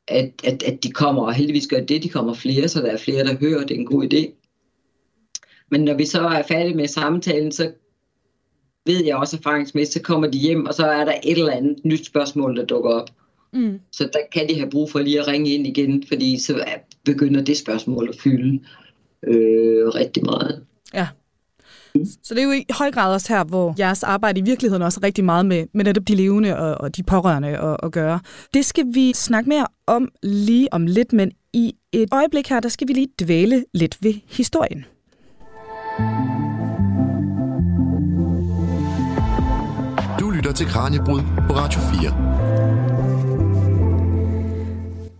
at, 0.08 0.32
at, 0.44 0.62
at 0.62 0.82
de 0.82 0.90
kommer, 0.90 1.22
og 1.22 1.34
heldigvis 1.34 1.66
gør 1.66 1.80
det, 1.80 2.02
de 2.02 2.08
kommer 2.08 2.34
flere, 2.34 2.68
så 2.68 2.80
der 2.80 2.90
er 2.90 2.96
flere, 2.96 3.24
der 3.24 3.36
hører, 3.36 3.60
det 3.60 3.70
er 3.70 3.78
en 3.78 3.86
god 3.86 4.04
idé. 4.04 4.32
Men 5.70 5.80
når 5.80 5.94
vi 5.94 6.06
så 6.06 6.20
er 6.20 6.42
færdige 6.42 6.76
med 6.76 6.88
samtalen, 6.88 7.52
så 7.52 7.72
ved 8.86 9.04
jeg 9.04 9.16
også 9.16 9.36
erfaringsmæssigt, 9.36 9.94
så 9.94 10.02
kommer 10.02 10.30
de 10.30 10.38
hjem, 10.38 10.66
og 10.66 10.74
så 10.74 10.86
er 10.86 11.04
der 11.04 11.14
et 11.24 11.38
eller 11.38 11.52
andet 11.52 11.84
nyt 11.84 12.06
spørgsmål, 12.06 12.56
der 12.56 12.64
dukker 12.64 12.90
op. 12.90 13.10
Mm. 13.52 13.80
Så 13.92 14.04
der 14.12 14.18
kan 14.32 14.48
de 14.48 14.54
have 14.54 14.70
brug 14.70 14.90
for 14.90 14.98
lige 14.98 15.20
at 15.20 15.28
ringe 15.28 15.50
ind 15.50 15.66
igen, 15.66 16.04
fordi 16.08 16.38
så 16.38 16.64
begynder 17.06 17.42
det 17.42 17.56
spørgsmål 17.56 18.08
at 18.08 18.20
fylde 18.20 18.60
øh, 19.26 19.88
rigtig 19.88 20.24
meget. 20.24 20.62
Ja. 20.94 21.08
Så 22.04 22.34
det 22.34 22.38
er 22.38 22.44
jo 22.44 22.52
i 22.52 22.64
høj 22.70 22.90
grad 22.90 23.14
også 23.14 23.34
her, 23.34 23.44
hvor 23.44 23.74
jeres 23.78 24.02
arbejde 24.02 24.40
i 24.40 24.42
virkeligheden 24.42 24.82
også 24.82 25.00
er 25.02 25.06
rigtig 25.06 25.24
meget 25.24 25.46
med, 25.46 25.66
med 25.74 25.84
netop 25.84 26.08
de 26.08 26.14
levende 26.14 26.58
og, 26.58 26.80
og 26.80 26.96
de 26.96 27.02
pårørende 27.02 27.48
at, 27.48 27.76
at 27.82 27.92
gøre. 27.92 28.20
Det 28.54 28.64
skal 28.64 28.84
vi 28.92 29.12
snakke 29.12 29.48
mere 29.48 29.66
om 29.86 30.08
lige 30.22 30.72
om 30.72 30.86
lidt, 30.86 31.12
men 31.12 31.32
i 31.52 31.74
et 31.92 32.08
øjeblik 32.12 32.48
her, 32.48 32.60
der 32.60 32.68
skal 32.68 32.88
vi 32.88 32.92
lige 32.92 33.08
dvæle 33.22 33.64
lidt 33.74 33.98
ved 34.02 34.14
historien. 34.28 34.84
Du 40.20 40.30
lytter 40.30 40.52
til 40.52 40.66
Kranjebrud 40.66 41.20
på 41.48 41.52
Radio 41.52 41.80
4. 41.80 42.35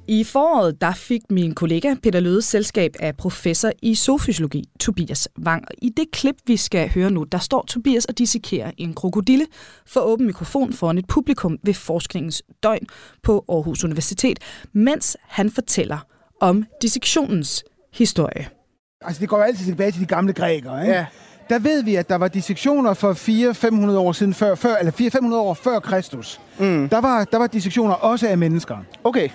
I 0.09 0.25
foråret 0.25 0.81
der 0.81 0.93
fik 0.93 1.21
min 1.31 1.55
kollega 1.55 1.95
Peter 2.03 2.21
Lødes 2.21 2.45
selskab 2.45 2.97
af 3.01 3.17
professor 3.17 3.71
i 3.83 3.95
zoofysiologi, 3.95 4.65
Tobias 4.81 5.29
Wang. 5.45 5.65
I 5.83 5.89
det 5.89 6.11
klip, 6.13 6.35
vi 6.47 6.57
skal 6.57 6.89
høre 6.89 7.11
nu, 7.11 7.23
der 7.25 7.39
står 7.39 7.65
Tobias 7.69 8.05
og 8.05 8.19
dissekerer 8.19 8.71
en 8.79 8.95
krokodille 8.95 9.47
for 9.87 10.01
åben 10.01 10.27
mikrofon 10.27 10.73
foran 10.73 10.99
et 10.99 11.07
publikum 11.07 11.59
ved 11.63 11.75
forskningens 11.75 12.43
døgn 12.63 12.87
på 13.23 13.45
Aarhus 13.49 13.85
Universitet, 13.85 14.39
mens 14.73 15.17
han 15.23 15.51
fortæller 15.51 15.99
om 16.41 16.65
dissektionens 16.83 17.65
historie. 17.95 18.49
Altså, 19.01 19.21
det 19.21 19.29
går 19.29 19.37
jo 19.37 19.43
altid 19.43 19.67
tilbage 19.67 19.91
til 19.91 20.01
de 20.01 20.07
gamle 20.07 20.33
grækere, 20.33 20.83
ikke? 20.83 20.95
Ja. 20.95 21.07
der 21.49 21.59
ved 21.59 21.83
vi, 21.83 21.95
at 21.95 22.09
der 22.09 22.17
var 22.17 22.29
dissektioner 22.29 22.95
for 22.95 23.13
400-500 23.93 23.97
år 23.97 24.13
siden 24.13 24.35
før, 24.35 24.55
før 24.55 24.77
eller 24.77 24.93
400-500 24.93 25.35
år 25.35 25.55
før 25.55 25.79
Kristus. 25.81 26.41
Mm. 26.59 26.89
Der, 26.89 27.01
var, 27.01 27.25
der 27.25 27.39
var 27.39 27.47
dissektioner 27.47 27.95
også 27.95 28.29
af 28.29 28.39
mennesker. 28.39 28.77
Okay. 29.05 29.29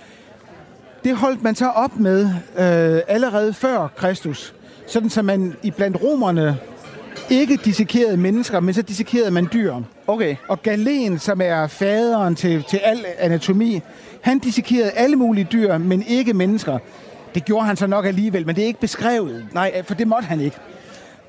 Det 1.04 1.16
holdt 1.16 1.42
man 1.42 1.54
så 1.54 1.68
op 1.68 1.96
med 1.98 2.24
øh, 2.58 3.00
allerede 3.08 3.52
før 3.52 3.88
Kristus. 3.96 4.54
Sådan 4.86 5.10
så 5.10 5.22
man 5.22 5.56
i 5.62 5.70
blandt 5.70 6.02
romerne 6.02 6.58
ikke 7.30 7.56
dissekerede 7.56 8.16
mennesker, 8.16 8.60
men 8.60 8.74
så 8.74 8.82
dissekerede 8.82 9.30
man 9.30 9.48
dyr. 9.52 9.74
Okay. 10.06 10.36
Og 10.48 10.62
Galen, 10.62 11.18
som 11.18 11.40
er 11.44 11.66
faderen 11.66 12.34
til, 12.34 12.62
til 12.62 12.76
al 12.76 13.04
anatomi, 13.18 13.80
han 14.20 14.38
dissekerede 14.38 14.90
alle 14.90 15.16
mulige 15.16 15.48
dyr, 15.52 15.78
men 15.78 16.02
ikke 16.02 16.34
mennesker. 16.34 16.78
Det 17.34 17.44
gjorde 17.44 17.66
han 17.66 17.76
så 17.76 17.86
nok 17.86 18.06
alligevel, 18.06 18.46
men 18.46 18.56
det 18.56 18.62
er 18.62 18.66
ikke 18.66 18.80
beskrevet. 18.80 19.46
Nej, 19.52 19.82
for 19.84 19.94
det 19.94 20.08
måtte 20.08 20.26
han 20.26 20.40
ikke. 20.40 20.56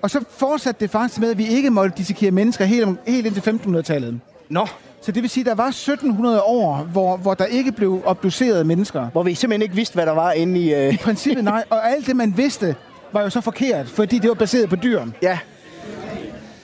Og 0.01 0.09
så 0.09 0.23
fortsatte 0.37 0.79
det 0.79 0.89
faktisk 0.89 1.19
med, 1.19 1.31
at 1.31 1.37
vi 1.37 1.47
ikke 1.47 1.69
måtte 1.69 1.97
dissekere 1.97 2.31
mennesker 2.31 2.65
helt, 2.65 2.89
helt 3.07 3.25
indtil 3.25 3.49
1500-tallet. 3.49 4.19
Nå, 4.49 4.67
Så 5.03 5.11
det 5.11 5.23
vil 5.23 5.29
sige, 5.29 5.41
at 5.41 5.45
der 5.45 5.55
var 5.55 5.67
1700 5.67 6.41
år, 6.41 6.87
hvor, 6.91 7.17
hvor 7.17 7.33
der 7.33 7.45
ikke 7.45 7.71
blev 7.71 8.01
obduceret 8.05 8.65
mennesker. 8.65 9.07
hvor 9.11 9.23
vi 9.23 9.35
simpelthen 9.35 9.61
ikke 9.61 9.75
vidste, 9.75 9.93
hvad 9.93 10.05
der 10.05 10.11
var 10.11 10.31
inde 10.31 10.59
i... 10.59 10.73
Øh... 10.73 10.93
I 10.93 10.97
princippet 10.97 11.43
nej, 11.43 11.63
og 11.69 11.91
alt 11.91 12.07
det, 12.07 12.15
man 12.15 12.33
vidste, 12.37 12.75
var 13.11 13.21
jo 13.21 13.29
så 13.29 13.41
forkert, 13.41 13.89
fordi 13.89 14.19
det 14.19 14.27
var 14.27 14.35
baseret 14.35 14.69
på 14.69 14.75
dyr. 14.75 15.01
Ja, 15.21 15.37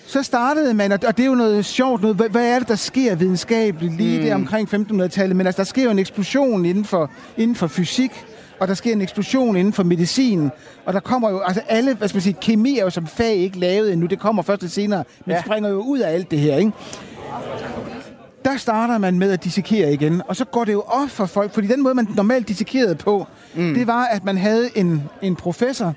Så 0.07 0.23
startede 0.23 0.73
man, 0.73 0.91
og 0.91 1.01
det 1.01 1.19
er 1.19 1.25
jo 1.25 1.35
noget 1.35 1.65
sjovt, 1.65 2.01
noget, 2.01 2.17
hvad, 2.17 2.29
hvad 2.29 2.45
er 2.45 2.59
det, 2.59 2.67
der 2.67 2.75
sker 2.75 3.15
videnskabeligt 3.15 3.93
lige 3.93 4.19
mm. 4.19 4.25
der 4.25 4.35
omkring 4.35 4.73
1500-tallet? 4.73 5.35
Men 5.35 5.45
altså, 5.45 5.57
der 5.57 5.65
sker 5.65 5.83
jo 5.83 5.89
en 5.89 5.99
eksplosion 5.99 6.65
inden 6.65 6.85
for, 6.85 7.11
inden 7.37 7.55
for 7.55 7.67
fysik, 7.67 8.25
og 8.59 8.67
der 8.67 8.73
sker 8.73 8.93
en 8.93 9.01
eksplosion 9.01 9.55
inden 9.55 9.73
for 9.73 9.83
medicin, 9.83 10.49
og 10.85 10.93
der 10.93 10.99
kommer 10.99 11.29
jo, 11.29 11.39
altså 11.39 11.61
alle, 11.67 11.95
hvad 11.95 12.07
skal 12.07 12.15
man 12.15 12.21
sige, 12.21 12.37
kemi 12.41 12.77
er 12.77 12.83
jo 12.83 12.89
som 12.89 13.07
fag 13.07 13.35
ikke 13.35 13.59
lavet 13.59 13.93
endnu, 13.93 14.07
det 14.07 14.19
kommer 14.19 14.41
først 14.41 14.61
lidt 14.61 14.73
senere, 14.73 15.03
men 15.25 15.35
ja. 15.35 15.41
springer 15.41 15.69
jo 15.69 15.79
ud 15.81 15.99
af 15.99 16.13
alt 16.13 16.31
det 16.31 16.39
her, 16.39 16.57
ikke? 16.57 16.71
Der 18.45 18.57
starter 18.57 18.97
man 18.97 19.19
med 19.19 19.31
at 19.31 19.43
dissekere 19.43 19.93
igen, 19.93 20.21
og 20.27 20.35
så 20.35 20.45
går 20.45 20.65
det 20.65 20.73
jo 20.73 20.81
op 20.87 21.09
for 21.09 21.25
folk, 21.25 21.53
fordi 21.53 21.67
den 21.67 21.83
måde, 21.83 21.93
man 21.95 22.07
normalt 22.15 22.47
dissekerede 22.47 22.95
på, 22.95 23.27
mm. 23.55 23.73
det 23.73 23.87
var, 23.87 24.05
at 24.05 24.23
man 24.23 24.37
havde 24.37 24.69
en, 24.75 25.03
en 25.21 25.35
professor, 25.35 25.93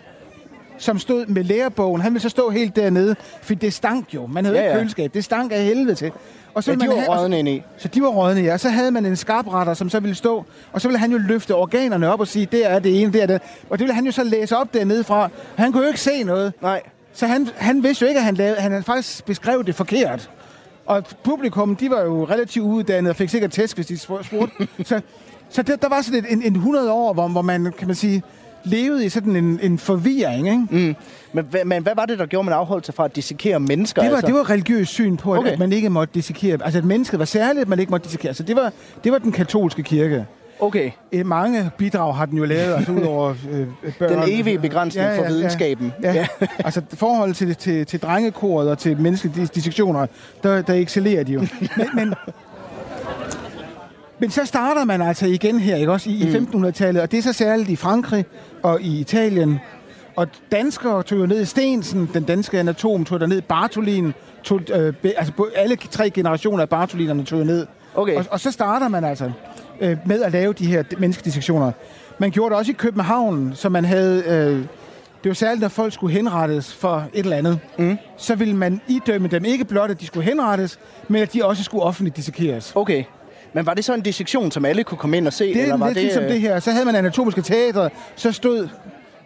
som 0.79 0.99
stod 0.99 1.27
med 1.27 1.45
lærebogen. 1.45 2.01
Han 2.03 2.13
ville 2.13 2.23
så 2.23 2.29
stå 2.29 2.51
helt 2.51 2.77
dernede, 2.77 3.17
for 3.43 3.55
det 3.55 3.73
stank 3.75 4.15
jo. 4.15 4.27
Man 4.27 4.45
havde 4.45 4.59
Ja, 4.59 4.71
ja, 4.73 4.79
køleskab. 4.79 5.15
Det 5.15 5.25
stank 5.25 5.53
af 5.53 5.65
helvede 5.65 5.95
til. 5.95 6.13
Og 6.55 6.65
så 6.65 6.71
Ja, 6.71 6.75
de 6.75 6.79
man 6.79 6.89
var 6.89 7.19
rådne 7.19 7.39
indeni. 7.39 7.63
Så 7.77 7.89
de 7.89 8.03
var 8.03 8.09
rådne, 8.09 8.41
ja. 8.41 8.53
Og 8.53 8.61
så 8.61 8.69
havde 8.69 8.91
man 8.91 9.07
en 9.07 9.17
skarpretter, 9.17 9.75
som 9.75 9.91
så 9.91 10.01
ville 10.01 10.15
stå, 10.15 10.45
og 10.73 10.81
så 10.81 10.89
ville 10.89 10.99
han 10.99 11.13
jo 11.13 11.19
løfte 11.19 11.55
organerne 11.55 12.13
op 12.13 12.21
og 12.21 12.29
sige, 12.29 12.47
det 12.53 12.71
er 12.71 12.79
det 12.79 13.03
ene, 13.03 13.13
det 13.13 13.23
er 13.23 13.27
det. 13.27 13.43
Og 13.71 13.79
det 13.79 13.85
ville 13.85 13.95
han 13.95 14.05
jo 14.07 14.13
så 14.13 14.25
læse 14.25 14.57
op 14.57 14.75
dernede 14.75 15.05
fra. 15.05 15.29
Han 15.57 15.73
kunne 15.73 15.83
jo 15.83 15.89
ikke 15.89 16.01
se 16.01 16.23
noget. 16.25 16.53
nej. 16.63 16.83
Så 17.15 17.27
han, 17.27 17.49
han 17.57 17.83
vidste 17.83 18.03
jo 18.03 18.09
ikke, 18.09 18.19
at 18.19 18.25
han, 18.25 18.35
lavede, 18.35 18.61
han 18.61 18.71
havde 18.71 18.85
faktisk 18.85 19.25
beskrev 19.25 19.65
det 19.65 19.75
forkert. 19.75 20.31
Og 20.93 21.05
publikum, 21.25 21.77
de 21.77 21.91
var 21.91 22.03
jo 22.03 22.25
relativt 22.25 22.65
uddannet 22.65 23.11
og 23.11 23.17
fik 23.17 23.29
sikkert 23.29 23.51
tæsk, 23.51 23.77
hvis 23.77 23.87
de 23.87 23.99
spurgte. 23.99 24.69
så 24.85 25.01
så 25.53 25.63
der, 25.63 25.77
der 25.77 25.89
var 25.89 26.03
sådan 26.03 26.19
et, 26.19 26.33
en, 26.33 26.43
en 26.43 26.55
100 26.55 26.93
år, 26.93 27.13
hvor, 27.13 27.29
hvor 27.29 27.43
man, 27.43 27.73
kan 27.79 27.87
man 27.87 27.97
sige, 27.97 28.23
levede 28.65 29.05
i 29.05 29.09
sådan 29.09 29.37
en, 29.37 29.61
en 29.63 29.79
forvirring, 29.79 30.47
ikke? 30.47 30.67
Mm. 30.71 30.95
Men, 31.33 31.69
men 31.69 31.83
hvad 31.83 31.93
var 31.97 32.07
det, 32.07 32.19
der 32.19 32.27
gjorde, 32.27 32.45
man 32.45 32.55
afholdt 32.55 32.87
sig 32.87 32.95
fra 32.95 33.05
at 33.05 33.17
dissekere 33.17 33.61
mennesker? 33.61 34.03
Det 34.03 34.11
var, 34.11 34.17
altså? 34.17 34.27
det 34.27 34.35
var 34.35 34.51
religiøst 34.51 34.93
syn 34.93 35.17
på, 35.17 35.33
at, 35.33 35.39
okay. 35.39 35.51
at 35.51 35.59
man 35.59 35.73
ikke 35.73 35.91
måtte 35.91 36.15
dissekere. 36.15 36.59
Altså, 36.65 36.79
at 36.79 36.85
mennesket 36.85 37.19
var 37.19 37.25
særligt, 37.25 37.63
at 37.63 37.69
man 37.69 37.79
ikke 37.79 37.91
måtte 37.91 38.05
dissekere. 38.05 38.35
Så 38.35 38.43
det 38.43 38.57
var, 38.57 38.73
det 39.05 39.13
var 39.13 39.19
den 39.19 39.33
katolske 39.33 39.83
kirke. 39.83 40.27
Okay, 40.63 40.91
Mange 41.25 41.71
bidrag 41.79 42.15
har 42.17 42.27
den 42.27 42.39
jo 42.39 42.45
lavet, 42.45 42.75
altså 42.75 42.93
ud 42.93 43.03
over 43.03 43.35
øh, 43.51 43.67
børn. 43.99 44.11
den 44.13 44.23
evige 44.27 44.59
begrænsning 44.59 45.07
for 45.17 45.25
videnskaben. 45.27 45.93
Ja, 46.03 46.13
ja. 46.13 46.27
ja. 46.41 46.47
altså 46.65 46.83
forholdet 46.95 47.37
til, 47.37 47.55
til, 47.55 47.87
til 47.87 48.01
drengekoret 48.01 48.71
og 48.71 48.79
til 48.79 48.97
menneskelige 49.01 49.45
dis- 49.45 49.49
dissektioner, 49.55 50.07
der, 50.43 50.63
der 50.63 50.75
excellerer 50.75 51.25
de 51.25 51.33
jo. 51.33 51.41
Men, 51.77 51.87
men, 51.95 52.15
men 54.19 54.31
så 54.31 54.45
starter 54.45 54.85
man 54.85 55.03
altså 55.03 55.27
igen 55.27 55.59
her, 55.59 55.77
ikke 55.77 55.93
også, 55.93 56.11
i, 56.11 56.23
Mm. 56.39 56.59
i 56.63 56.67
1500-tallet, 56.67 57.03
og 57.03 57.11
det 57.11 57.19
er 57.19 57.23
så 57.23 57.33
særligt 57.33 57.69
i 57.71 57.77
Frankrig 57.77 58.25
og 58.63 58.81
i 58.83 59.01
Italien. 59.01 59.61
Og 60.17 60.27
danskere 60.53 61.03
tog 61.03 61.19
jo 61.19 61.27
ned 61.27 61.41
i 61.41 61.45
Stensen, 61.45 62.11
den 62.15 62.23
danske 62.25 62.59
anatom, 62.61 63.05
tog 63.05 63.21
der 63.21 63.27
ned 63.27 63.43
Bartolin, 63.43 64.13
tog, 64.45 64.61
øh, 64.75 64.95
altså 65.17 65.33
alle 65.57 65.77
tre 65.91 66.11
generationer 66.11 66.63
af 66.63 66.69
Bartolinerne 66.69 67.25
tog 67.25 67.39
jo 67.39 67.45
ned. 67.45 67.67
Okay. 67.95 68.17
Og, 68.17 68.25
og 68.31 68.41
så 68.41 68.51
starter 68.51 68.89
man 68.89 69.05
altså 69.05 69.31
øh, 69.81 69.97
med 70.07 70.23
at 70.23 70.33
lave 70.33 70.53
de 70.53 70.67
her 70.67 70.83
menneskedissektioner. 70.99 71.73
Man 72.19 72.31
gjorde 72.31 72.51
det 72.51 72.59
også 72.59 72.73
i 72.73 72.75
København, 72.75 73.53
så 73.55 73.69
man 73.69 73.85
havde... 73.85 74.25
Øh, 74.27 74.67
det 75.23 75.29
var 75.29 75.35
særligt, 75.35 75.61
når 75.61 75.69
folk 75.69 75.93
skulle 75.93 76.13
henrettes 76.15 76.75
for 76.75 77.05
et 77.15 77.25
eller 77.25 77.37
andet. 77.37 77.59
Mm. 77.79 77.99
Så 78.17 78.35
ville 78.35 78.57
man 78.57 78.81
idømme 78.89 79.29
dem 79.29 79.45
ikke 79.45 79.65
blot, 79.65 79.91
at 79.91 80.01
de 80.01 80.07
skulle 80.07 80.25
henrettes, 80.25 80.79
men 81.09 81.23
at 81.23 81.33
de 81.33 81.45
også 81.45 81.65
skulle 81.65 81.85
offentligt 81.85 82.17
dissekeres. 82.17 82.73
okay. 82.75 83.05
Men 83.53 83.67
var 83.67 83.75
det 83.75 83.85
så 83.85 83.95
en 83.95 84.01
dissektion, 84.01 84.51
som 84.51 84.65
alle 84.65 84.85
kunne 84.85 84.99
komme 84.99 85.17
ind 85.17 85.27
og 85.27 85.33
se? 85.33 85.55
Det 85.55 85.69
er 85.69 85.77
var 85.77 85.87
lidt 85.87 85.97
det, 85.97 86.05
ligesom 86.05 86.23
øh, 86.23 86.29
det 86.29 86.41
her. 86.41 86.61
Så 86.61 86.71
havde 86.71 86.85
man 86.85 86.95
anatomiske 86.95 87.43
teatre, 87.43 87.91
så 88.17 88.33
stod 88.33 88.69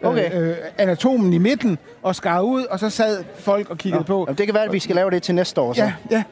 Okay. 0.03 0.41
øh, 0.41 0.49
øh, 0.49 0.55
anatomen 0.77 1.33
i 1.33 1.37
midten 1.37 1.77
og 2.03 2.15
skar 2.15 2.41
ud, 2.41 2.63
og 2.63 2.79
så 2.79 2.89
sad 2.89 3.23
folk 3.39 3.69
og 3.69 3.77
kiggede 3.77 4.03
på. 4.03 4.25
Jamen, 4.27 4.37
det 4.37 4.45
kan 4.45 4.55
være, 4.55 4.63
at 4.63 4.73
vi 4.73 4.79
skal 4.79 4.95
lave 4.95 5.11
det 5.11 5.23
til 5.23 5.35
næste 5.35 5.61
år. 5.61 5.73
Så. 5.73 5.81
Ja, 5.81 5.93
ja. 6.11 6.23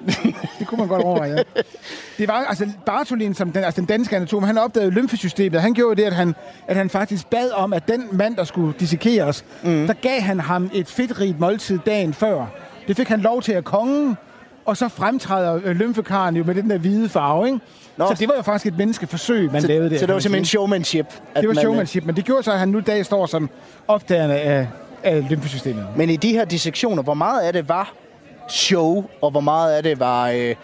Det 0.60 0.68
kunne 0.68 0.80
man 0.80 0.88
godt 0.88 1.04
overveje, 1.04 1.32
ja. 1.32 1.44
Det 2.18 2.28
var 2.28 2.34
altså 2.34 2.70
Bartolin, 2.86 3.34
som 3.34 3.52
den, 3.52 3.64
altså 3.64 3.82
den 3.82 3.88
danske 3.88 4.16
anatom, 4.16 4.44
han 4.44 4.58
opdagede 4.58 4.92
lymfesystemet. 4.92 5.62
Han 5.62 5.74
gjorde 5.74 6.02
det, 6.02 6.08
at 6.08 6.14
han, 6.14 6.36
at 6.68 6.76
han 6.76 6.90
faktisk 6.90 7.30
bad 7.30 7.52
om, 7.52 7.74
at 7.74 7.88
den 7.88 8.08
mand, 8.12 8.36
der 8.36 8.44
skulle 8.44 8.74
dissekeres, 8.80 9.46
mm. 9.64 9.88
der 9.88 9.94
gav 9.94 10.22
han 10.22 10.40
ham 10.40 10.70
et 10.74 10.88
fedtrigt 10.88 11.40
måltid 11.40 11.80
dagen 11.86 12.14
før. 12.14 12.46
Det 12.88 12.96
fik 12.96 13.08
han 13.08 13.20
lov 13.20 13.42
til 13.42 13.52
af 13.52 13.64
kongen, 13.64 14.18
og 14.66 14.78
så 14.78 14.88
fremtræder 14.88 15.60
øh, 15.64 15.76
lymfekaren 15.76 16.36
jo 16.36 16.44
med 16.44 16.56
den 16.56 16.70
der 16.70 16.78
hvide 16.78 17.10
farve, 17.10 17.46
ikke? 17.48 17.60
Nå. 17.98 18.08
Så 18.08 18.14
det 18.20 18.28
var 18.28 18.36
jo 18.36 18.42
faktisk 18.42 18.74
et 18.74 18.78
menneskeforsøg, 18.78 19.52
man 19.52 19.62
Så, 19.62 19.68
lavede 19.68 19.90
der. 19.90 19.98
så 20.00 20.06
det 20.06 20.14
var 20.14 20.20
simpelthen 20.20 20.46
showmanship. 20.46 21.06
at 21.36 21.42
Det 21.42 21.48
var 21.48 21.54
man, 21.54 21.58
øh, 21.58 21.62
showmanship, 21.62 22.06
men 22.06 22.16
det 22.16 22.26
gjorde 22.26 22.44
så, 22.44 22.52
at 22.52 22.60
han 22.60 22.70
nu 22.70 22.78
i 22.78 22.82
dag 22.82 23.06
står 23.06 23.26
som 23.26 23.50
opdagerne 23.88 24.36
af, 24.40 24.68
af 25.04 25.30
lymfesystemet. 25.30 25.88
Men 25.96 26.10
i 26.10 26.16
de 26.16 26.32
her 26.32 26.46
dissektioner, 26.46 27.04
hvor 27.04 27.14
meget 27.14 27.42
af 27.42 27.54
det 27.54 27.70
var 27.70 27.94
show, 28.50 29.06
og 29.22 29.32
hvor 29.32 29.40
meget 29.40 29.74
af 29.74 29.84
det 29.84 30.00
var 30.00 30.30
øh, 30.30 30.56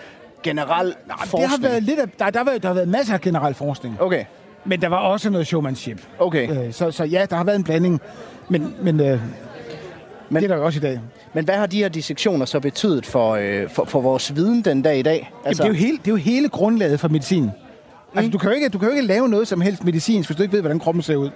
generel 0.43 0.95
forskning? 1.25 1.41
Det 1.41 1.49
har 1.49 1.69
været 1.69 1.83
lidt 1.83 1.99
af, 1.99 2.09
der, 2.19 2.29
der, 2.29 2.39
har 2.39 2.45
været, 2.45 2.61
der 2.63 2.69
har 2.69 2.73
været 2.75 2.87
masser 2.87 3.13
af 3.13 3.21
generel 3.21 3.53
forskning. 3.53 3.97
Okay, 4.01 4.25
Men 4.65 4.81
der 4.81 4.87
var 4.87 4.97
også 4.97 5.29
noget 5.29 5.47
showmanship. 5.47 6.01
okay. 6.19 6.65
Øh, 6.67 6.73
så, 6.73 6.91
så 6.91 7.03
ja, 7.03 7.25
der 7.29 7.35
har 7.35 7.43
været 7.43 7.55
en 7.57 7.63
blanding. 7.63 8.01
Men, 8.49 8.75
men, 8.81 8.99
øh, 8.99 9.19
men 10.29 10.43
det 10.43 10.43
er 10.43 10.47
der 10.47 10.55
jo 10.61 10.65
også 10.65 10.77
i 10.79 10.81
dag. 10.81 10.99
Men 11.33 11.45
hvad 11.45 11.55
har 11.55 11.65
de 11.65 11.77
her 11.77 11.89
dissektioner 11.89 12.45
så 12.45 12.59
betydet 12.59 13.05
for, 13.05 13.31
øh, 13.31 13.69
for, 13.69 13.85
for 13.85 14.01
vores 14.01 14.35
viden 14.35 14.61
den 14.61 14.81
dag 14.81 14.99
i 14.99 15.01
dag? 15.01 15.31
Altså, 15.45 15.63
Jamen, 15.63 15.75
det, 15.75 15.79
er 15.79 15.85
jo 15.85 15.87
hele, 15.87 15.97
det 15.97 16.07
er 16.07 16.11
jo 16.11 16.15
hele 16.15 16.49
grundlaget 16.49 16.99
for 16.99 17.07
medicin. 17.07 17.43
Mm. 17.43 17.49
Altså, 18.15 18.31
du 18.31 18.37
kan, 18.37 18.49
jo 18.49 18.55
ikke, 18.55 18.69
du 18.69 18.77
kan 18.77 18.87
jo 18.87 18.93
ikke 18.93 19.07
lave 19.07 19.29
noget 19.29 19.47
som 19.47 19.61
helst 19.61 19.83
medicinsk, 19.83 20.29
hvis 20.29 20.37
du 20.37 20.43
ikke 20.43 20.53
ved, 20.53 20.61
hvordan 20.61 20.79
kroppen 20.79 21.01
ser 21.01 21.15
ud. 21.15 21.29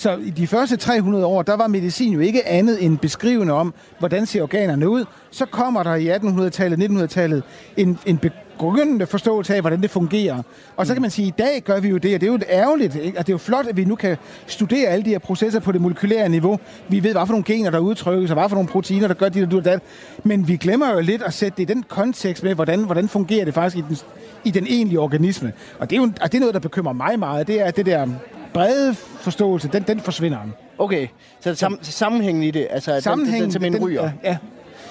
Så 0.00 0.16
i 0.16 0.30
de 0.30 0.46
første 0.46 0.76
300 0.76 1.26
år, 1.26 1.42
der 1.42 1.56
var 1.56 1.66
medicin 1.66 2.12
jo 2.12 2.20
ikke 2.20 2.48
andet 2.48 2.84
end 2.84 2.98
beskrivende 2.98 3.52
om, 3.52 3.74
hvordan 3.98 4.26
ser 4.26 4.42
organerne 4.42 4.88
ud. 4.88 5.04
Så 5.30 5.46
kommer 5.46 5.82
der 5.82 5.94
i 5.94 6.10
1800-tallet, 6.10 6.90
1900-tallet 6.90 7.42
en, 7.76 7.98
en 8.06 8.18
begyndende 8.18 9.06
forståelse 9.06 9.54
af, 9.54 9.60
hvordan 9.60 9.82
det 9.82 9.90
fungerer. 9.90 10.42
Og 10.76 10.86
så 10.86 10.92
kan 10.92 11.02
man 11.02 11.10
sige, 11.10 11.26
at 11.26 11.32
i 11.40 11.42
dag 11.42 11.62
gør 11.64 11.80
vi 11.80 11.88
jo 11.88 11.96
det, 11.96 12.14
og 12.14 12.20
det 12.20 12.28
er 12.28 12.32
jo 12.32 12.38
ærgerligt, 12.48 12.96
ikke? 12.96 13.18
og 13.18 13.26
det 13.26 13.32
er 13.32 13.34
jo 13.34 13.38
flot, 13.38 13.66
at 13.66 13.76
vi 13.76 13.84
nu 13.84 13.94
kan 13.94 14.16
studere 14.46 14.88
alle 14.88 15.04
de 15.04 15.10
her 15.10 15.18
processer 15.18 15.60
på 15.60 15.72
det 15.72 15.80
molekylære 15.80 16.28
niveau. 16.28 16.58
Vi 16.88 17.02
ved, 17.02 17.12
hvad 17.12 17.26
for 17.26 17.32
nogle 17.32 17.44
gener, 17.44 17.70
der 17.70 17.78
udtrykkes, 17.78 18.30
og 18.30 18.38
hvad 18.38 18.48
for 18.48 18.56
nogle 18.56 18.68
proteiner, 18.68 19.08
der 19.08 19.14
gør 19.14 19.28
dit 19.28 19.54
og 19.54 19.64
det. 19.64 19.80
Men 20.24 20.48
vi 20.48 20.56
glemmer 20.56 20.94
jo 20.94 21.00
lidt 21.00 21.22
at 21.22 21.34
sætte 21.34 21.56
det 21.56 21.70
i 21.70 21.74
den 21.74 21.82
kontekst 21.82 22.42
med, 22.42 22.54
hvordan, 22.54 22.84
hvordan 22.84 23.08
fungerer 23.08 23.44
det 23.44 23.54
faktisk 23.54 23.76
i 23.76 23.84
den, 23.88 23.98
i 24.44 24.50
den 24.50 24.66
egentlige 24.68 25.00
organisme. 25.00 25.52
Og 25.78 25.90
det 25.90 25.96
er 25.96 26.00
jo 26.00 26.12
og 26.20 26.32
det 26.32 26.38
er 26.38 26.40
noget, 26.40 26.54
der 26.54 26.60
bekymrer 26.60 26.92
mig 26.92 27.18
meget. 27.18 27.46
Det 27.46 27.60
er 27.60 27.70
det 27.70 27.86
der 27.86 28.06
brede 28.54 28.94
forståelse, 28.94 29.68
den, 29.68 29.82
den 29.82 30.00
forsvinder. 30.00 30.38
Okay, 30.78 31.06
så 31.40 31.54
sam, 31.54 31.78
sammenhængen 31.82 32.42
i 32.42 32.50
det, 32.50 32.66
altså 32.70 32.92
at 32.92 33.04
den, 33.04 33.18
den, 33.18 33.42
den 33.42 33.52
simpelthen 33.52 33.84
ryger. 33.84 34.02
Ja, 34.02 34.30
ja. 34.30 34.36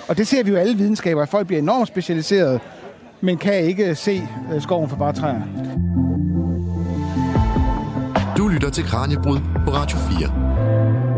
Og 0.08 0.18
det 0.18 0.28
ser 0.28 0.44
vi 0.44 0.50
jo 0.50 0.58
alle 0.58 0.78
videnskaber, 0.78 1.22
at 1.22 1.30
folk 1.30 1.48
bliver 1.48 1.62
enormt 1.62 1.88
specialiseret, 1.88 2.62
men 3.22 3.38
kan 3.38 3.54
ikke 3.54 3.96
se 3.96 4.28
øh, 4.54 4.62
skoven 4.62 4.90
for 4.90 4.96
bare 4.96 5.14
træer. 5.14 5.42
Du 8.38 8.48
lytter 8.48 8.70
til 8.70 8.84
Kranjebrud 8.84 9.40
på 9.66 9.72
Radio 9.72 9.98
4. 9.98 11.09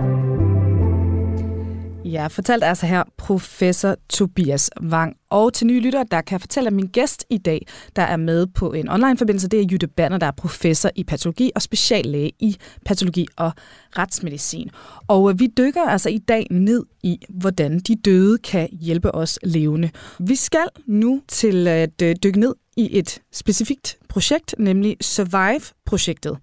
Ja, 2.12 2.28
fortalt 2.28 2.64
altså 2.64 2.86
her 2.86 3.04
professor 3.18 3.96
Tobias 4.10 4.70
Wang. 4.82 5.16
Og 5.30 5.54
til 5.54 5.68
nye 5.68 5.80
lyttere, 5.80 6.06
der 6.12 6.22
kan 6.22 6.34
jeg 6.34 6.42
fortælle, 6.42 6.68
at 6.68 6.74
min 6.74 6.88
gæst 6.88 7.26
i 7.30 7.38
dag, 7.38 7.68
der 7.96 8.02
er 8.02 8.18
med 8.18 8.48
på 8.48 8.74
en 8.74 8.90
online-forbindelse, 8.90 9.48
det 9.48 9.60
er 9.60 9.68
Jytte 9.72 9.88
Banner, 9.88 10.18
der 10.18 10.28
er 10.28 10.32
professor 10.32 10.90
i 10.96 11.04
patologi 11.04 11.52
og 11.56 11.62
speciallæge 11.62 12.32
i 12.40 12.58
patologi 12.86 13.28
og 13.38 13.52
retsmedicin. 13.98 14.70
Og 15.08 15.30
øh, 15.30 15.40
vi 15.40 15.48
dykker 15.58 15.82
altså 15.82 16.10
i 16.10 16.18
dag 16.18 16.48
ned 16.52 16.86
i, 17.04 17.20
hvordan 17.30 17.80
de 17.80 17.96
døde 17.96 18.38
kan 18.38 18.70
hjælpe 18.72 19.16
os 19.16 19.40
levende. 19.44 19.90
Vi 20.20 20.36
skal 20.36 20.68
nu 20.86 21.22
til 21.28 21.68
at 21.68 22.02
øh, 22.04 22.16
dykke 22.24 22.40
ned 22.40 22.56
i 22.78 23.00
et 23.00 23.20
specifikt 23.32 23.98
projekt, 24.10 24.56
nemlig 24.58 24.98
Survive-projektet. 25.02 26.38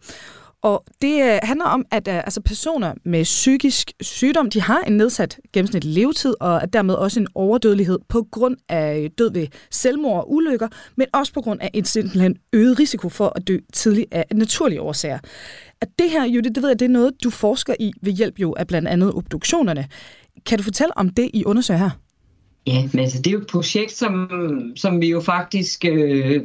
Og 0.62 0.84
det 1.02 1.22
øh, 1.22 1.38
handler 1.42 1.66
om, 1.66 1.86
at 1.90 2.08
øh, 2.08 2.16
altså 2.16 2.40
personer 2.40 2.94
med 3.04 3.24
psykisk 3.24 3.92
sygdom, 4.00 4.50
de 4.50 4.60
har 4.60 4.80
en 4.80 4.96
nedsat 4.96 5.38
gennemsnitlig 5.52 5.94
levetid, 5.94 6.34
og 6.40 6.72
dermed 6.72 6.94
også 6.94 7.20
en 7.20 7.26
overdødelighed 7.34 7.98
på 8.08 8.26
grund 8.30 8.56
af 8.68 8.98
øh, 8.98 9.10
død 9.18 9.32
ved 9.32 9.46
selvmord 9.70 10.20
og 10.20 10.32
ulykker, 10.32 10.68
men 10.96 11.06
også 11.12 11.32
på 11.32 11.40
grund 11.40 11.60
af 11.60 11.70
en 11.74 11.84
simpelthen 11.84 12.36
øget 12.52 12.78
risiko 12.78 13.08
for 13.08 13.32
at 13.36 13.48
dø 13.48 13.58
tidligt 13.72 14.14
af 14.14 14.24
naturlige 14.32 14.80
årsager. 14.80 15.18
At 15.80 15.88
det 15.98 16.10
her, 16.10 16.24
Judith, 16.24 16.54
det 16.54 16.62
ved 16.62 16.70
jeg, 16.70 16.78
det 16.78 16.84
er 16.84 16.90
noget, 16.90 17.24
du 17.24 17.30
forsker 17.30 17.74
i 17.80 17.92
ved 18.02 18.12
hjælp 18.12 18.38
jo 18.38 18.54
af 18.58 18.66
blandt 18.66 18.88
andet 18.88 19.14
obduktionerne. 19.14 19.88
Kan 20.46 20.58
du 20.58 20.64
fortælle 20.64 20.98
om 20.98 21.08
det, 21.08 21.30
I 21.34 21.44
undersøger 21.44 21.78
her? 21.78 21.90
Ja, 22.66 22.88
men 22.92 22.98
altså, 22.98 23.18
det 23.18 23.26
er 23.26 23.32
jo 23.32 23.40
et 23.40 23.46
projekt, 23.46 23.92
som, 23.92 24.30
som 24.76 25.00
vi 25.00 25.10
jo 25.10 25.20
faktisk 25.20 25.84
øh, 25.84 26.42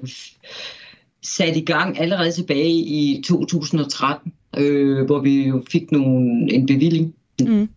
satte 1.23 1.59
i 1.59 1.65
gang 1.65 1.99
allerede 1.99 2.31
tilbage 2.31 2.73
i 2.73 3.21
2013, 3.25 4.33
øh, 4.57 5.05
hvor 5.05 5.19
vi 5.19 5.47
jo 5.47 5.63
fik 5.71 5.91
nogle, 5.91 6.53
en 6.53 6.65
bevilling, 6.65 7.15
mm. 7.39 7.69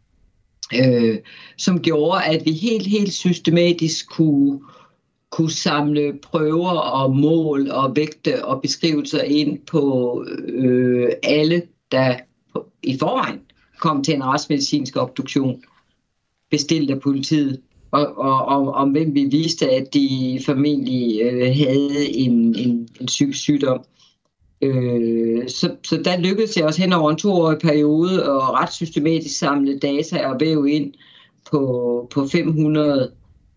øh, 0.81 1.19
som 1.57 1.81
gjorde, 1.81 2.25
at 2.25 2.43
vi 2.45 2.53
helt, 2.53 2.87
helt 2.87 3.13
systematisk 3.13 4.11
kunne, 4.11 4.61
kunne 5.31 5.51
samle 5.51 6.19
prøver 6.23 6.71
og 6.71 7.17
mål 7.17 7.71
og 7.71 7.97
vægte 7.97 8.45
og 8.45 8.63
beskrivelser 8.63 9.23
ind 9.23 9.59
på 9.59 10.25
øh, 10.47 11.09
alle, 11.23 11.63
der 11.93 12.17
på, 12.53 12.67
i 12.83 12.99
forvejen 12.99 13.41
kom 13.79 14.05
til 14.05 14.15
en 14.15 14.25
retsmedicinsk 14.25 14.97
obduktion, 14.97 15.63
bestilt 16.51 16.91
af 16.91 17.01
politiet 17.01 17.61
og, 17.97 18.19
og, 18.19 18.45
og 18.47 18.75
om 18.75 18.91
hvem 18.91 19.15
vi 19.15 19.25
viste, 19.25 19.71
at 19.71 19.95
de 19.95 20.41
formentlig 20.47 21.21
øh, 21.23 21.55
havde 21.57 22.15
en, 22.15 22.55
en, 22.55 22.89
en 23.01 23.07
psykisk 23.07 23.41
sygdom. 23.41 23.85
Øh, 24.63 25.49
så, 25.49 25.77
så 25.85 26.03
der 26.05 26.21
lykkedes 26.21 26.57
jeg 26.57 26.65
også 26.65 26.83
hen 26.83 26.93
over 26.93 27.11
en 27.11 27.17
toårig 27.17 27.59
periode 27.59 28.25
at 28.25 28.53
ret 28.53 28.73
systematisk 28.73 29.39
samle 29.39 29.79
data 29.79 30.27
og 30.27 30.41
væve 30.41 30.71
ind 30.71 30.93
på, 31.51 32.09
på 32.15 32.27
500 32.27 33.13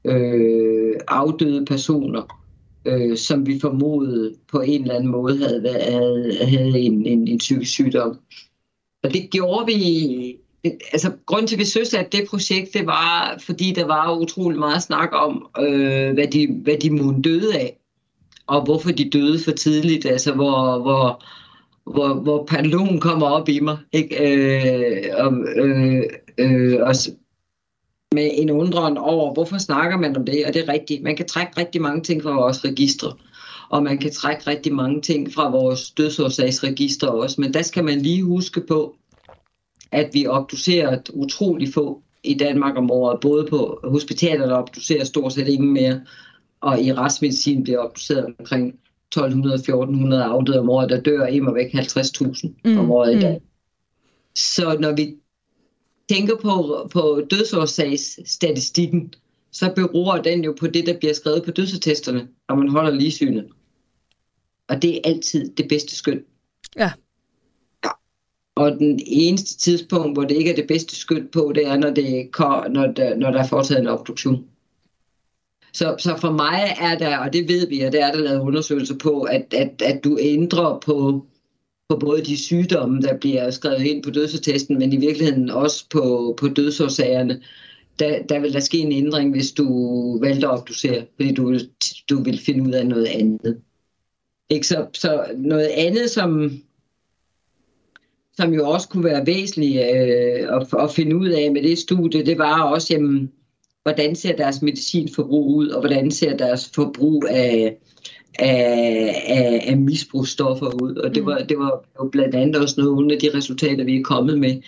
øh, 0.05 0.95
afdøde 1.07 1.65
personer, 1.65 2.41
øh, 2.85 3.17
som 3.17 3.47
vi 3.47 3.59
formodede 3.59 4.35
på 4.51 4.59
en 4.59 4.81
eller 4.81 4.95
anden 4.95 5.11
måde 5.11 5.37
havde, 5.37 5.61
havde, 5.81 6.37
havde 6.41 6.79
en, 6.79 7.05
en, 7.05 7.27
en 7.27 7.37
psykisk 7.37 7.71
sygdom. 7.71 8.19
Og 9.03 9.13
det 9.13 9.29
gjorde 9.31 9.65
vi 9.65 10.38
Øh, 10.65 10.71
altså, 10.93 11.11
grund 11.25 11.47
til, 11.47 11.55
at 11.55 11.59
vi 11.59 11.65
synes, 11.65 11.93
at 11.93 12.11
det 12.11 12.27
projekt, 12.29 12.73
det 12.73 12.85
var, 12.85 13.39
fordi 13.45 13.73
der 13.73 13.85
var 13.85 14.17
utrolig 14.17 14.59
meget 14.59 14.83
snak 14.83 15.09
om, 15.11 15.47
øh, 15.59 16.13
hvad, 16.13 16.27
de, 16.27 16.47
hvad 16.63 16.77
de 16.77 16.89
måtte 16.89 17.21
døde 17.21 17.59
af, 17.59 17.79
og 18.47 18.63
hvorfor 18.63 18.91
de 18.91 19.09
døde 19.09 19.39
for 19.43 19.51
tidligt, 19.51 20.05
altså 20.05 20.33
hvor, 20.33 20.79
hvor, 20.79 21.23
hvor, 21.91 22.13
hvor 22.13 22.45
pandalogen 22.45 22.99
kommer 22.99 23.27
op 23.27 23.49
i 23.49 23.59
mig, 23.59 23.77
ikke? 23.91 24.15
Øh, 24.21 25.03
og, 25.17 25.33
øh, 25.55 26.03
øh, 26.37 26.79
og 26.81 26.95
med 28.15 28.29
en 28.33 28.49
undren 28.49 28.97
over, 28.97 29.33
hvorfor 29.33 29.57
snakker 29.57 29.97
man 29.97 30.17
om 30.17 30.25
det, 30.25 30.45
og 30.45 30.53
det 30.53 30.63
er 30.63 30.73
rigtigt. 30.73 31.03
Man 31.03 31.15
kan 31.15 31.27
trække 31.27 31.53
rigtig 31.57 31.81
mange 31.81 32.01
ting 32.01 32.23
fra 32.23 32.31
vores 32.31 32.65
registre, 32.65 33.13
og 33.69 33.83
man 33.83 33.97
kan 33.97 34.11
trække 34.11 34.47
rigtig 34.47 34.73
mange 34.73 35.01
ting 35.01 35.33
fra 35.33 35.49
vores 35.49 35.91
dødsårsagsregister 35.91 37.07
også, 37.07 37.41
men 37.41 37.53
der 37.53 37.61
skal 37.61 37.83
man 37.83 37.99
lige 38.01 38.23
huske 38.23 38.61
på, 38.67 38.95
at 39.91 40.09
vi 40.13 40.27
obducerer 40.27 41.01
utrolig 41.13 41.73
få 41.73 42.01
i 42.23 42.33
Danmark 42.33 42.77
om 42.77 42.91
året, 42.91 43.19
både 43.19 43.47
på 43.49 43.79
hospitalerne 43.83 44.55
obducerer 44.55 45.03
stort 45.03 45.33
set 45.33 45.47
ingen 45.47 45.73
mere, 45.73 46.01
og 46.61 46.81
i 46.81 46.93
retsmedicin 46.93 47.63
bliver 47.63 47.79
obduceret 47.79 48.35
omkring 48.39 48.79
1200-1400 49.15 50.15
afdøde 50.15 50.59
om 50.59 50.69
året, 50.69 50.89
der 50.89 51.01
dør 51.01 51.25
immer 51.25 51.53
væk 51.53 51.73
50.000 51.73 52.49
mm. 52.65 52.77
om 52.77 52.91
året 52.91 53.17
i 53.17 53.19
dag. 53.19 53.39
Mm. 53.41 53.45
Så 54.35 54.77
når 54.79 54.95
vi 54.95 55.15
tænker 56.09 56.35
på, 56.35 56.87
på 56.91 57.21
dødsårsagsstatistikken, 57.31 59.13
så 59.51 59.73
beror 59.75 60.17
den 60.17 60.43
jo 60.43 60.55
på 60.59 60.67
det, 60.67 60.85
der 60.85 60.97
bliver 60.97 61.13
skrevet 61.13 61.43
på 61.43 61.51
dødsattesterne, 61.51 62.27
når 62.49 62.55
man 62.55 62.69
holder 62.69 62.91
lige 62.91 63.11
synet. 63.11 63.47
Og 64.67 64.81
det 64.81 64.95
er 64.95 64.99
altid 65.05 65.51
det 65.55 65.67
bedste 65.69 65.95
skøn. 65.95 66.23
Ja. 66.77 66.91
Og 68.59 68.71
den 68.71 68.99
eneste 69.05 69.57
tidspunkt, 69.57 70.15
hvor 70.15 70.23
det 70.23 70.35
ikke 70.35 70.51
er 70.51 70.55
det 70.55 70.67
bedste 70.67 70.95
skyld 70.95 71.27
på, 71.31 71.51
det 71.55 71.67
er, 71.67 71.77
når, 71.77 71.89
det, 71.89 72.29
når, 72.69 72.87
der, 72.91 73.15
når 73.15 73.31
der 73.31 73.39
er 73.39 73.47
foretaget 73.47 73.81
en 73.81 73.87
obduktion. 73.87 74.45
Så, 75.73 75.95
så 75.99 76.17
for 76.17 76.31
mig 76.31 76.75
er 76.81 76.97
der, 76.97 77.17
og 77.17 77.33
det 77.33 77.47
ved 77.47 77.67
vi, 77.67 77.81
og 77.81 77.91
det 77.91 78.01
er 78.01 78.11
der 78.11 78.19
lavet 78.19 78.39
undersøgelser 78.39 78.95
på, 78.97 79.21
at, 79.21 79.53
at, 79.53 79.81
at 79.81 80.03
du 80.03 80.17
ændrer 80.21 80.79
på, 80.85 81.25
på 81.89 81.97
både 81.97 82.21
de 82.21 82.37
sygdomme, 82.37 83.01
der 83.01 83.17
bliver 83.17 83.51
skrevet 83.51 83.81
ind 83.81 84.03
på 84.03 84.09
dødsattesten, 84.09 84.79
men 84.79 84.93
i 84.93 84.97
virkeligheden 84.97 85.49
også 85.49 85.85
på, 85.89 86.35
på 86.39 86.47
dødsårsagerne. 86.47 87.41
Der, 87.99 88.23
der 88.23 88.39
vil 88.39 88.53
der 88.53 88.59
ske 88.59 88.77
en 88.77 88.91
ændring, 88.91 89.31
hvis 89.31 89.51
du 89.51 89.65
valgte 90.21 90.47
at 90.47 90.53
obducere, 90.53 91.05
fordi 91.15 91.33
du 91.33 91.49
vil, 91.49 91.69
du 92.09 92.23
vil 92.23 92.39
finde 92.45 92.63
ud 92.69 92.73
af 92.73 92.87
noget 92.87 93.05
andet. 93.05 93.61
Ikke? 94.49 94.67
Så, 94.67 94.87
så 94.93 95.25
noget 95.37 95.67
andet, 95.67 96.09
som, 96.09 96.61
som 98.39 98.53
jo 98.53 98.69
også 98.69 98.89
kunne 98.89 99.03
være 99.03 99.25
væsentligt 99.25 99.75
øh, 99.75 100.55
at, 100.55 100.67
at 100.83 100.91
finde 100.91 101.15
ud 101.15 101.29
af 101.29 101.51
med 101.51 101.63
det 101.63 101.77
studie, 101.77 102.25
det 102.25 102.37
var 102.37 102.61
også, 102.61 102.87
jamen, 102.93 103.31
hvordan 103.83 104.15
ser 104.15 104.35
deres 104.35 104.61
medicinforbrug 104.61 105.55
ud, 105.55 105.67
og 105.67 105.79
hvordan 105.79 106.11
ser 106.11 106.37
deres 106.37 106.71
forbrug 106.75 107.25
af, 107.29 107.77
af, 108.39 109.23
af, 109.27 109.63
af 109.67 109.77
misbrugsstoffer 109.77 110.81
ud. 110.81 110.95
Og 110.95 111.15
det 111.15 111.23
mm. 111.23 111.27
var, 111.27 111.37
det 111.37 111.57
var 111.57 111.83
jo 111.99 112.09
blandt 112.09 112.35
andet 112.35 112.61
også 112.61 112.81
nogle 112.81 113.13
af 113.13 113.19
de 113.19 113.29
resultater, 113.33 113.83
vi 113.83 113.97
er 113.97 114.03
kommet 114.03 114.39
med, 114.39 114.61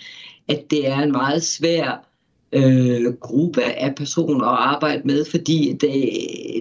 at 0.48 0.70
det 0.70 0.88
er 0.88 0.98
en 0.98 1.12
meget 1.12 1.42
svær 1.42 2.08
øh, 2.52 3.12
gruppe 3.20 3.62
af 3.62 3.94
personer 3.94 4.46
at 4.46 4.58
arbejde 4.58 5.02
med, 5.04 5.24
fordi 5.24 5.72
det, 5.72 5.90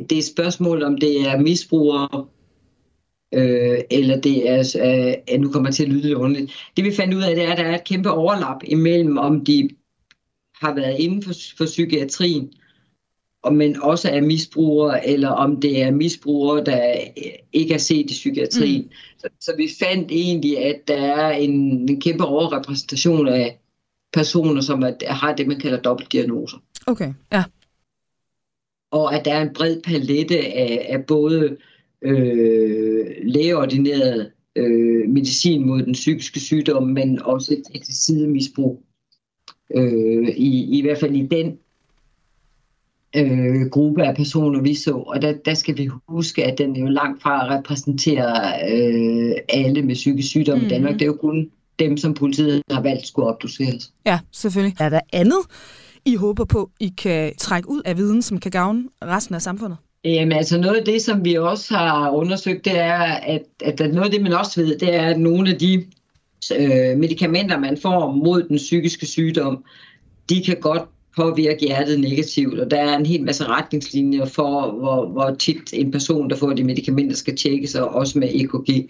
det 0.09 0.15
er 0.15 0.19
et 0.19 0.25
spørgsmål, 0.25 0.83
om 0.83 0.97
det 0.97 1.21
er 1.21 1.39
misbrugere, 1.39 2.25
øh, 3.33 3.79
eller 3.91 4.21
det 4.21 4.49
er, 4.49 4.59
øh, 5.33 5.39
nu 5.39 5.51
kommer 5.51 5.71
til 5.71 5.83
at 5.83 5.89
lyde 5.89 6.01
lidt 6.01 6.17
ordentligt. 6.17 6.51
Det 6.77 6.85
vi 6.85 6.95
fandt 6.95 7.13
ud 7.13 7.21
af, 7.21 7.35
det 7.35 7.43
er, 7.43 7.51
at 7.51 7.57
der 7.57 7.63
er 7.63 7.75
et 7.75 7.83
kæmpe 7.83 8.11
overlap 8.11 8.61
imellem, 8.63 9.17
om 9.17 9.45
de 9.45 9.69
har 10.61 10.75
været 10.75 10.99
inden 10.99 11.23
for, 11.23 11.33
for 11.57 11.65
psykiatrien, 11.65 12.53
og 13.43 13.53
men 13.53 13.81
også 13.81 14.09
er 14.09 14.21
misbrugere, 14.21 15.07
eller 15.07 15.29
om 15.29 15.61
det 15.61 15.81
er 15.81 15.91
misbrugere, 15.91 16.63
der 16.63 16.93
ikke 17.53 17.73
er 17.73 17.77
set 17.77 18.11
i 18.11 18.13
psykiatrien. 18.13 18.81
Mm. 18.81 18.91
Så, 19.17 19.29
så 19.39 19.55
vi 19.57 19.69
fandt 19.79 20.11
egentlig, 20.11 20.57
at 20.57 20.87
der 20.87 21.01
er 21.01 21.31
en, 21.31 21.51
en 21.89 22.01
kæmpe 22.01 22.25
overrepræsentation 22.25 23.27
af 23.27 23.59
personer, 24.13 24.61
som 24.61 24.83
er, 24.83 25.13
har 25.13 25.35
det, 25.35 25.47
man 25.47 25.59
kalder 25.59 25.81
dobbeltdiagnoser. 25.81 26.57
Okay, 26.87 27.13
ja. 27.31 27.43
Og 28.91 29.15
at 29.15 29.25
der 29.25 29.33
er 29.33 29.41
en 29.41 29.53
bred 29.53 29.81
palette 29.81 30.37
af, 30.37 30.85
af 30.89 31.05
både 31.05 31.57
øh, 32.01 33.05
lægeordineret 33.31 34.31
øh, 34.55 35.09
medicin 35.09 35.67
mod 35.67 35.83
den 35.83 35.93
psykiske 35.93 36.39
sygdom, 36.39 36.83
men 36.83 37.21
også 37.21 37.53
et 37.53 37.63
eksistidmisbrug. 37.75 38.83
Øh, 39.75 40.27
i, 40.27 40.79
I 40.79 40.81
hvert 40.81 40.99
fald 40.99 41.15
i 41.15 41.27
den 41.31 41.57
øh, 43.15 43.69
gruppe 43.69 44.03
af 44.03 44.15
personer, 44.15 44.61
vi 44.61 44.75
så. 44.75 44.91
Og 44.91 45.21
der, 45.21 45.33
der 45.45 45.53
skal 45.53 45.77
vi 45.77 45.89
huske, 46.07 46.43
at 46.45 46.57
den 46.57 46.75
er 46.75 46.79
jo 46.79 46.87
langt 46.87 47.21
fra 47.21 47.57
repræsenterer 47.57 48.53
øh, 48.71 49.35
alle 49.49 49.81
med 49.81 49.95
psykisk 49.95 50.29
sygdom 50.29 50.59
mm. 50.59 50.65
i 50.65 50.69
Danmark. 50.69 50.93
Det 50.93 51.01
er 51.01 51.05
jo 51.05 51.17
kun 51.21 51.51
dem, 51.79 51.97
som 51.97 52.13
politiet 52.13 52.61
har 52.71 52.81
valgt 52.81 53.07
skulle 53.07 53.27
obduceres. 53.27 53.93
Ja, 54.05 54.19
selvfølgelig. 54.31 54.75
Er 54.79 54.89
der 54.89 54.99
andet, 55.13 55.39
I 56.05 56.15
håber 56.15 56.45
på, 56.45 56.69
I 56.79 56.93
kan 56.97 57.33
trække 57.37 57.69
ud 57.69 57.81
af 57.85 57.97
viden, 57.97 58.21
som 58.21 58.39
kan 58.39 58.51
gavne 58.51 58.83
resten 59.01 59.35
af 59.35 59.41
samfundet? 59.41 59.77
Jamen 60.05 60.31
altså 60.31 60.57
noget 60.57 60.75
af 60.75 60.85
det, 60.85 61.01
som 61.01 61.25
vi 61.25 61.33
også 61.37 61.73
har 61.73 62.11
undersøgt, 62.11 62.65
det 62.65 62.79
er, 62.79 63.01
at, 63.03 63.41
at 63.59 63.79
noget 63.79 64.05
af 64.05 64.11
det, 64.11 64.21
man 64.21 64.33
også 64.33 64.61
ved, 64.61 64.79
det 64.79 64.95
er, 64.95 65.01
at 65.05 65.19
nogle 65.19 65.49
af 65.49 65.59
de 65.59 65.85
øh, 66.57 66.97
medicamenter, 66.97 67.59
man 67.59 67.77
får 67.77 68.11
mod 68.11 68.43
den 68.43 68.57
psykiske 68.57 69.05
sygdom, 69.05 69.63
de 70.29 70.43
kan 70.43 70.57
godt 70.61 70.81
påvirke 71.15 71.65
hjertet 71.65 71.99
negativt, 71.99 72.59
og 72.59 72.71
der 72.71 72.77
er 72.77 72.97
en 72.97 73.05
hel 73.05 73.23
masse 73.23 73.45
retningslinjer 73.45 74.25
for, 74.25 74.71
hvor, 74.71 75.09
hvor 75.09 75.35
tit 75.39 75.73
en 75.73 75.91
person, 75.91 76.29
der 76.29 76.35
får 76.35 76.53
de 76.53 76.63
medicamenter, 76.63 77.15
skal 77.15 77.35
tjekkes, 77.35 77.75
og 77.75 77.89
også 77.89 78.19
med 78.19 78.29
EKG. 78.33 78.89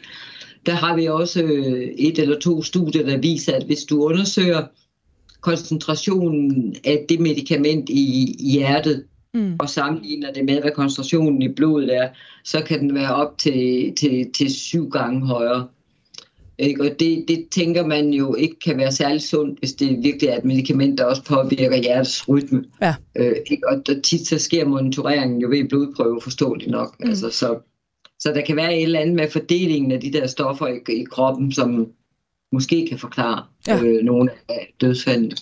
Der 0.65 0.73
har 0.73 0.95
vi 0.95 1.05
også 1.05 1.43
øh, 1.43 1.81
et 1.97 2.19
eller 2.19 2.39
to 2.39 2.63
studier, 2.63 3.05
der 3.05 3.17
viser, 3.17 3.55
at 3.55 3.65
hvis 3.65 3.83
du 3.83 4.03
undersøger 4.03 4.63
koncentrationen 5.41 6.75
af 6.83 7.05
det 7.09 7.19
medicament 7.19 7.89
i 7.89 8.35
hjertet, 8.39 9.03
mm. 9.33 9.55
og 9.59 9.69
sammenligner 9.69 10.33
det 10.33 10.45
med, 10.45 10.61
hvad 10.61 10.71
koncentrationen 10.71 11.41
i 11.41 11.47
blodet 11.47 11.95
er, 11.95 12.09
så 12.43 12.61
kan 12.61 12.79
den 12.79 12.95
være 12.95 13.15
op 13.15 13.37
til, 13.37 13.93
til, 13.95 14.31
til 14.31 14.53
syv 14.53 14.89
gange 14.89 15.27
højere. 15.27 15.67
Ikke? 16.57 16.81
Og 16.81 16.99
det, 16.99 17.25
det 17.27 17.47
tænker 17.51 17.85
man 17.85 18.09
jo 18.09 18.35
ikke 18.35 18.59
kan 18.59 18.77
være 18.77 18.91
særlig 18.91 19.21
sundt, 19.21 19.59
hvis 19.59 19.73
det 19.73 20.03
virkelig 20.03 20.29
er 20.29 20.37
et 20.37 20.45
medicament, 20.45 20.97
der 20.97 21.05
også 21.05 21.23
påvirker 21.23 21.77
hjertets 21.77 22.29
rytme. 22.29 22.63
Ja. 22.81 22.95
Øh, 23.15 23.35
ikke? 23.51 23.69
Og 23.69 23.87
der 23.87 24.01
tit 24.01 24.27
så 24.27 24.37
sker 24.37 24.65
monitoreringen 24.65 25.41
jo 25.41 25.49
ved 25.49 25.69
blodprøve, 25.69 26.21
forståeligt 26.21 26.71
nok. 26.71 26.95
Mm. 26.99 27.09
Altså, 27.09 27.29
så, 27.29 27.59
så 28.19 28.31
der 28.33 28.41
kan 28.41 28.55
være 28.55 28.77
et 28.77 28.83
eller 28.83 28.99
andet 28.99 29.15
med 29.15 29.29
fordelingen 29.29 29.91
af 29.91 29.99
de 29.99 30.13
der 30.13 30.27
stoffer 30.27 30.67
i, 30.67 31.01
i 31.01 31.03
kroppen, 31.03 31.51
som, 31.51 31.87
måske 32.51 32.87
kan 32.89 32.99
forklare 32.99 33.43
ja. 33.67 33.83
øh, 33.83 34.03
nogle 34.03 34.31
af 34.49 34.73
dødsfaldene. 34.81 35.35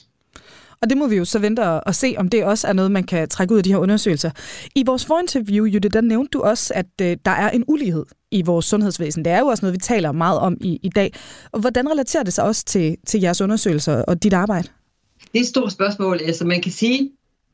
Og 0.82 0.90
det 0.90 0.98
må 0.98 1.08
vi 1.08 1.16
jo 1.16 1.26
så 1.26 1.40
vente 1.40 1.64
og 1.64 1.96
se, 1.96 2.16
om 2.18 2.30
det 2.30 2.44
også 2.44 2.68
er 2.68 2.74
noget, 2.74 2.92
man 2.92 3.04
kan 3.04 3.30
trække 3.30 3.54
ud 3.54 3.58
af 3.58 3.64
de 3.64 3.70
her 3.70 3.78
undersøgelser. 3.78 4.32
I 4.76 4.84
vores 4.86 5.06
forinterview, 5.06 5.66
Jytte, 5.66 5.90
der 5.90 6.02
nævnte 6.02 6.30
du 6.30 6.42
også, 6.42 6.74
at 6.76 6.86
øh, 7.02 7.18
der 7.26 7.32
er 7.32 7.50
en 7.50 7.64
ulighed 7.68 8.06
i 8.32 8.42
vores 8.42 8.66
sundhedsvæsen. 8.66 9.26
Det 9.26 9.34
er 9.34 9.40
jo 9.40 9.46
også 9.46 9.66
noget, 9.66 9.74
vi 9.74 9.80
taler 9.80 10.12
meget 10.12 10.40
om 10.40 10.58
i, 10.62 10.80
i 10.84 10.90
dag. 10.90 11.14
Og 11.52 11.60
hvordan 11.60 11.92
relaterer 11.92 12.24
det 12.24 12.34
sig 12.34 12.44
også 12.44 12.66
til, 12.66 12.98
til 13.06 13.22
jeres 13.22 13.42
undersøgelser 13.42 14.04
og 14.04 14.24
dit 14.24 14.34
arbejde? 14.34 14.68
Det 15.32 15.40
er 15.40 15.40
et 15.40 15.48
stort 15.48 15.72
spørgsmål. 15.72 16.20
Altså 16.26 16.46
man 16.46 16.62
kan 16.62 16.72
sige, 16.72 17.12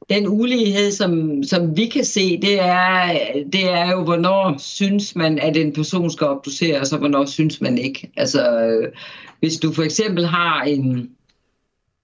den 0.10 0.28
ulighed, 0.28 0.92
som, 0.92 1.44
som 1.44 1.78
vi 1.78 1.86
kan 1.86 2.06
se, 2.06 2.42
det 2.42 2.62
er, 2.62 3.18
det 3.54 3.70
er 3.70 3.92
jo, 3.92 4.04
hvornår 4.04 4.56
synes 4.58 5.16
man, 5.16 5.40
at 5.40 5.58
en 5.58 5.74
person 5.74 6.12
skal 6.12 6.28
obduceres, 6.28 6.94
og 6.94 7.00
hvornår 7.00 7.26
synes 7.26 7.62
man 7.62 7.78
ikke. 7.78 8.12
Altså, 8.18 8.60
øh, 8.60 8.92
hvis 9.40 9.58
du 9.58 9.74
for 9.74 9.84
eksempel 9.84 10.26
har 10.26 10.62
en... 10.62 11.10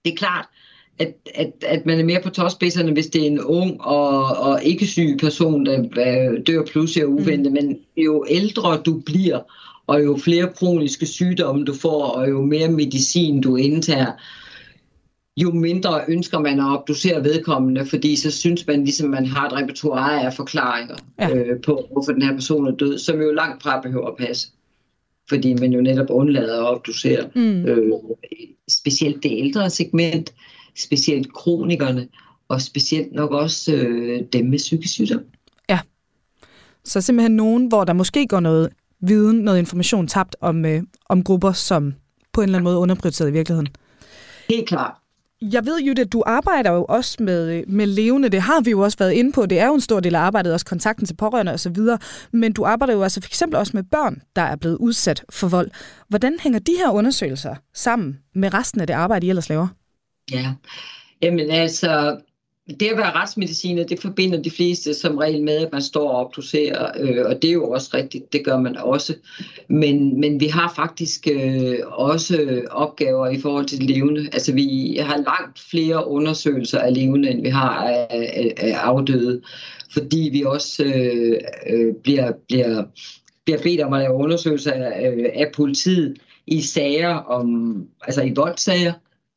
Det 0.04 0.12
er 0.12 0.16
klart, 0.16 0.48
at, 0.98 1.14
at, 1.34 1.52
at 1.66 1.86
man 1.86 2.00
er 2.00 2.04
mere 2.04 2.20
på 2.22 2.30
tåspidserne, 2.30 2.92
hvis 2.92 3.06
det 3.06 3.22
er 3.22 3.26
en 3.26 3.40
ung 3.40 3.80
og, 3.80 4.36
og 4.36 4.64
ikke 4.64 4.86
syg 4.86 5.16
person, 5.20 5.66
der 5.66 5.82
dør 6.46 6.64
pludselig 6.64 7.04
og 7.04 7.10
uventet. 7.10 7.52
Mm. 7.52 7.58
Men 7.62 7.78
jo 7.96 8.24
ældre 8.28 8.82
du 8.86 9.02
bliver, 9.06 9.40
og 9.86 10.04
jo 10.04 10.16
flere 10.16 10.48
kroniske 10.56 11.06
sygdomme 11.06 11.64
du 11.64 11.74
får, 11.74 12.02
og 12.02 12.30
jo 12.30 12.42
mere 12.42 12.68
medicin 12.68 13.40
du 13.40 13.56
indtager, 13.56 14.12
jo 15.36 15.50
mindre 15.50 16.00
ønsker 16.08 16.38
man 16.38 16.60
at 16.60 16.66
obducere 16.66 17.24
vedkommende, 17.24 17.86
fordi 17.86 18.16
så 18.16 18.30
synes 18.30 18.66
man 18.66 18.84
ligesom, 18.84 19.10
man 19.10 19.26
har 19.26 19.46
et 19.46 19.52
repertoire 19.52 20.24
af 20.26 20.34
forklaringer 20.34 20.96
ja. 21.18 21.34
øh, 21.34 21.60
på, 21.60 21.88
hvorfor 21.92 22.12
den 22.12 22.22
her 22.22 22.32
person 22.32 22.66
er 22.66 22.76
død, 22.76 22.98
som 22.98 23.20
jo 23.20 23.32
langt 23.32 23.62
fra 23.62 23.80
behøver 23.80 24.06
at 24.06 24.16
passe. 24.16 24.48
Fordi 25.28 25.54
man 25.54 25.72
jo 25.72 25.80
netop 25.80 26.06
undlader 26.10 26.60
at 26.60 26.74
obducere. 26.74 27.28
Mm. 27.34 27.64
Øh, 27.64 27.92
specielt 28.68 29.22
det 29.22 29.32
ældre 29.32 29.70
segment, 29.70 30.34
specielt 30.76 31.32
kronikerne, 31.32 32.08
og 32.48 32.62
specielt 32.62 33.12
nok 33.12 33.30
også 33.30 33.74
øh, 33.74 34.22
dem 34.32 34.46
med 34.46 34.58
psykisk 34.58 34.92
sygdom. 34.92 35.20
Ja, 35.68 35.80
så 36.84 37.00
simpelthen 37.00 37.36
nogen, 37.36 37.66
hvor 37.66 37.84
der 37.84 37.92
måske 37.92 38.26
går 38.26 38.40
noget 38.40 38.68
viden, 39.00 39.36
noget 39.36 39.58
information 39.58 40.06
tabt 40.06 40.36
om, 40.40 40.64
øh, 40.64 40.82
om 41.08 41.24
grupper, 41.24 41.52
som 41.52 41.94
på 42.32 42.40
en 42.40 42.44
eller 42.44 42.58
anden 42.58 42.64
måde 42.64 42.78
underprioriteret 42.78 43.28
i 43.28 43.32
virkeligheden. 43.32 43.68
Helt 44.48 44.68
klart. 44.68 44.94
Jeg 45.42 45.66
ved 45.66 45.80
jo, 45.80 45.94
at 45.98 46.12
du 46.12 46.22
arbejder 46.26 46.70
jo 46.70 46.84
også 46.84 47.22
med, 47.22 47.66
med 47.66 47.86
levende. 47.86 48.28
Det 48.28 48.40
har 48.40 48.60
vi 48.60 48.70
jo 48.70 48.80
også 48.80 48.98
været 48.98 49.12
inde 49.12 49.32
på. 49.32 49.46
Det 49.46 49.58
er 49.58 49.66
jo 49.66 49.74
en 49.74 49.80
stor 49.80 50.00
del 50.00 50.14
af 50.14 50.20
arbejdet, 50.20 50.52
også 50.52 50.66
kontakten 50.66 51.06
til 51.06 51.14
pårørende 51.14 51.52
osv. 51.52 51.76
Men 52.32 52.52
du 52.52 52.64
arbejder 52.64 52.94
jo 52.94 53.02
altså 53.02 53.20
for 53.20 53.28
eksempel 53.28 53.58
også 53.58 53.72
med 53.74 53.82
børn, 53.82 54.22
der 54.36 54.42
er 54.42 54.56
blevet 54.56 54.76
udsat 54.76 55.24
for 55.30 55.48
vold. 55.48 55.70
Hvordan 56.08 56.36
hænger 56.40 56.58
de 56.58 56.72
her 56.78 56.90
undersøgelser 56.90 57.54
sammen 57.74 58.18
med 58.34 58.54
resten 58.54 58.80
af 58.80 58.86
det 58.86 58.94
arbejde, 58.94 59.26
I 59.26 59.28
ellers 59.28 59.48
laver? 59.48 59.68
Ja, 60.30 60.54
jamen 61.22 61.50
altså, 61.50 62.20
det 62.80 62.88
at 62.88 62.96
være 62.96 63.12
retsmediciner, 63.12 63.84
det 63.84 64.00
forbinder 64.00 64.42
de 64.42 64.50
fleste 64.50 64.94
som 64.94 65.16
regel 65.16 65.42
med, 65.42 65.56
at 65.56 65.72
man 65.72 65.82
står 65.82 66.10
og 66.10 66.26
obducerer, 66.26 66.90
øh, 67.00 67.26
og 67.26 67.42
det 67.42 67.48
er 67.48 67.54
jo 67.54 67.70
også 67.70 67.90
rigtigt, 67.94 68.32
det 68.32 68.44
gør 68.44 68.58
man 68.58 68.76
også. 68.76 69.14
Men, 69.68 70.20
men 70.20 70.40
vi 70.40 70.46
har 70.46 70.72
faktisk 70.76 71.28
øh, 71.32 71.78
også 71.86 72.62
opgaver 72.70 73.28
i 73.28 73.40
forhold 73.40 73.66
til 73.66 73.78
levende. 73.78 74.28
Altså 74.32 74.52
vi 74.52 74.98
har 75.00 75.16
langt 75.16 75.58
flere 75.70 76.08
undersøgelser 76.08 76.78
af 76.78 76.94
levende, 76.94 77.30
end 77.30 77.42
vi 77.42 77.48
har 77.48 77.84
af, 77.84 78.06
af, 78.10 78.54
af 78.56 78.72
afdøde, 78.72 79.42
fordi 79.92 80.28
vi 80.32 80.42
også 80.42 80.84
øh, 80.84 81.38
øh, 81.70 81.94
bliver, 82.02 82.32
bliver, 82.48 82.84
bliver 83.44 83.62
bedt 83.62 83.80
om 83.80 83.92
at 83.92 84.00
lave 84.00 84.14
undersøgelser 84.14 84.72
af, 84.72 85.10
øh, 85.10 85.26
af 85.34 85.52
politiet 85.54 86.18
i 86.46 86.60
sager 86.60 87.14
om, 87.14 87.76
altså 88.02 88.22
i 88.22 88.32
voldssager, 88.36 88.92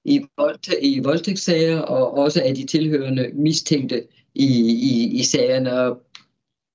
i, 0.06 0.26
vold, 0.38 0.60
i 0.82 1.00
voldtægtssager 1.00 1.80
og 1.80 2.18
også 2.18 2.42
af 2.44 2.56
de 2.56 2.66
tilhørende 2.66 3.32
mistænkte 3.34 4.08
i, 4.36 4.48
i, 4.72 5.20
i 5.20 5.24
sagerne. 5.24 5.80
Og 5.80 6.02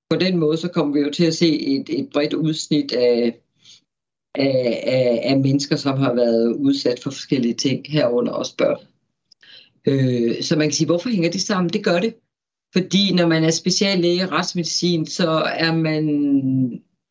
på 0.09 0.15
den 0.15 0.37
måde 0.37 0.57
så 0.57 0.67
kommer 0.67 0.93
vi 0.93 0.99
jo 0.99 1.11
til 1.11 1.25
at 1.25 1.35
se 1.35 1.59
et, 1.59 1.89
et 1.89 2.09
bredt 2.13 2.33
udsnit 2.33 2.91
af, 2.91 3.39
af, 4.35 4.83
af, 4.87 5.21
af 5.23 5.39
mennesker, 5.39 5.75
som 5.75 5.97
har 5.97 6.13
været 6.13 6.55
udsat 6.55 6.99
for 6.99 7.11
forskellige 7.11 7.53
ting, 7.53 7.85
herunder 7.89 8.31
også 8.31 8.57
børn. 8.57 8.79
Øh, 9.87 10.43
så 10.43 10.55
man 10.55 10.67
kan 10.67 10.73
sige, 10.73 10.85
hvorfor 10.85 11.09
hænger 11.09 11.31
det 11.31 11.41
sammen? 11.41 11.69
Det 11.69 11.83
gør 11.83 11.99
det. 11.99 12.15
Fordi 12.73 13.13
når 13.13 13.27
man 13.27 13.43
er 13.43 13.51
speciallæge 13.51 14.15
i 14.15 14.25
retsmedicin, 14.25 15.05
så 15.05 15.29
er 15.57 15.75
man 15.75 16.05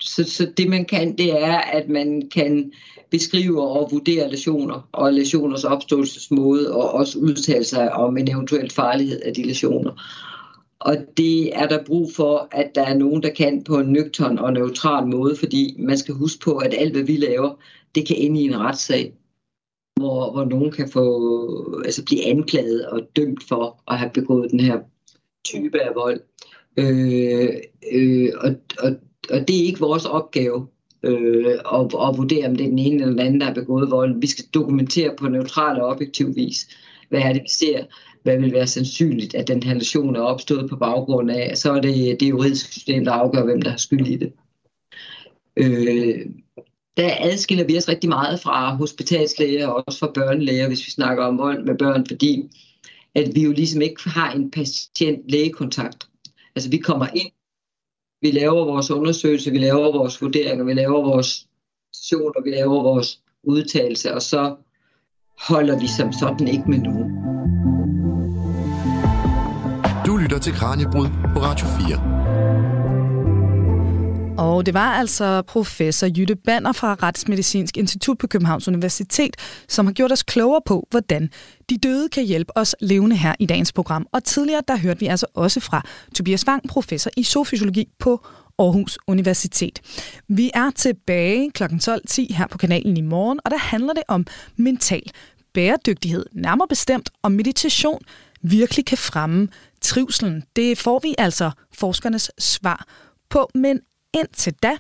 så, 0.01 0.24
så 0.24 0.53
det 0.57 0.68
man 0.68 0.84
kan, 0.84 1.16
det 1.18 1.42
er, 1.42 1.57
at 1.59 1.88
man 1.88 2.28
kan 2.34 2.72
beskrive 3.11 3.62
og 3.62 3.88
vurdere 3.92 4.30
lesioner 4.30 4.88
og 4.92 5.12
lesioners 5.12 5.64
opståelsesmåde 5.64 6.74
og 6.74 6.90
også 6.90 7.18
udtale 7.18 7.64
sig 7.64 7.92
om 7.92 8.16
en 8.16 8.30
eventuel 8.30 8.70
farlighed 8.70 9.20
af 9.20 9.34
de 9.34 9.42
lesioner. 9.42 10.03
Og 10.80 10.96
det 11.16 11.57
er 11.57 11.66
der 11.66 11.84
brug 11.84 12.12
for, 12.16 12.48
at 12.53 12.70
der 12.74 12.86
er 12.86 12.94
nogen, 12.94 13.22
der 13.22 13.30
kan 13.30 13.64
på 13.64 13.78
en 13.78 13.92
nøgtern 13.92 14.38
og 14.38 14.53
neutral 14.53 15.07
måde, 15.07 15.36
fordi 15.36 15.76
man 15.78 15.98
skal 15.98 16.14
huske 16.14 16.44
på, 16.44 16.57
at 16.57 16.74
alt, 16.78 16.92
hvad 16.92 17.03
vi 17.03 17.16
laver, 17.16 17.55
det 17.94 18.07
kan 18.07 18.16
ende 18.16 18.40
i 18.40 18.44
en 18.44 18.59
retssag, 18.59 19.14
hvor, 19.96 20.32
hvor 20.32 20.44
nogen 20.44 20.70
kan 20.70 20.88
få, 20.88 21.82
altså 21.84 22.05
blive 22.05 22.26
anklaget 22.26 22.86
og 22.86 23.01
dømt 23.16 23.42
for 23.48 23.82
at 23.92 23.98
have 23.98 24.11
begået 24.14 24.51
den 24.51 24.61
her 24.61 24.78
type 25.44 25.80
af 25.80 25.94
vold. 25.94 26.20
Øh, 26.76 27.51
øh, 27.92 28.30
og, 28.40 28.55
og 28.78 28.96
og 29.30 29.48
det 29.48 29.60
er 29.60 29.64
ikke 29.64 29.80
vores 29.80 30.04
opgave 30.04 30.66
øh, 31.02 31.46
at, 31.46 31.80
at 31.80 32.16
vurdere, 32.16 32.46
om 32.48 32.56
det 32.56 32.64
er 32.64 32.68
den 32.68 32.78
ene 32.78 32.94
eller 32.94 33.06
den 33.06 33.18
anden, 33.18 33.40
der 33.40 33.46
har 33.46 33.54
begået 33.54 33.90
vold. 33.90 34.20
Vi 34.20 34.26
skal 34.26 34.44
dokumentere 34.54 35.14
på 35.18 35.28
neutral 35.28 35.80
og 35.80 35.88
objektiv 35.88 36.36
vis, 36.36 36.68
hvad 37.08 37.20
er 37.20 37.32
det, 37.32 37.42
vi 37.42 37.48
ser, 37.48 37.84
hvad 38.22 38.38
vil 38.38 38.52
være 38.52 38.66
sandsynligt, 38.66 39.34
at 39.34 39.48
den 39.48 39.62
her 39.62 39.74
lesion 39.74 40.16
er 40.16 40.20
opstået 40.20 40.70
på 40.70 40.76
baggrund 40.76 41.30
af, 41.30 41.58
så 41.58 41.72
er 41.72 41.80
det 41.80 42.20
det 42.20 42.28
juridiske 42.28 42.72
system, 42.72 43.04
der 43.04 43.12
afgør, 43.12 43.44
hvem 43.44 43.62
der 43.62 43.70
har 43.70 43.78
skyld 43.78 44.06
i 44.06 44.16
det. 44.16 44.32
Øh, 45.56 46.26
der 46.96 47.10
adskiller 47.20 47.64
vi 47.64 47.76
os 47.76 47.88
rigtig 47.88 48.08
meget 48.08 48.40
fra 48.40 48.76
hospitalslæger 48.76 49.66
og 49.66 49.84
også 49.86 49.98
fra 49.98 50.12
børnelæger, 50.14 50.68
hvis 50.68 50.86
vi 50.86 50.90
snakker 50.90 51.24
om 51.24 51.38
vold 51.38 51.64
med 51.64 51.78
børn, 51.78 52.06
fordi 52.06 52.42
at 53.14 53.34
vi 53.34 53.42
jo 53.42 53.52
ligesom 53.52 53.82
ikke 53.82 54.08
har 54.10 54.32
en 54.32 54.50
patient-lægekontakt. 54.50 56.08
Altså 56.56 56.70
vi 56.70 56.78
kommer 56.78 57.06
ind 57.14 57.30
vi 58.22 58.30
laver 58.30 58.64
vores 58.64 58.90
undersøgelse, 58.90 59.50
vi 59.50 59.58
laver 59.58 59.92
vores 59.92 60.22
vurderinger, 60.22 60.64
vi 60.64 60.74
laver 60.74 61.02
vores 61.02 61.46
sessioner, 61.92 62.42
vi 62.44 62.50
laver 62.50 62.82
vores 62.82 63.20
udtalelse, 63.42 64.14
og 64.14 64.22
så 64.22 64.56
holder 65.48 65.80
vi 65.80 65.86
som 65.86 66.12
sådan 66.12 66.48
ikke 66.48 66.64
med 66.70 66.78
nogen. 66.78 67.10
Du 70.06 70.16
lytter 70.16 70.38
til 70.38 70.52
Kranjebrud 70.52 71.06
på 71.34 71.40
Radio 71.40 71.66
4. 71.88 72.19
Og 74.41 74.66
det 74.66 74.74
var 74.74 74.93
altså 74.93 75.43
professor 75.43 76.07
Jytte 76.18 76.36
Banner 76.36 76.72
fra 76.72 76.97
Retsmedicinsk 77.03 77.76
Institut 77.76 78.18
på 78.18 78.26
Københavns 78.26 78.68
Universitet, 78.68 79.36
som 79.68 79.86
har 79.86 79.93
gjort 79.93 80.12
os 80.12 80.22
klogere 80.22 80.61
på, 80.66 80.86
hvordan 80.91 81.30
de 81.70 81.78
døde 81.78 82.09
kan 82.09 82.24
hjælpe 82.24 82.57
os 82.57 82.76
levende 82.80 83.16
her 83.16 83.34
i 83.38 83.47
dagens 83.47 83.72
program. 83.72 84.07
Og 84.12 84.24
tidligere, 84.24 84.62
der 84.68 84.76
hørte 84.76 85.01
vi 85.01 85.07
altså 85.07 85.26
også 85.34 85.61
fra 85.61 85.82
Tobias 86.14 86.47
Wang, 86.49 86.68
professor 86.68 87.11
i 87.16 87.22
zoofysiologi 87.22 87.88
på 87.99 88.26
Aarhus 88.59 88.99
Universitet. 89.07 89.80
Vi 90.28 90.51
er 90.55 90.70
tilbage 90.76 91.51
kl. 91.51 91.62
12.10 91.62 92.34
her 92.34 92.47
på 92.51 92.59
kanalen 92.59 92.97
i 92.97 93.01
morgen, 93.01 93.41
og 93.45 93.51
der 93.51 93.59
handler 93.59 93.93
det 93.93 94.03
om 94.09 94.26
mental 94.57 95.11
bæredygtighed, 95.55 96.26
nærmere 96.32 96.68
bestemt 96.68 97.11
om 97.22 97.32
meditation 97.32 98.01
virkelig 98.43 98.84
kan 98.84 98.99
fremme 98.99 99.49
trivselen. 99.80 100.43
Det 100.57 100.78
får 100.78 101.01
vi 101.03 101.14
altså 101.18 101.51
forskernes 101.72 102.30
svar 102.38 102.86
på, 103.30 103.51
men 103.55 103.80
indtil 104.14 104.54
da 104.62 104.76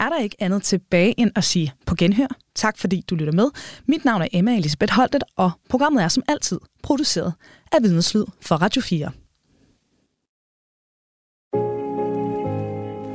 er 0.00 0.08
der 0.08 0.18
ikke 0.18 0.36
andet 0.38 0.62
tilbage 0.62 1.14
end 1.20 1.30
at 1.36 1.44
sige 1.44 1.72
på 1.86 1.94
genhør. 1.94 2.26
Tak 2.54 2.78
fordi 2.78 3.04
du 3.10 3.14
lytter 3.14 3.32
med. 3.32 3.50
Mit 3.86 4.04
navn 4.04 4.22
er 4.22 4.28
Emma 4.32 4.56
Elisabeth 4.56 4.92
Holtet, 4.92 5.24
og 5.36 5.50
programmet 5.68 6.04
er 6.04 6.08
som 6.08 6.22
altid 6.28 6.60
produceret 6.82 7.34
af 7.72 7.78
Vidneslyd 7.82 8.24
for 8.40 8.56
Radio 8.56 8.82
4. 8.82 9.10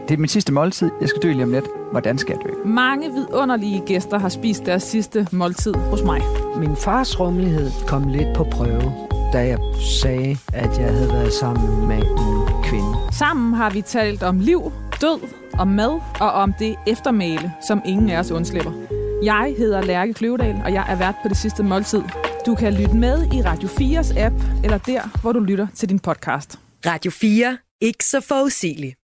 Det 0.07 0.13
er 0.13 0.17
min 0.17 0.27
sidste 0.27 0.53
måltid. 0.53 0.91
Jeg 1.01 1.09
skal 1.09 1.21
dø 1.21 1.31
lige 1.31 1.43
om 1.43 1.51
lidt. 1.51 1.65
Hvordan 1.91 2.17
skal 2.17 2.37
jeg 2.37 2.49
dø? 2.51 2.67
Mange 2.69 3.11
vidunderlige 3.11 3.83
gæster 3.85 4.19
har 4.19 4.29
spist 4.29 4.65
deres 4.65 4.83
sidste 4.83 5.27
måltid 5.31 5.73
hos 5.73 6.01
mig. 6.03 6.21
Min 6.57 6.75
fars 6.75 7.19
rummelighed 7.19 7.71
kom 7.87 8.07
lidt 8.07 8.35
på 8.35 8.43
prøve, 8.43 8.93
da 9.33 9.37
jeg 9.37 9.59
sagde, 10.01 10.37
at 10.53 10.79
jeg 10.79 10.93
havde 10.93 11.09
været 11.09 11.33
sammen 11.33 11.87
med 11.87 11.97
en 11.97 12.63
kvinde. 12.63 12.97
Sammen 13.11 13.53
har 13.53 13.69
vi 13.69 13.81
talt 13.81 14.23
om 14.23 14.39
liv, 14.39 14.71
død, 15.01 15.19
om 15.59 15.67
mad 15.67 16.01
og 16.19 16.31
om 16.31 16.53
det 16.59 16.75
eftermæle, 16.87 17.53
som 17.67 17.81
ingen 17.85 18.09
af 18.09 18.19
os 18.19 18.31
undslipper. 18.31 18.71
Jeg 19.23 19.55
hedder 19.57 19.81
Lærke 19.81 20.13
Kløvedal, 20.13 20.61
og 20.65 20.73
jeg 20.73 20.85
er 20.89 20.95
vært 20.95 21.15
på 21.23 21.29
det 21.29 21.37
sidste 21.37 21.63
måltid. 21.63 22.01
Du 22.45 22.55
kan 22.55 22.73
lytte 22.73 22.95
med 22.95 23.33
i 23.33 23.41
Radio 23.41 23.67
4's 23.67 24.19
app, 24.19 24.35
eller 24.63 24.77
der, 24.77 25.21
hvor 25.21 25.31
du 25.31 25.39
lytter 25.39 25.67
til 25.75 25.89
din 25.89 25.99
podcast. 25.99 26.59
Radio 26.85 27.11
4. 27.11 27.57
Ikke 27.81 28.05
så 28.05 28.21
forudsigeligt. 28.21 28.97